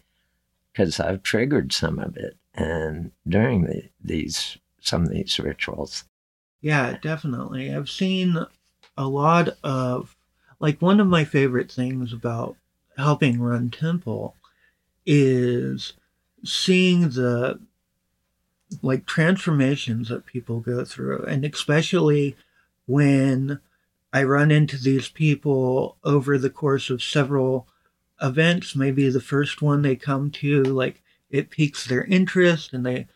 because 0.72 1.00
I've 1.00 1.22
triggered 1.22 1.72
some 1.72 1.98
of 1.98 2.16
it 2.16 2.36
and 2.54 3.12
during 3.28 3.64
the, 3.64 3.84
these 4.02 4.58
some 4.80 5.02
of 5.02 5.10
these 5.10 5.38
rituals. 5.38 6.04
Yeah, 6.66 6.98
definitely. 7.00 7.72
I've 7.72 7.88
seen 7.88 8.36
a 8.98 9.06
lot 9.06 9.50
of 9.62 10.16
like 10.58 10.82
one 10.82 10.98
of 10.98 11.06
my 11.06 11.24
favorite 11.24 11.70
things 11.70 12.12
about 12.12 12.56
helping 12.96 13.40
run 13.40 13.70
temple 13.70 14.34
is 15.06 15.94
seeing 16.44 17.10
the 17.10 17.60
like 18.82 19.06
transformations 19.06 20.08
that 20.08 20.26
people 20.26 20.60
go 20.60 20.84
through 20.84 21.24
and 21.24 21.44
especially 21.44 22.36
when 22.86 23.60
I 24.12 24.22
run 24.24 24.50
into 24.50 24.76
these 24.76 25.08
people 25.08 25.98
over 26.04 26.38
the 26.38 26.50
course 26.50 26.90
of 26.90 27.02
several 27.02 27.68
events, 28.22 28.74
maybe 28.74 29.08
the 29.10 29.20
first 29.20 29.60
one 29.62 29.82
they 29.82 29.96
come 29.96 30.30
to 30.32 30.62
like 30.64 31.02
it 31.30 31.50
piques 31.50 31.86
their 31.86 32.04
interest 32.04 32.72
and 32.72 32.84
they 32.84 33.06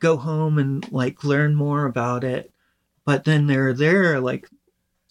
go 0.00 0.18
home 0.18 0.58
and 0.58 0.90
like 0.92 1.24
learn 1.24 1.54
more 1.56 1.86
about 1.86 2.24
it 2.24 2.51
but 3.04 3.24
then 3.24 3.46
they're 3.46 3.72
there 3.72 4.20
like 4.20 4.48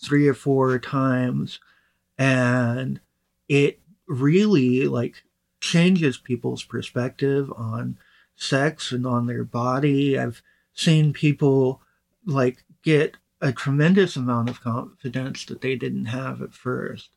three 0.02 0.28
or 0.28 0.34
four 0.34 0.80
times 0.80 1.60
and 2.18 3.00
it 3.48 3.80
really 4.08 4.88
like 4.88 5.24
changes 5.60 6.18
people's 6.18 6.64
perspective 6.64 7.52
on 7.56 7.98
sex 8.36 8.92
and 8.92 9.06
on 9.06 9.28
their 9.28 9.44
body. 9.44 10.18
I've 10.18 10.42
seen 10.74 11.14
people 11.14 11.82
like 12.26 12.64
get 12.84 13.18
a 13.42 13.52
tremendous 13.52 14.16
amount 14.16 14.50
of 14.50 14.62
confidence 14.62 15.46
that 15.46 15.62
they 15.62 15.76
didn't 15.76 16.06
have 16.06 16.42
at 16.42 16.54
first. 16.54 17.10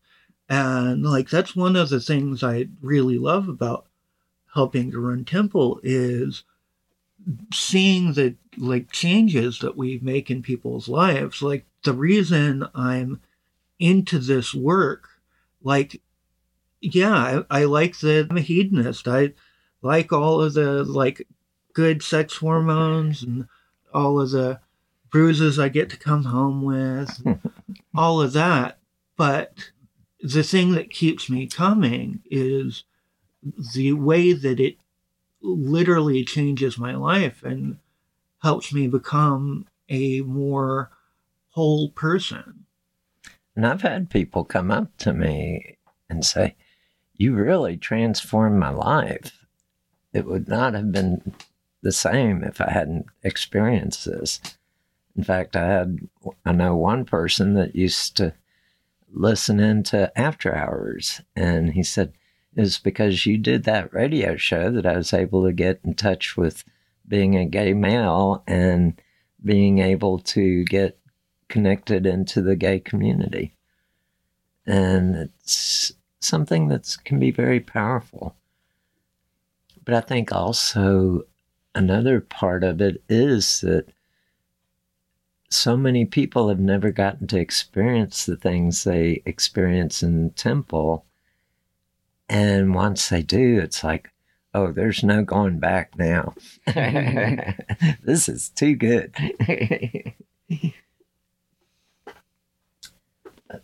And 0.48 1.02
like 1.04 1.30
that's 1.30 1.56
one 1.56 1.76
of 1.76 1.88
the 1.88 2.00
things 2.00 2.42
i 2.42 2.66
really 2.82 3.18
love 3.18 3.48
about 3.48 3.86
helping 4.52 4.90
to 4.90 5.00
run 5.00 5.24
temple 5.24 5.80
is 5.82 6.44
seeing 7.52 8.12
the 8.12 8.34
like 8.56 8.90
changes 8.90 9.58
that 9.60 9.76
we 9.76 9.98
make 10.02 10.30
in 10.30 10.42
people's 10.42 10.88
lives 10.88 11.42
like 11.42 11.64
the 11.84 11.92
reason 11.92 12.66
i'm 12.74 13.20
into 13.78 14.18
this 14.18 14.54
work 14.54 15.08
like 15.62 16.00
yeah 16.80 17.44
i, 17.50 17.60
I 17.60 17.64
like 17.64 17.98
the 17.98 18.26
i'm 18.28 18.36
a 18.36 18.40
hedonist. 18.40 19.08
I 19.08 19.32
like 19.82 20.12
all 20.12 20.40
of 20.40 20.54
the 20.54 20.84
like 20.84 21.26
good 21.72 22.02
sex 22.02 22.36
hormones 22.36 23.22
and 23.22 23.46
all 23.92 24.20
of 24.20 24.30
the 24.30 24.60
bruises 25.10 25.58
i 25.58 25.68
get 25.68 25.90
to 25.90 25.96
come 25.96 26.24
home 26.24 26.62
with 26.62 27.24
all 27.94 28.20
of 28.20 28.32
that. 28.32 28.78
But 29.16 29.70
the 30.20 30.42
thing 30.42 30.72
that 30.72 30.90
keeps 30.90 31.30
me 31.30 31.46
coming 31.46 32.22
is 32.30 32.84
the 33.74 33.92
way 33.92 34.32
that 34.32 34.58
it 34.58 34.78
literally 35.44 36.24
changes 36.24 36.78
my 36.78 36.94
life 36.94 37.42
and 37.42 37.78
helps 38.42 38.72
me 38.72 38.88
become 38.88 39.66
a 39.88 40.22
more 40.22 40.90
whole 41.50 41.90
person. 41.90 42.64
And 43.54 43.66
I've 43.66 43.82
had 43.82 44.10
people 44.10 44.44
come 44.44 44.70
up 44.70 44.96
to 44.98 45.12
me 45.12 45.76
and 46.08 46.24
say, 46.24 46.56
You 47.16 47.34
really 47.34 47.76
transformed 47.76 48.58
my 48.58 48.70
life. 48.70 49.44
It 50.12 50.26
would 50.26 50.48
not 50.48 50.74
have 50.74 50.90
been 50.90 51.34
the 51.82 51.92
same 51.92 52.42
if 52.42 52.60
I 52.60 52.70
hadn't 52.70 53.06
experienced 53.22 54.06
this. 54.06 54.40
In 55.16 55.22
fact, 55.22 55.54
I 55.54 55.66
had, 55.66 56.08
I 56.44 56.52
know 56.52 56.74
one 56.74 57.04
person 57.04 57.54
that 57.54 57.76
used 57.76 58.16
to 58.16 58.34
listen 59.12 59.60
into 59.60 60.10
after 60.18 60.54
hours, 60.54 61.20
and 61.36 61.72
he 61.72 61.84
said, 61.84 62.14
it's 62.56 62.78
because 62.78 63.26
you 63.26 63.38
did 63.38 63.64
that 63.64 63.92
radio 63.92 64.36
show 64.36 64.70
that 64.70 64.86
I 64.86 64.96
was 64.96 65.12
able 65.12 65.44
to 65.44 65.52
get 65.52 65.80
in 65.84 65.94
touch 65.94 66.36
with 66.36 66.64
being 67.06 67.36
a 67.36 67.44
gay 67.44 67.74
male 67.74 68.42
and 68.46 69.00
being 69.44 69.78
able 69.78 70.18
to 70.20 70.64
get 70.64 70.98
connected 71.48 72.06
into 72.06 72.40
the 72.40 72.56
gay 72.56 72.80
community. 72.80 73.54
And 74.66 75.16
it's 75.16 75.92
something 76.20 76.68
that 76.68 76.96
can 77.04 77.18
be 77.18 77.30
very 77.30 77.60
powerful. 77.60 78.34
But 79.84 79.94
I 79.94 80.00
think 80.00 80.32
also 80.32 81.22
another 81.74 82.20
part 82.20 82.64
of 82.64 82.80
it 82.80 83.02
is 83.08 83.60
that 83.60 83.86
so 85.50 85.76
many 85.76 86.04
people 86.04 86.48
have 86.48 86.58
never 86.58 86.90
gotten 86.90 87.26
to 87.28 87.38
experience 87.38 88.26
the 88.26 88.36
things 88.36 88.84
they 88.84 89.22
experience 89.24 90.02
in 90.02 90.30
temple. 90.30 91.04
And 92.34 92.74
once 92.74 93.10
they 93.10 93.22
do, 93.22 93.60
it's 93.60 93.84
like, 93.84 94.10
oh, 94.54 94.72
there's 94.72 95.04
no 95.04 95.22
going 95.22 95.60
back 95.60 95.96
now. 95.96 96.34
this 98.02 98.28
is 98.28 98.48
too 98.48 98.74
good. 98.74 99.14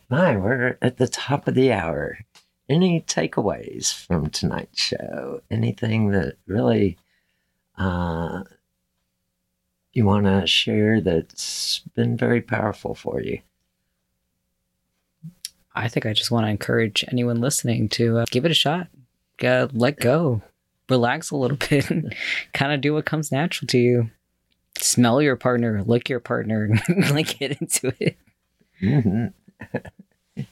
My, 0.08 0.36
we're 0.36 0.78
at 0.80 0.98
the 0.98 1.08
top 1.08 1.48
of 1.48 1.56
the 1.56 1.72
hour. 1.72 2.18
Any 2.68 3.00
takeaways 3.00 3.92
from 3.92 4.30
tonight's 4.30 4.80
show? 4.80 5.42
Anything 5.50 6.12
that 6.12 6.36
really 6.46 6.96
uh, 7.76 8.44
you 9.92 10.04
want 10.04 10.26
to 10.26 10.46
share 10.46 11.00
that's 11.00 11.80
been 11.96 12.16
very 12.16 12.40
powerful 12.40 12.94
for 12.94 13.20
you? 13.20 13.40
I 15.80 15.88
think 15.88 16.04
I 16.04 16.12
just 16.12 16.30
want 16.30 16.44
to 16.44 16.50
encourage 16.50 17.04
anyone 17.10 17.40
listening 17.40 17.88
to 17.90 18.18
uh, 18.18 18.24
give 18.30 18.44
it 18.44 18.50
a 18.50 18.54
shot. 18.54 18.88
Uh, 19.42 19.68
let 19.72 19.98
go, 19.98 20.42
relax 20.90 21.30
a 21.30 21.36
little 21.36 21.56
bit, 21.70 21.86
kind 22.52 22.72
of 22.72 22.82
do 22.82 22.92
what 22.92 23.06
comes 23.06 23.32
natural 23.32 23.66
to 23.68 23.78
you. 23.78 24.10
Smell 24.78 25.22
your 25.22 25.36
partner, 25.36 25.82
look 25.82 26.08
your 26.08 26.20
partner, 26.20 26.68
like 27.10 27.38
get 27.38 27.60
into 27.60 27.94
it. 27.98 28.18
Mm-hmm. 28.82 30.44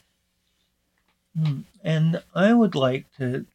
Hmm. 1.39 1.61
and 1.85 2.23
I 2.35 2.53
would 2.53 2.75
like 2.75 3.07
to 3.19 3.47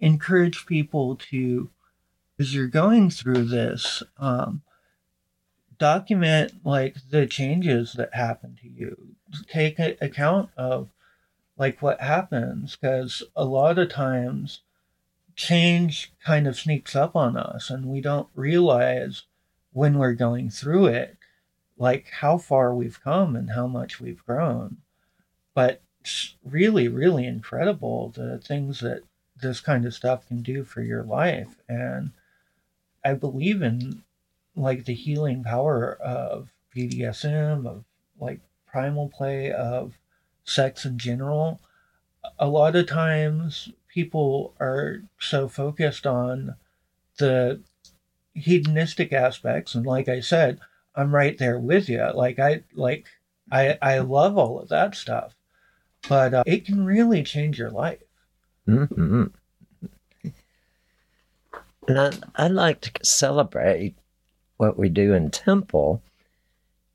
encourage 0.00 0.66
people 0.66 1.16
to, 1.30 1.70
as 2.38 2.54
you're 2.54 2.66
going 2.66 3.10
through 3.10 3.44
this, 3.44 4.02
um, 4.18 4.62
document 5.78 6.52
like 6.64 6.96
the 7.10 7.26
changes 7.26 7.94
that 7.94 8.14
happen 8.14 8.58
to 8.62 8.68
you. 8.68 8.96
Take 9.48 9.78
account 9.78 10.50
of 10.56 10.88
like 11.56 11.80
what 11.80 12.00
happens 12.00 12.76
because 12.76 13.22
a 13.34 13.44
lot 13.44 13.78
of 13.78 13.90
times 13.90 14.60
change 15.34 16.12
kind 16.24 16.46
of 16.46 16.56
sneaks 16.56 16.96
up 16.96 17.14
on 17.14 17.36
us 17.36 17.70
and 17.70 17.86
we 17.86 18.00
don't 18.00 18.28
realize 18.34 19.24
when 19.72 19.98
we're 19.98 20.14
going 20.14 20.50
through 20.50 20.86
it 20.86 21.16
like 21.78 22.08
how 22.20 22.38
far 22.38 22.74
we've 22.74 23.02
come 23.02 23.36
and 23.36 23.50
how 23.50 23.66
much 23.66 24.00
we've 24.00 24.24
grown. 24.24 24.78
But 25.54 25.82
it's 26.06 26.36
really 26.44 26.86
really 26.86 27.26
incredible 27.26 28.10
the 28.10 28.38
things 28.38 28.78
that 28.78 29.02
this 29.42 29.60
kind 29.60 29.84
of 29.84 29.92
stuff 29.92 30.26
can 30.28 30.40
do 30.40 30.62
for 30.62 30.80
your 30.80 31.02
life 31.02 31.56
and 31.68 32.12
i 33.04 33.12
believe 33.12 33.60
in 33.60 34.04
like 34.54 34.84
the 34.84 34.94
healing 34.94 35.42
power 35.42 35.94
of 35.94 36.52
bdsm 36.74 37.66
of 37.66 37.82
like 38.20 38.38
primal 38.68 39.08
play 39.08 39.50
of 39.50 39.98
sex 40.46 40.84
in 40.84 40.98
general, 40.98 41.60
a 42.38 42.48
lot 42.48 42.74
of 42.74 42.86
times 42.86 43.70
people 43.88 44.54
are 44.58 45.02
so 45.18 45.48
focused 45.48 46.06
on 46.06 46.54
the 47.18 47.60
hedonistic 48.34 49.12
aspects 49.12 49.74
and 49.74 49.86
like 49.86 50.08
I 50.08 50.20
said, 50.20 50.60
I'm 50.94 51.14
right 51.14 51.36
there 51.36 51.58
with 51.58 51.88
you. 51.88 52.10
Like 52.14 52.38
I 52.38 52.62
like 52.74 53.06
I 53.52 53.78
I 53.82 53.98
love 53.98 54.38
all 54.38 54.58
of 54.58 54.68
that 54.70 54.94
stuff. 54.94 55.34
But 56.08 56.34
uh, 56.34 56.44
it 56.46 56.64
can 56.64 56.84
really 56.84 57.22
change 57.22 57.58
your 57.58 57.70
life. 57.70 58.02
Mm-hmm. 58.66 59.24
And 61.88 62.00
I, 62.00 62.12
I'd 62.36 62.52
like 62.52 62.80
to 62.82 62.90
celebrate 63.04 63.94
what 64.56 64.78
we 64.78 64.88
do 64.88 65.14
in 65.14 65.30
temple. 65.30 66.02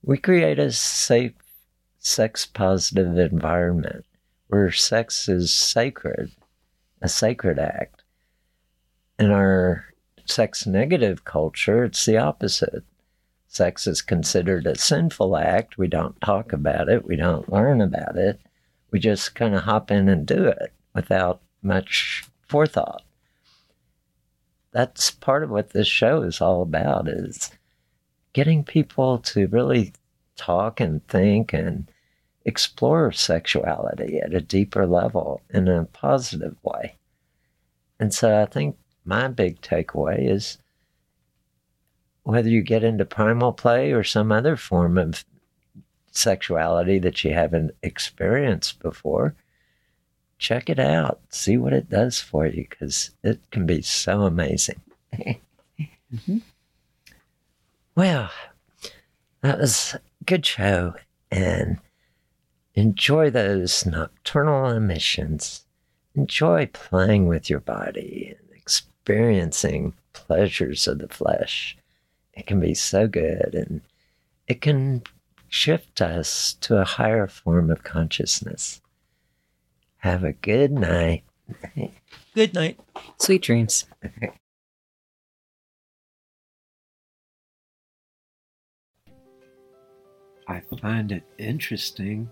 We 0.03 0.17
create 0.17 0.59
a 0.59 0.71
safe 0.71 1.33
sex 2.01 2.47
positive 2.47 3.15
environment 3.17 4.03
where 4.47 4.71
sex 4.71 5.29
is 5.29 5.53
sacred, 5.53 6.31
a 7.01 7.07
sacred 7.07 7.59
act. 7.59 8.03
In 9.19 9.31
our 9.31 9.85
sex 10.25 10.65
negative 10.65 11.23
culture, 11.23 11.85
it's 11.85 12.05
the 12.05 12.17
opposite. 12.17 12.83
Sex 13.47 13.85
is 13.85 14.01
considered 14.01 14.65
a 14.65 14.77
sinful 14.77 15.37
act. 15.37 15.77
We 15.77 15.87
don't 15.87 16.19
talk 16.21 16.51
about 16.51 16.89
it, 16.89 17.05
we 17.05 17.15
don't 17.15 17.51
learn 17.51 17.81
about 17.81 18.17
it. 18.17 18.41
We 18.89 18.99
just 18.99 19.35
kind 19.35 19.55
of 19.55 19.63
hop 19.63 19.91
in 19.91 20.09
and 20.09 20.25
do 20.25 20.45
it 20.45 20.73
without 20.93 21.41
much 21.61 22.25
forethought. 22.47 23.03
That's 24.71 25.11
part 25.11 25.43
of 25.43 25.51
what 25.51 25.69
this 25.69 25.87
show 25.87 26.23
is 26.23 26.41
all 26.41 26.63
about 26.63 27.07
is 27.07 27.51
getting 28.33 28.63
people 28.63 29.19
to 29.19 29.47
really 29.47 29.93
talk 30.35 30.79
and 30.79 31.05
think 31.07 31.53
and 31.53 31.90
explore 32.45 33.11
sexuality 33.11 34.19
at 34.19 34.33
a 34.33 34.41
deeper 34.41 34.87
level 34.87 35.41
in 35.49 35.67
a 35.67 35.85
positive 35.85 36.55
way. 36.63 36.95
And 37.99 38.13
so 38.13 38.41
I 38.41 38.45
think 38.45 38.77
my 39.05 39.27
big 39.27 39.61
takeaway 39.61 40.29
is 40.29 40.57
whether 42.23 42.49
you 42.49 42.61
get 42.61 42.83
into 42.83 43.05
primal 43.05 43.51
play 43.51 43.91
or 43.91 44.03
some 44.03 44.31
other 44.31 44.55
form 44.55 44.97
of 44.97 45.25
sexuality 46.11 46.99
that 46.99 47.23
you 47.23 47.33
haven't 47.33 47.71
experienced 47.81 48.79
before, 48.79 49.35
check 50.37 50.69
it 50.69 50.79
out, 50.79 51.19
see 51.29 51.57
what 51.57 51.73
it 51.73 51.89
does 51.89 52.19
for 52.19 52.45
you, 52.45 52.65
because 52.69 53.11
it 53.23 53.39
can 53.51 53.65
be 53.65 53.81
so 53.81 54.23
amazing. 54.23 54.81
mm-hmm. 55.15 56.37
Well, 57.95 58.29
that 59.41 59.59
was 59.59 59.95
a 59.95 60.23
good 60.25 60.45
show. 60.45 60.93
And 61.31 61.79
enjoy 62.73 63.29
those 63.29 63.85
nocturnal 63.85 64.69
emissions. 64.69 65.65
Enjoy 66.15 66.67
playing 66.67 67.27
with 67.27 67.49
your 67.49 67.59
body 67.59 68.35
and 68.37 68.57
experiencing 68.57 69.93
pleasures 70.13 70.87
of 70.87 70.99
the 70.99 71.07
flesh. 71.07 71.77
It 72.33 72.47
can 72.47 72.59
be 72.59 72.73
so 72.73 73.07
good 73.07 73.53
and 73.53 73.81
it 74.47 74.61
can 74.61 75.03
shift 75.47 76.01
us 76.01 76.53
to 76.61 76.77
a 76.77 76.85
higher 76.85 77.27
form 77.27 77.69
of 77.69 77.83
consciousness. 77.83 78.81
Have 79.97 80.23
a 80.23 80.33
good 80.33 80.71
night. 80.71 81.23
Good 82.35 82.53
night. 82.53 82.79
Sweet 83.19 83.41
dreams. 83.41 83.85
I 90.47 90.61
find 90.81 91.11
it 91.11 91.23
interesting 91.37 92.29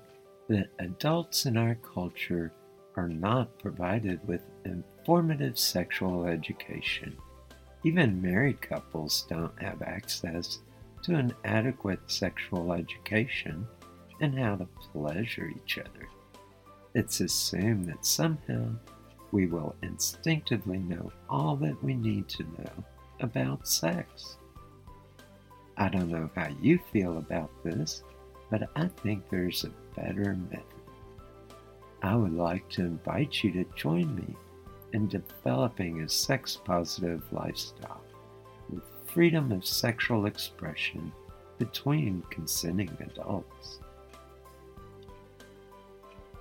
that 0.50 0.70
adults 0.80 1.45
in 1.45 1.56
our 1.56 1.76
culture 1.76 2.52
are 2.95 3.08
not 3.08 3.58
provided 3.60 4.20
with 4.28 4.41
informative 4.66 5.58
sexual 5.58 6.26
education. 6.26 7.16
Even 7.86 8.22
married 8.22 8.60
couples 8.60 9.26
don't 9.30 9.58
have 9.62 9.82
access 9.84 10.60
to 11.04 11.16
an 11.16 11.34
adequate 11.45 12.00
sexual 12.08 12.74
education 12.74 13.66
and 14.20 14.38
how 14.38 14.56
to 14.56 14.68
pleasure 14.91 15.50
each 15.64 15.78
other. 15.78 16.10
It's 16.93 17.22
assumed 17.22 17.88
that 17.88 18.06
somehow 18.06 18.72
we 19.32 19.45
will 19.45 19.76
instinctively 19.84 20.80
know 20.80 21.12
all 21.30 21.56
that 21.58 21.82
we 21.84 21.93
need 21.93 22.28
to 22.30 22.43
know 22.43 22.84
about 23.22 23.68
sex. 23.68 24.38
I 25.78 25.88
don't 25.88 26.10
know 26.10 26.30
how 26.36 26.50
you 26.60 26.80
feel 26.91 27.20
about 27.20 27.52
this, 27.64 28.04
but 28.50 28.70
I 28.76 28.88
think 29.04 29.30
there's 29.30 29.64
a 29.64 30.00
better 30.00 30.36
method. 30.50 30.64
I 32.02 32.16
would 32.16 32.34
like 32.34 32.68
to 32.70 32.82
invite 32.82 33.43
you 33.43 33.52
to 33.52 33.66
join 33.76 34.16
me 34.16 34.36
in 34.93 35.08
developing 35.08 36.02
a 36.02 36.10
sex 36.10 36.58
positive 36.64 37.22
lifestyle 37.32 38.02
with 38.70 38.84
freedom 39.06 39.52
of 39.52 39.66
sexual 39.66 40.26
expression 40.26 41.12
between 41.58 42.24
consenting 42.30 42.95
adults. 43.02 43.80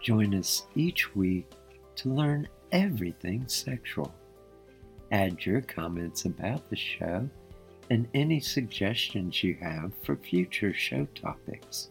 Join 0.01 0.35
us 0.35 0.67
each 0.77 1.15
week 1.17 1.51
to 1.97 2.09
learn 2.09 2.49
everything 2.71 3.49
sexual. 3.49 4.15
Add 5.11 5.45
your 5.45 5.61
comments 5.63 6.25
about 6.25 6.71
the 6.71 6.77
show 6.77 7.29
and 7.91 8.07
any 8.15 8.41
suggestions 8.41 9.43
you 9.43 9.55
have 9.61 9.93
for 10.03 10.17
future 10.17 10.73
show 10.73 11.07
topics. 11.15 11.91